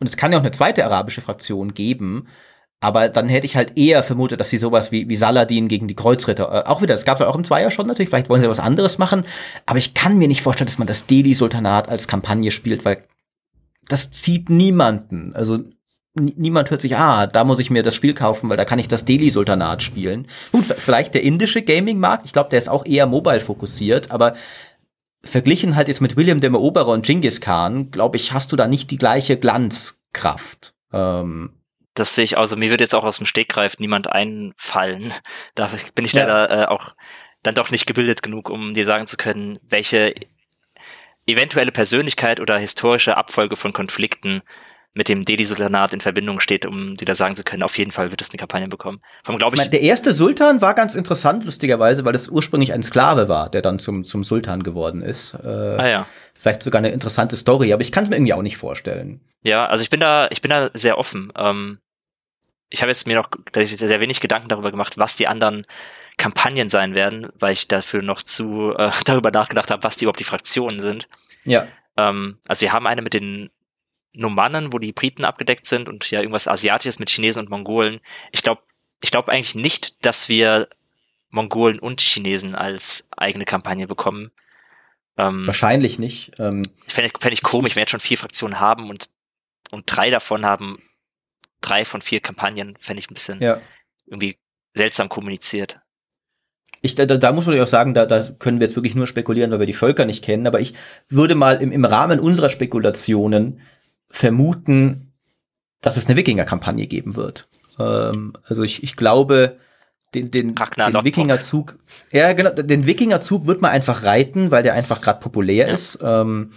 [0.00, 2.28] und es kann ja auch eine zweite arabische Fraktion geben,
[2.80, 5.96] aber dann hätte ich halt eher vermutet, dass sie sowas wie, wie Saladin gegen die
[5.96, 8.48] Kreuzritter, äh, auch wieder, das gab es auch im Zweier schon natürlich, vielleicht wollen sie
[8.48, 9.24] was anderes machen,
[9.66, 13.04] aber ich kann mir nicht vorstellen, dass man das Delhi-Sultanat als Kampagne spielt, weil
[13.88, 15.34] das zieht niemanden.
[15.34, 15.60] Also
[16.14, 18.88] niemand hört sich, ah, da muss ich mir das Spiel kaufen, weil da kann ich
[18.88, 20.26] das Delhi-Sultanat spielen.
[20.52, 24.34] Gut, vielleicht der indische Gaming-Markt, ich glaube, der ist auch eher mobile fokussiert, aber
[25.24, 28.66] verglichen halt jetzt mit William dem Eroberer und Genghis Khan, glaube ich, hast du da
[28.66, 30.74] nicht die gleiche Glanzkraft.
[30.92, 31.60] Ähm,
[31.94, 35.12] das sehe ich, also mir wird jetzt auch aus dem Stegreif niemand einfallen.
[35.54, 36.62] Da bin ich leider ja.
[36.62, 36.94] äh, auch
[37.42, 40.14] dann doch nicht gebildet genug, um dir sagen zu können, welche
[41.26, 44.42] eventuelle Persönlichkeit oder historische Abfolge von Konflikten
[44.94, 48.10] mit dem Delhi-Sultanat in Verbindung steht, um dir da sagen zu können, auf jeden Fall
[48.12, 49.00] wird es eine Kampagne bekommen.
[49.24, 53.28] Vom, glaub ich, der erste Sultan war ganz interessant, lustigerweise, weil das ursprünglich ein Sklave
[53.28, 55.34] war, der dann zum, zum Sultan geworden ist.
[55.34, 56.06] Äh, ah ja.
[56.38, 59.20] Vielleicht sogar eine interessante Story, aber ich kann es mir irgendwie auch nicht vorstellen.
[59.42, 61.32] Ja, also ich bin da, ich bin da sehr offen.
[61.36, 61.78] Ähm,
[62.70, 65.64] ich habe jetzt mir noch sehr wenig Gedanken darüber gemacht, was die anderen
[66.16, 70.20] Kampagnen sein werden, weil ich dafür noch zu äh, darüber nachgedacht habe, was die überhaupt
[70.20, 71.08] die Fraktionen sind.
[71.44, 71.66] Ja.
[71.96, 73.50] Ähm, also wir haben eine mit den
[74.14, 78.00] Nomannen, wo die Briten abgedeckt sind und ja irgendwas Asiatisches mit Chinesen und Mongolen.
[78.32, 78.62] Ich glaube,
[79.02, 80.68] ich glaube eigentlich nicht, dass wir
[81.30, 84.30] Mongolen und Chinesen als eigene Kampagne bekommen.
[85.16, 86.32] Ähm, Wahrscheinlich nicht.
[86.38, 89.10] Ähm, Fände ich, fänd ich komisch, wenn wir jetzt schon vier Fraktionen haben und,
[89.70, 90.78] und drei davon haben
[91.64, 93.60] drei von vier Kampagnen, fände ich ein bisschen ja.
[94.06, 94.38] irgendwie
[94.74, 95.80] seltsam kommuniziert.
[96.82, 99.50] Ich, da, da muss man auch sagen, da, da können wir jetzt wirklich nur spekulieren,
[99.50, 100.74] weil wir die Völker nicht kennen, aber ich
[101.08, 103.60] würde mal im, im Rahmen unserer Spekulationen
[104.14, 105.12] vermuten,
[105.80, 107.48] dass es eine Wikinger-Kampagne geben wird.
[107.80, 109.58] Ähm, also ich, ich glaube,
[110.14, 111.76] den, den, den Wikingerzug,
[112.12, 115.74] ja genau, den Wikingerzug wird man einfach reiten, weil der einfach gerade populär ja.
[115.74, 115.98] ist.
[116.00, 116.52] Ähm,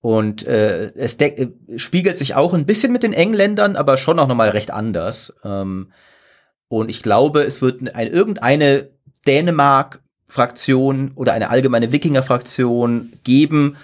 [0.00, 1.18] und äh, es
[1.76, 5.34] spiegelt sich auch ein bisschen mit den Engländern, aber schon auch nochmal recht anders.
[5.42, 5.90] Ähm,
[6.68, 8.90] und ich glaube, es wird ein, irgendeine
[9.26, 13.76] Dänemark-Fraktion oder eine allgemeine Wikinger-Fraktion geben,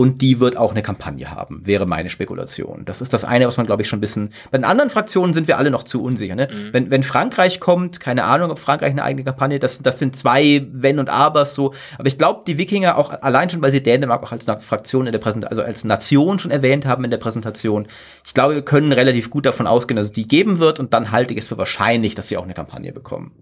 [0.00, 2.86] und die wird auch eine Kampagne haben, wäre meine Spekulation.
[2.86, 4.30] Das ist das eine, was man, glaube ich, schon ein bisschen.
[4.50, 6.34] Bei den anderen Fraktionen sind wir alle noch zu unsicher.
[6.34, 6.48] Ne?
[6.50, 6.72] Mhm.
[6.72, 10.66] Wenn, wenn Frankreich kommt, keine Ahnung, ob Frankreich eine eigene Kampagne, das, das sind zwei
[10.72, 11.74] Wenn und Abers so.
[11.98, 15.12] Aber ich glaube, die Wikinger auch allein schon, weil sie Dänemark auch als Fraktion in
[15.12, 17.86] der Präsentation, also als Nation schon erwähnt haben in der Präsentation.
[18.24, 21.10] Ich glaube, wir können relativ gut davon ausgehen, dass es die geben wird und dann
[21.10, 23.32] halte ich es für wahrscheinlich, dass sie auch eine Kampagne bekommen.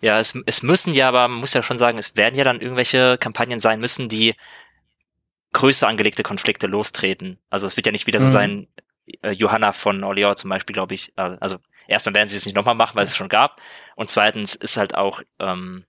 [0.00, 2.60] Ja, es, es müssen ja, aber man muss ja schon sagen, es werden ja dann
[2.60, 4.34] irgendwelche Kampagnen sein müssen, die
[5.52, 7.38] größer angelegte Konflikte lostreten.
[7.50, 8.30] Also es wird ja nicht wieder so mhm.
[8.30, 8.68] sein,
[9.22, 12.54] äh, Johanna von Orleans zum Beispiel, glaube ich, äh, also erstmal werden sie es nicht
[12.54, 13.60] nochmal machen, weil es schon gab.
[13.96, 15.84] Und zweitens ist halt auch, ähm,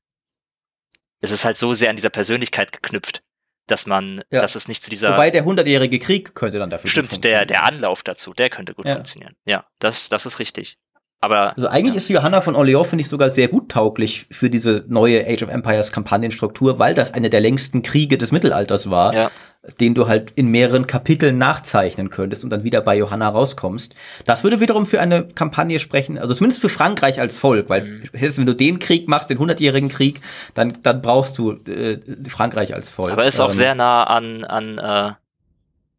[1.21, 3.21] es ist halt so sehr an dieser Persönlichkeit geknüpft,
[3.67, 4.39] dass man, ja.
[4.39, 5.13] dass es nicht zu dieser.
[5.13, 8.85] Wobei der hundertjährige Krieg könnte dann dafür Stimmt, der, der Anlauf dazu, der könnte gut
[8.85, 8.93] ja.
[8.93, 9.35] funktionieren.
[9.45, 10.77] Ja, das, das ist richtig.
[11.21, 11.97] Aber, also eigentlich ja.
[11.97, 15.49] ist Johanna von Orleans, finde ich, sogar sehr gut tauglich für diese neue Age of
[15.49, 19.13] Empires Kampagnenstruktur, weil das eine der längsten Kriege des Mittelalters war.
[19.13, 19.31] Ja
[19.79, 23.93] den du halt in mehreren Kapiteln nachzeichnen könntest und dann wieder bei Johanna rauskommst.
[24.25, 28.03] Das würde wiederum für eine Kampagne sprechen, also zumindest für Frankreich als Volk, weil mhm.
[28.13, 30.21] wenn du den Krieg machst, den hundertjährigen Krieg,
[30.53, 31.99] dann, dann brauchst du äh,
[32.29, 33.11] Frankreich als Volk.
[33.11, 35.13] Aber ist auch ähm, sehr nah an, an, äh,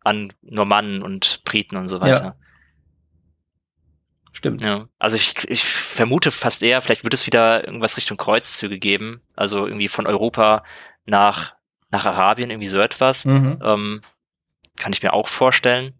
[0.05, 2.25] an Normannen und Briten und so weiter.
[2.25, 2.37] Ja.
[4.33, 4.65] Stimmt.
[4.65, 4.87] Ja.
[4.99, 9.21] Also ich, ich vermute fast eher, vielleicht wird es wieder irgendwas Richtung Kreuzzüge geben.
[9.37, 10.63] Also irgendwie von Europa
[11.05, 11.60] nach
[11.91, 13.25] nach Arabien, irgendwie so etwas.
[13.25, 13.59] Mhm.
[13.63, 14.01] Ähm,
[14.79, 15.95] kann ich mir auch vorstellen.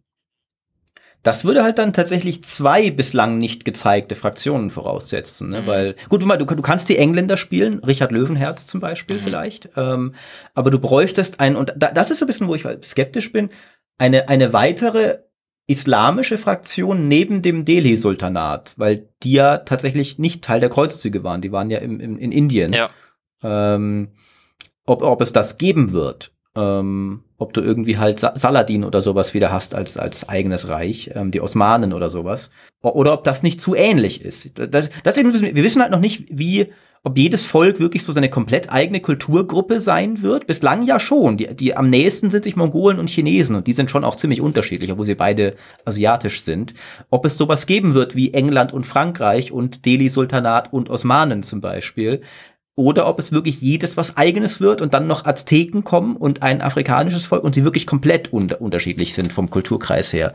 [1.23, 5.63] Das würde halt dann tatsächlich zwei bislang nicht gezeigte Fraktionen voraussetzen, ne?
[5.63, 5.67] Mhm.
[5.67, 9.21] weil gut, du, du kannst die Engländer spielen, Richard Löwenherz zum Beispiel mhm.
[9.21, 10.15] vielleicht, ähm,
[10.55, 13.33] aber du bräuchtest ein und da, das ist so ein bisschen, wo ich halt skeptisch
[13.33, 13.51] bin,
[13.99, 15.19] eine eine weitere
[15.67, 21.53] islamische Fraktion neben dem Delhi-Sultanat, weil die ja tatsächlich nicht Teil der Kreuzzüge waren, die
[21.53, 22.73] waren ja im, im, in Indien.
[22.73, 22.91] Ja.
[23.43, 24.09] Ähm,
[24.91, 26.33] ob, ob es das geben wird.
[26.57, 31.31] Ähm, ob du irgendwie halt Saladin oder sowas wieder hast als, als eigenes Reich, ähm,
[31.31, 32.51] die Osmanen oder sowas.
[32.83, 34.59] Oder ob das nicht zu ähnlich ist.
[34.59, 36.73] Das, das eben, wir wissen halt noch nicht, wie,
[37.03, 40.47] ob jedes Volk wirklich so seine komplett eigene Kulturgruppe sein wird.
[40.47, 41.37] Bislang ja schon.
[41.37, 44.41] Die, die am nächsten sind sich Mongolen und Chinesen und die sind schon auch ziemlich
[44.41, 45.55] unterschiedlich, obwohl sie beide
[45.85, 46.75] asiatisch sind.
[47.09, 52.21] Ob es sowas geben wird wie England und Frankreich und Delhi-Sultanat und Osmanen zum Beispiel
[52.81, 56.63] oder ob es wirklich jedes was eigenes wird und dann noch Azteken kommen und ein
[56.63, 60.33] afrikanisches Volk und die wirklich komplett un unterschiedlich sind vom Kulturkreis her.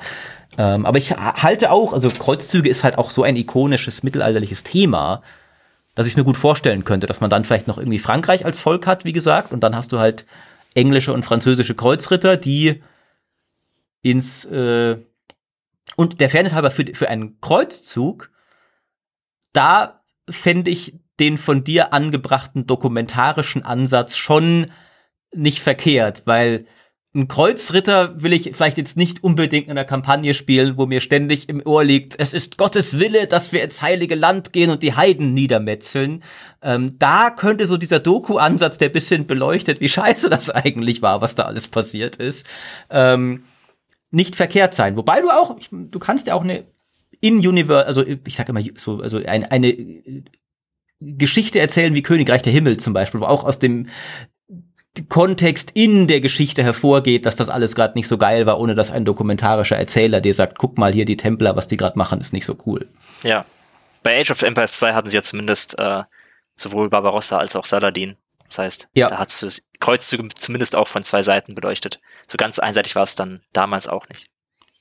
[0.60, 5.24] Ähm, aber ich halte auch, also Kreuzzüge ist halt auch so ein ikonisches mittelalterliches Thema,
[5.96, 8.86] dass ich mir gut vorstellen könnte, dass man dann vielleicht noch irgendwie Frankreich als Volk
[8.86, 10.28] hat, wie gesagt, und dann hast du halt
[10.76, 12.84] englische und französische Kreuzritter, die
[14.04, 14.98] ins äh,
[15.96, 18.30] und der Fairness halber für, für einen Kreuzzug,
[19.52, 24.68] da fände ich den von dir angebrachten dokumentarischen Ansatz schon
[25.34, 26.66] nicht verkehrt, weil
[27.16, 31.48] ein Kreuzritter will ich vielleicht jetzt nicht unbedingt in einer Kampagne spielen, wo mir ständig
[31.48, 34.96] im Ohr liegt, es ist Gottes Wille, dass wir ins heilige Land gehen und die
[34.96, 36.24] Heiden niedermetzeln.
[36.62, 41.36] Ähm, da könnte so dieser Doku-Ansatz, der bisschen beleuchtet, wie scheiße das eigentlich war, was
[41.36, 42.46] da alles passiert ist,
[42.90, 43.46] ähm,
[44.12, 44.98] nicht verkehrt sein.
[44.98, 46.66] Wobei du auch, ich, du kannst ja auch eine
[47.22, 49.74] in-Universe, also ich sag immer so, also eine, eine
[51.06, 53.88] Geschichte erzählen wie Königreich der Himmel zum Beispiel, wo auch aus dem
[55.10, 58.92] Kontext in der Geschichte hervorgeht, dass das alles gerade nicht so geil war, ohne dass
[58.92, 62.34] ein dokumentarischer Erzähler dir sagt, guck mal hier die Templer, was die gerade machen, ist
[62.34, 62.88] nicht so cool.
[63.24, 63.46] Ja.
[64.04, 66.04] Bei Age of Empires 2 hatten sie ja zumindest äh,
[66.56, 68.16] sowohl Barbarossa als auch Saladin.
[68.46, 69.08] Das heißt, ja.
[69.10, 72.00] da hat es Kreuzzüge zumindest auch von zwei Seiten beleuchtet.
[72.28, 74.30] So ganz einseitig war es dann damals auch nicht.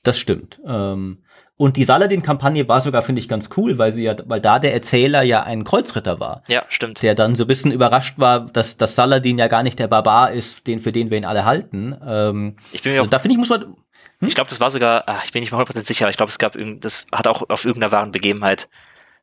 [0.05, 0.61] Das stimmt.
[0.65, 1.23] Ähm,
[1.57, 4.73] und die Saladin-Kampagne war sogar, finde ich, ganz cool, weil sie ja, weil da der
[4.73, 6.43] Erzähler ja ein Kreuzritter war.
[6.47, 7.01] Ja, stimmt.
[7.01, 10.31] Der dann so ein bisschen überrascht war, dass, dass Saladin ja gar nicht der Barbar
[10.31, 11.97] ist, den, für den wir ihn alle halten.
[12.05, 13.61] Ähm, ich bin mir auch, da finde ich, muss man.
[13.63, 14.27] Hm?
[14.27, 16.29] Ich glaube, das war sogar, ach, ich bin nicht mal 100% sicher, aber ich glaube,
[16.29, 18.69] es gab das hat auch auf irgendeiner wahren Begebenheit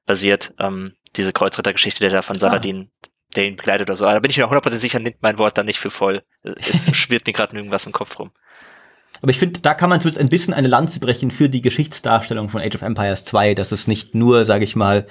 [0.04, 2.40] basiert, ähm, diese Kreuzrittergeschichte, der da von ah.
[2.40, 4.04] Saladin ah der ihn begleitet oder so.
[4.04, 6.22] Aber da bin ich mir 100% sicher, nimmt mein Wort dann nicht für voll.
[6.42, 8.30] Es schwirrt mir gerade irgendwas im Kopf rum.
[9.22, 12.48] Aber ich finde, da kann man zumindest ein bisschen eine Lanze brechen für die Geschichtsdarstellung
[12.48, 15.06] von Age of Empires 2, dass es nicht nur, sage ich mal,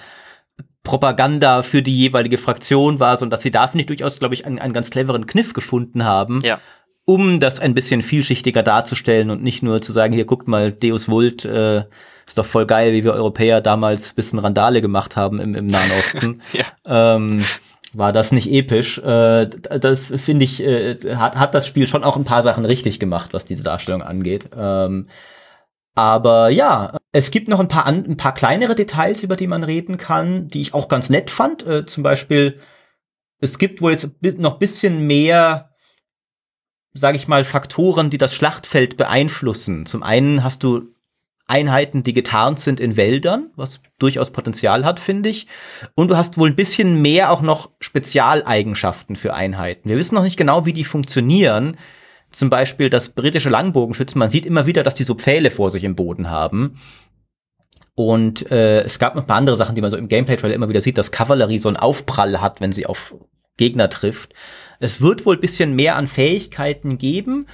[0.84, 4.46] Propaganda für die jeweilige Fraktion war, sondern dass sie da, finde ich, durchaus, glaube ich,
[4.46, 6.60] einen, einen ganz cleveren Kniff gefunden haben, ja.
[7.06, 11.08] um das ein bisschen vielschichtiger darzustellen und nicht nur zu sagen, hier guckt mal, Deus
[11.08, 11.86] Vult, äh,
[12.28, 15.92] ist doch voll geil, wie wir Europäer damals bisschen Randale gemacht haben im, im Nahen
[16.00, 16.42] Osten.
[16.54, 16.66] ja.
[17.16, 17.44] ähm,
[17.94, 18.98] war das nicht episch.
[19.00, 23.00] Äh, das finde ich, äh, hat, hat das Spiel schon auch ein paar Sachen richtig
[23.00, 24.50] gemacht, was diese Darstellung angeht.
[24.56, 25.08] Ähm,
[25.94, 29.98] aber ja, es gibt noch ein paar, ein paar kleinere Details, über die man reden
[29.98, 31.66] kann, die ich auch ganz nett fand.
[31.66, 32.60] Äh, zum Beispiel,
[33.40, 35.72] es gibt wohl jetzt noch bisschen mehr
[36.94, 39.86] sage ich mal, Faktoren, die das Schlachtfeld beeinflussen.
[39.86, 40.94] Zum einen hast du
[41.52, 45.48] Einheiten, die getarnt sind in Wäldern, was durchaus Potenzial hat, finde ich.
[45.96, 49.90] Und du hast wohl ein bisschen mehr auch noch Spezialeigenschaften für Einheiten.
[49.90, 51.78] Wir wissen noch nicht genau, wie die funktionieren.
[52.30, 55.84] Zum Beispiel das britische Langbogenschützen, man sieht immer wieder, dass die so Pfähle vor sich
[55.84, 56.80] im Boden haben.
[57.96, 60.70] Und äh, es gab noch ein paar andere Sachen, die man so im Gameplay-Trailer immer
[60.70, 63.14] wieder sieht, dass Kavallerie so einen Aufprall hat, wenn sie auf
[63.58, 64.34] Gegner trifft.
[64.80, 67.48] Es wird wohl ein bisschen mehr an Fähigkeiten geben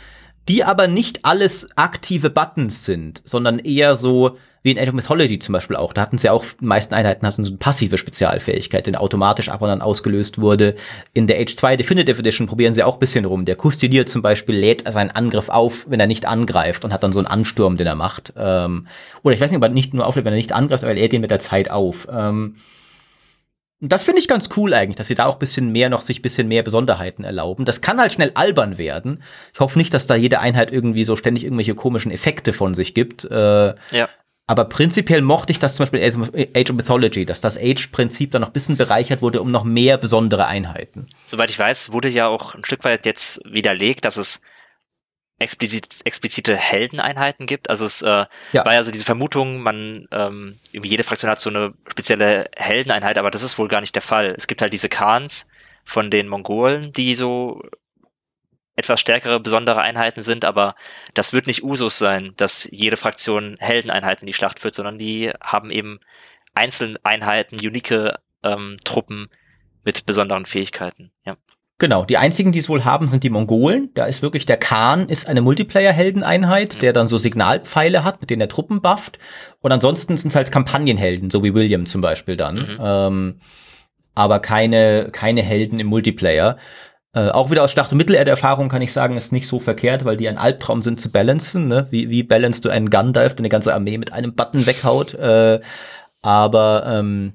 [0.48, 5.40] die aber nicht alles aktive Buttons sind, sondern eher so wie in Age of Mythology
[5.40, 5.94] zum Beispiel auch.
[5.94, 9.62] Da hatten sie auch, die meisten Einheiten hatten so eine passive Spezialfähigkeit, die automatisch ab
[9.62, 10.76] und an ausgelöst wurde.
[11.14, 13.46] In der Age 2 Definitive Edition probieren sie auch ein bisschen rum.
[13.46, 17.14] Der Kustodier zum Beispiel lädt seinen Angriff auf, wenn er nicht angreift und hat dann
[17.14, 18.34] so einen Ansturm, den er macht.
[18.36, 18.88] Ähm,
[19.24, 21.00] oder ich weiß nicht, ob er nicht nur auflädt, wenn er nicht angreift, aber er
[21.00, 22.08] lädt ihn mit der Zeit auf.
[22.12, 22.56] Ähm,
[23.80, 26.48] das finde ich ganz cool eigentlich, dass sie da auch bisschen mehr noch sich bisschen
[26.48, 27.66] mehr Besonderheiten erlauben.
[27.66, 29.22] Das kann halt schnell albern werden.
[29.54, 32.96] Ich hoffe nicht, dass da jede Einheit irgendwie so ständig irgendwelche komischen Effekte von sich
[32.96, 33.26] gibt.
[33.26, 34.10] Äh, ja.
[34.48, 36.02] Aber prinzipiell mochte ich das zum Beispiel
[36.56, 39.98] Age of Mythology, dass das Age-Prinzip dann noch ein bisschen bereichert wurde um noch mehr
[39.98, 41.08] besondere Einheiten.
[41.26, 44.42] Soweit ich weiß, wurde ja auch ein Stück weit jetzt widerlegt, dass es
[45.40, 47.70] explizit, explizite Heldeneinheiten gibt.
[47.70, 48.66] Also es äh, ja.
[48.66, 53.18] war ja so diese Vermutung, man ähm, irgendwie jede Fraktion hat so eine spezielle Heldeneinheit,
[53.18, 54.34] aber das ist wohl gar nicht der Fall.
[54.36, 55.50] Es gibt halt diese Khans
[55.84, 57.62] von den Mongolen, die so
[58.76, 60.76] etwas stärkere, besondere Einheiten sind, aber
[61.14, 65.32] das wird nicht Usus sein, dass jede Fraktion Heldeneinheiten in die Schlacht führt, sondern die
[65.44, 66.00] haben eben
[66.54, 69.30] Einzeleinheiten, unique ähm, Truppen
[69.84, 71.12] mit besonderen Fähigkeiten.
[71.26, 71.38] Ja.
[71.80, 73.92] Genau, die einzigen, die es wohl haben, sind die Mongolen.
[73.94, 78.42] Da ist wirklich der Khan, ist eine Multiplayer-Heldeneinheit, der dann so Signalpfeile hat, mit denen
[78.42, 79.20] er Truppen bufft.
[79.62, 82.56] Und ansonsten sind es halt Kampagnenhelden, so wie William zum Beispiel dann.
[82.56, 82.78] Mhm.
[82.80, 83.36] Ähm,
[84.16, 86.58] aber keine, keine Helden im Multiplayer.
[87.14, 90.18] Äh, auch wieder aus Schlacht- und Mittelerde-Erfahrung kann ich sagen, ist nicht so verkehrt, weil
[90.18, 91.68] die ein Albtraum sind zu balancen.
[91.68, 91.86] Ne?
[91.92, 95.14] Wie, wie balancest du einen Gandalf, der eine ganze Armee mit einem Button weghaut?
[95.14, 95.60] Äh,
[96.24, 97.34] aber ähm,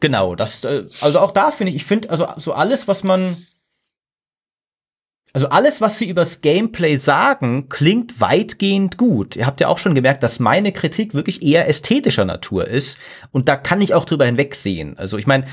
[0.00, 3.46] genau, das, äh, also auch da finde ich, ich finde, also so alles, was man
[5.36, 9.36] also alles, was sie übers Gameplay sagen, klingt weitgehend gut.
[9.36, 12.98] Ihr habt ja auch schon gemerkt, dass meine Kritik wirklich eher ästhetischer Natur ist.
[13.32, 14.96] Und da kann ich auch drüber hinwegsehen.
[14.96, 15.44] Also ich meine,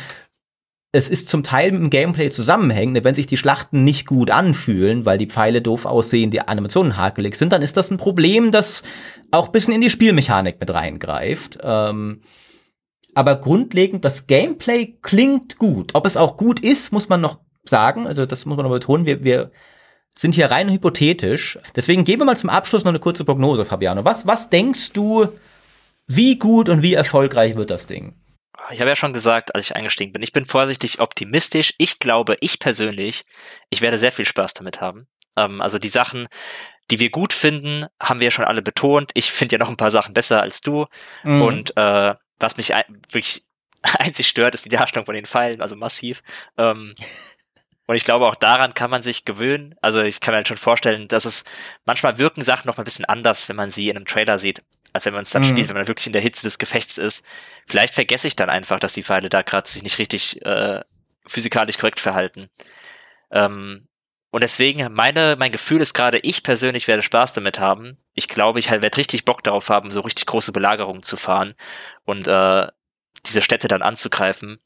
[0.93, 3.03] es ist zum Teil mit dem Gameplay zusammenhängend.
[3.03, 7.35] Wenn sich die Schlachten nicht gut anfühlen, weil die Pfeile doof aussehen, die Animationen hakelig
[7.35, 8.83] sind, dann ist das ein Problem, das
[9.31, 11.57] auch bisschen in die Spielmechanik mit reingreift.
[11.61, 12.21] Ähm,
[13.15, 15.91] aber grundlegend, das Gameplay klingt gut.
[15.93, 18.07] Ob es auch gut ist, muss man noch sagen.
[18.07, 19.05] Also das muss man noch betonen.
[19.05, 19.51] Wir, wir
[20.17, 21.57] sind hier rein hypothetisch.
[21.75, 24.05] Deswegen geben wir mal zum Abschluss noch eine kurze Prognose, Fabiano.
[24.05, 25.27] Was, was denkst du,
[26.07, 28.15] wie gut und wie erfolgreich wird das Ding?
[28.71, 31.73] Ich habe ja schon gesagt, als ich eingestiegen bin, ich bin vorsichtig optimistisch.
[31.77, 33.23] Ich glaube, ich persönlich,
[33.69, 35.07] ich werde sehr viel Spaß damit haben.
[35.37, 36.27] Ähm, also die Sachen,
[36.91, 39.11] die wir gut finden, haben wir ja schon alle betont.
[39.15, 40.85] Ich finde ja noch ein paar Sachen besser als du.
[41.23, 41.41] Mhm.
[41.41, 43.45] Und äh, was mich wirklich
[43.99, 46.23] einzig stört, ist die Darstellung von den Pfeilen, also massiv.
[46.57, 46.93] Ähm,
[47.87, 49.75] und ich glaube, auch daran kann man sich gewöhnen.
[49.81, 51.43] Also ich kann mir halt schon vorstellen, dass es
[51.85, 54.63] manchmal wirken Sachen noch mal ein bisschen anders, wenn man sie in einem Trailer sieht,
[54.93, 55.47] als wenn man es dann mhm.
[55.47, 57.25] spielt, wenn man wirklich in der Hitze des Gefechts ist.
[57.67, 60.81] Vielleicht vergesse ich dann einfach, dass die Pfeile da gerade sich nicht richtig äh,
[61.25, 62.49] physikalisch korrekt verhalten.
[63.31, 63.87] Ähm,
[64.33, 67.99] und deswegen, meine, mein Gefühl ist gerade, ich persönlich werde Spaß damit haben.
[68.15, 71.53] Ich glaube, ich halt werde richtig Bock darauf haben, so richtig große Belagerungen zu fahren
[72.05, 72.67] und äh,
[73.27, 74.57] diese Städte dann anzugreifen.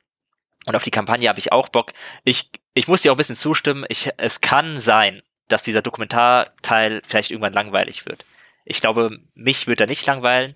[0.68, 1.92] Und auf die Kampagne habe ich auch Bock.
[2.24, 3.84] Ich, ich muss dir auch ein bisschen zustimmen.
[3.90, 8.24] Ich, es kann sein, dass dieser Dokumentarteil vielleicht irgendwann langweilig wird.
[8.64, 10.56] Ich glaube, mich wird er nicht langweilen,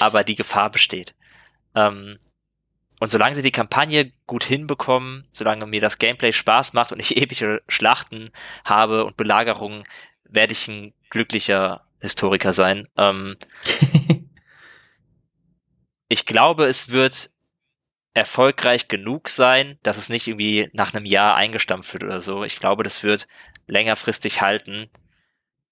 [0.00, 1.14] aber die Gefahr besteht.
[1.76, 2.18] Ähm,
[3.00, 7.16] und solange sie die Kampagne gut hinbekommen, solange mir das Gameplay Spaß macht und ich
[7.22, 8.30] epische Schlachten
[8.64, 9.84] habe und Belagerungen,
[10.24, 12.86] werde ich ein glücklicher Historiker sein.
[12.96, 13.36] Ähm,
[16.08, 17.30] ich glaube, es wird
[18.14, 22.44] erfolgreich genug sein, dass es nicht irgendwie nach einem Jahr eingestampft wird oder so.
[22.44, 23.28] Ich glaube, das wird
[23.66, 24.90] längerfristig halten.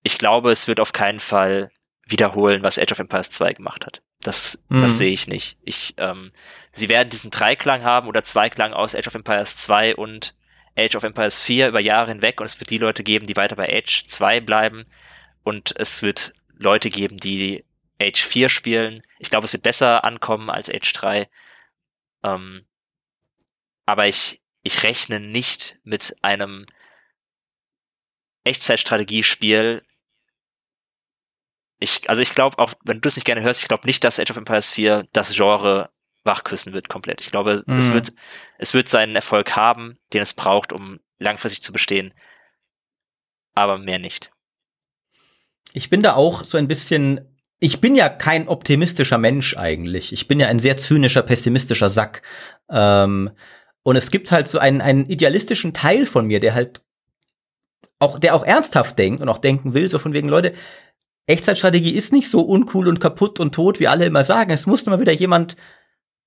[0.02, 1.70] Ich glaube, es wird auf keinen Fall
[2.06, 4.02] wiederholen, was Age of Empires 2 gemacht hat.
[4.26, 4.80] Das, mhm.
[4.80, 5.56] das sehe ich nicht.
[5.64, 6.32] Ich, ähm,
[6.72, 10.34] sie werden diesen Dreiklang haben oder Zweiklang aus Age of Empires 2 und
[10.76, 13.56] Age of Empires 4 über Jahre hinweg und es wird die Leute geben, die weiter
[13.56, 14.84] bei Age 2 bleiben
[15.42, 17.64] und es wird Leute geben, die
[18.00, 19.02] Age 4 spielen.
[19.18, 21.28] Ich glaube, es wird besser ankommen als Age 3
[22.26, 22.66] ähm,
[23.86, 26.66] aber ich, ich rechne nicht mit einem
[28.44, 29.82] Echtzeitstrategiespiel.
[31.78, 34.18] Ich, also ich glaube auch, wenn du es nicht gerne hörst, ich glaube nicht, dass
[34.18, 35.90] Age of Empires 4 das Genre
[36.24, 37.20] wachküssen wird komplett.
[37.20, 37.76] Ich glaube, mhm.
[37.76, 38.12] es wird,
[38.58, 42.14] es wird seinen Erfolg haben, den es braucht, um langfristig zu bestehen.
[43.54, 44.30] Aber mehr nicht.
[45.72, 50.12] Ich bin da auch so ein bisschen ich bin ja kein optimistischer Mensch eigentlich.
[50.12, 52.22] Ich bin ja ein sehr zynischer, pessimistischer Sack.
[52.70, 53.30] Ähm,
[53.82, 56.82] und es gibt halt so einen, einen idealistischen Teil von mir, der halt
[57.98, 60.52] auch, der auch ernsthaft denkt und auch denken will, so von wegen, Leute,
[61.26, 64.50] Echtzeitstrategie ist nicht so uncool und kaputt und tot, wie alle immer sagen.
[64.50, 65.56] Es muss mal wieder jemand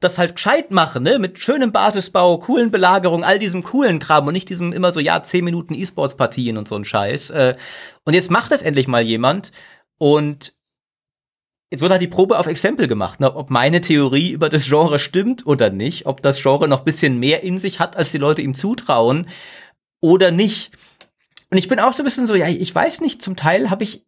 [0.02, 1.20] das halt gescheit machen, ne?
[1.20, 5.22] Mit schönem Basisbau, coolen Belagerungen, all diesem coolen Kram und nicht diesem immer so, ja,
[5.22, 7.32] 10 Minuten E-Sports-Partien und so ein Scheiß.
[7.32, 7.56] Äh,
[8.06, 9.52] und jetzt macht das endlich mal jemand.
[9.98, 10.54] Und
[11.72, 13.36] Jetzt wird halt die Probe auf Exempel gemacht, ne?
[13.36, 17.44] ob meine Theorie über das Genre stimmt oder nicht, ob das Genre noch bisschen mehr
[17.44, 19.28] in sich hat, als die Leute ihm zutrauen
[20.02, 20.72] oder nicht.
[21.52, 23.84] Und ich bin auch so ein bisschen so, ja, ich weiß nicht, zum Teil habe
[23.84, 24.04] ich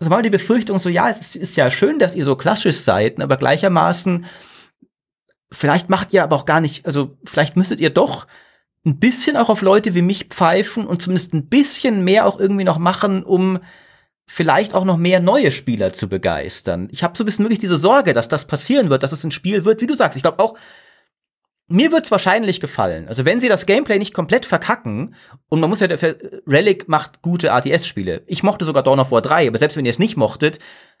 [0.00, 3.20] also mal die Befürchtung so, ja, es ist, ja schön, dass ihr so klassisch seid,
[3.20, 4.24] aber gleichermaßen,
[5.52, 8.26] vielleicht macht ihr aber auch gar nicht, also vielleicht müsstet ihr doch
[8.86, 12.64] ein bisschen auch auf Leute wie mich pfeifen und zumindest ein bisschen mehr auch irgendwie
[12.64, 13.58] noch machen, um
[14.26, 16.88] vielleicht auch noch mehr neue Spieler zu begeistern.
[16.92, 19.32] Ich habe so ein bisschen wirklich diese Sorge, dass das passieren wird, dass es ein
[19.32, 20.16] Spiel wird, wie du sagst.
[20.16, 20.56] Ich glaube auch,
[21.70, 23.08] mir wird's wahrscheinlich gefallen.
[23.08, 25.14] Also wenn sie das Gameplay nicht komplett verkacken,
[25.48, 25.88] und man muss ja,
[26.46, 28.22] Relic macht gute RTS-Spiele.
[28.26, 30.58] Ich mochte sogar Dawn of War 3, aber selbst wenn ihr es nicht mochtet,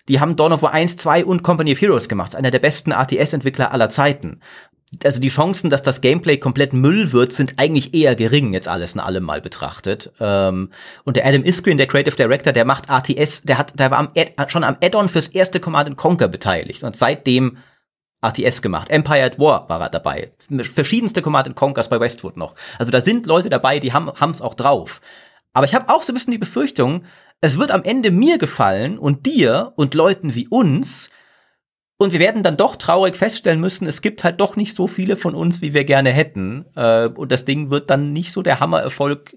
[0.08, 2.34] die haben Dawn of War 1, 2 und Company of Heroes gemacht.
[2.34, 4.40] Einer der besten RTS-Entwickler aller Zeiten
[5.04, 8.94] also die Chancen, dass das Gameplay komplett Müll wird, sind eigentlich eher gering, jetzt alles
[8.94, 10.12] in allem mal betrachtet.
[10.20, 10.70] Ähm,
[11.04, 14.08] und der Adam Iskren, der Creative Director, der macht RTS, der hat, der war am
[14.16, 17.58] Ad, schon am Add-on fürs erste Command Conquer beteiligt und seitdem
[18.22, 18.90] RTS gemacht.
[18.90, 20.32] Empire at War war er dabei.
[20.62, 22.54] Verschiedenste Command Conquers bei Westwood noch.
[22.78, 25.00] Also da sind Leute dabei, die haben haben's auch drauf.
[25.52, 27.04] Aber ich habe auch so ein bisschen die Befürchtung,
[27.40, 31.10] es wird am Ende mir gefallen und dir und Leuten wie uns,
[32.02, 35.16] Und wir werden dann doch traurig feststellen müssen, es gibt halt doch nicht so viele
[35.16, 36.64] von uns, wie wir gerne hätten.
[36.74, 39.36] Äh, und das Ding wird dann nicht so der Hammererfolg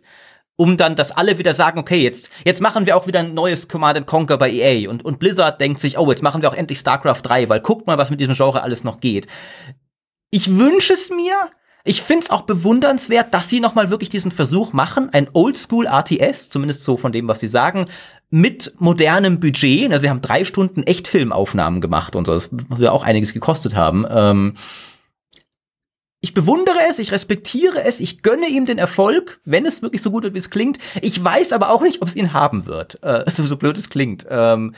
[0.55, 3.67] um dann, dass alle wieder sagen, okay, jetzt, jetzt machen wir auch wieder ein neues
[3.67, 6.79] Command Conquer bei EA und, und Blizzard denkt sich, oh, jetzt machen wir auch endlich
[6.79, 9.27] StarCraft 3, weil guckt mal, was mit diesem Genre alles noch geht.
[10.29, 11.33] Ich wünsche es mir.
[11.85, 16.83] Ich find's auch bewundernswert, dass sie nochmal wirklich diesen Versuch machen, ein Oldschool RTS, zumindest
[16.83, 17.85] so von dem, was sie sagen,
[18.29, 19.91] mit modernem Budget.
[19.91, 23.75] Also sie haben drei Stunden echt Filmaufnahmen gemacht und so, das wir auch einiges gekostet
[23.75, 24.05] haben.
[24.09, 24.53] Ähm,
[26.23, 30.09] ich bewundere es, ich respektiere es, ich gönne ihm den Erfolg, wenn es wirklich so
[30.09, 30.77] gut wird, wie es klingt.
[31.01, 33.89] Ich weiß aber auch nicht, ob es ihn haben wird, äh, so, so blöd es
[33.89, 34.25] klingt.
[34.29, 34.73] Ähm,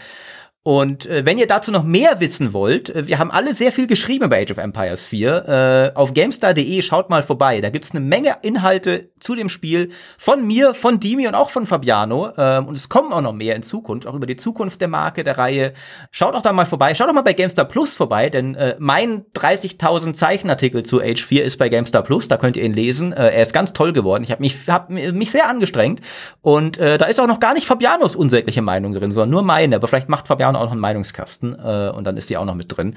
[0.68, 3.86] und äh, wenn ihr dazu noch mehr wissen wollt, äh, wir haben alle sehr viel
[3.86, 5.92] geschrieben bei Age of Empires 4.
[5.94, 7.62] Äh, auf GameStar.de schaut mal vorbei.
[7.62, 11.68] Da gibt's eine Menge Inhalte zu dem Spiel von mir, von Dimi und auch von
[11.68, 12.32] Fabiano.
[12.36, 15.24] Ähm, und es kommen auch noch mehr in Zukunft, auch über die Zukunft der Marke,
[15.24, 15.74] der Reihe.
[16.10, 16.96] Schaut auch da mal vorbei.
[16.96, 21.44] Schaut auch mal bei GameStar Plus vorbei, denn äh, mein 30.000 Zeichenartikel zu Age 4
[21.44, 22.28] ist bei GameStar Plus.
[22.28, 23.14] Da könnt ihr ihn lesen.
[23.14, 24.24] Äh, er ist ganz toll geworden.
[24.24, 26.02] Ich habe mich, hab mich sehr angestrengt.
[26.42, 29.76] Und äh, da ist auch noch gar nicht Fabianos unsägliche Meinung drin, sondern nur meine.
[29.76, 32.56] Aber vielleicht macht Fabiano auch noch einen Meinungskasten äh, und dann ist die auch noch
[32.56, 32.96] mit drin.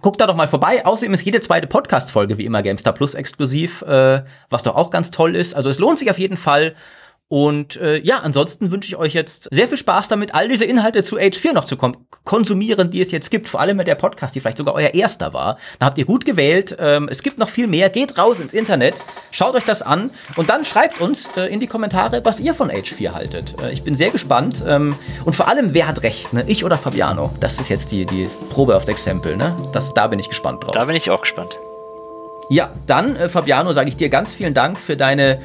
[0.00, 0.84] Guckt da doch mal vorbei.
[0.84, 5.10] Außerdem ist jede zweite Podcast-Folge wie immer GameStar Plus exklusiv, äh, was doch auch ganz
[5.10, 5.54] toll ist.
[5.54, 6.74] Also es lohnt sich auf jeden Fall.
[7.28, 11.02] Und äh, ja, ansonsten wünsche ich euch jetzt sehr viel Spaß damit, all diese Inhalte
[11.02, 11.76] zu Age 4 noch zu
[12.24, 13.48] konsumieren, die es jetzt gibt.
[13.48, 15.58] Vor allem mit der Podcast, die vielleicht sogar euer erster war.
[15.78, 16.76] Da habt ihr gut gewählt.
[16.78, 17.88] Ähm, es gibt noch viel mehr.
[17.88, 18.94] Geht raus ins Internet,
[19.30, 22.70] schaut euch das an und dann schreibt uns äh, in die Kommentare, was ihr von
[22.70, 23.54] Age 4 haltet.
[23.62, 24.62] Äh, ich bin sehr gespannt.
[24.66, 24.94] Ähm,
[25.24, 26.32] und vor allem, wer hat recht?
[26.34, 26.44] Ne?
[26.46, 27.34] Ich oder Fabiano?
[27.40, 29.36] Das ist jetzt die, die Probe aufs Exempel.
[29.36, 29.56] Ne?
[29.72, 30.72] Das, da bin ich gespannt drauf.
[30.72, 31.58] Da bin ich auch gespannt.
[32.50, 35.40] Ja, dann, äh, Fabiano, sage ich dir ganz vielen Dank für deine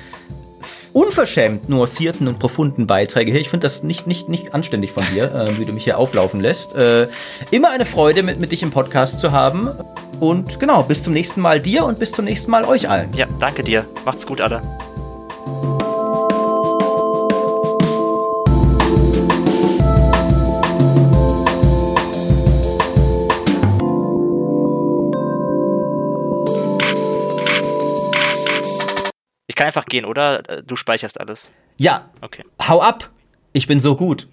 [0.94, 3.42] unverschämt nuancierten und profunden Beiträge hier.
[3.42, 6.40] Ich finde das nicht, nicht, nicht anständig von dir, äh, wie du mich hier auflaufen
[6.40, 6.76] lässt.
[6.76, 7.08] Äh,
[7.52, 9.70] immer eine Freude, mit, mit dich im Podcast zu haben.
[10.20, 13.12] Und genau, bis zum nächsten Mal dir und bis zum nächsten Mal euch allen.
[13.16, 13.86] Ja, danke dir.
[14.06, 14.62] Macht's gut, alle.
[29.56, 30.42] Kann einfach gehen, oder?
[30.66, 31.52] Du speicherst alles.
[31.78, 32.10] Ja.
[32.22, 32.44] Okay.
[32.68, 33.10] Hau ab.
[33.52, 34.28] Ich bin so gut.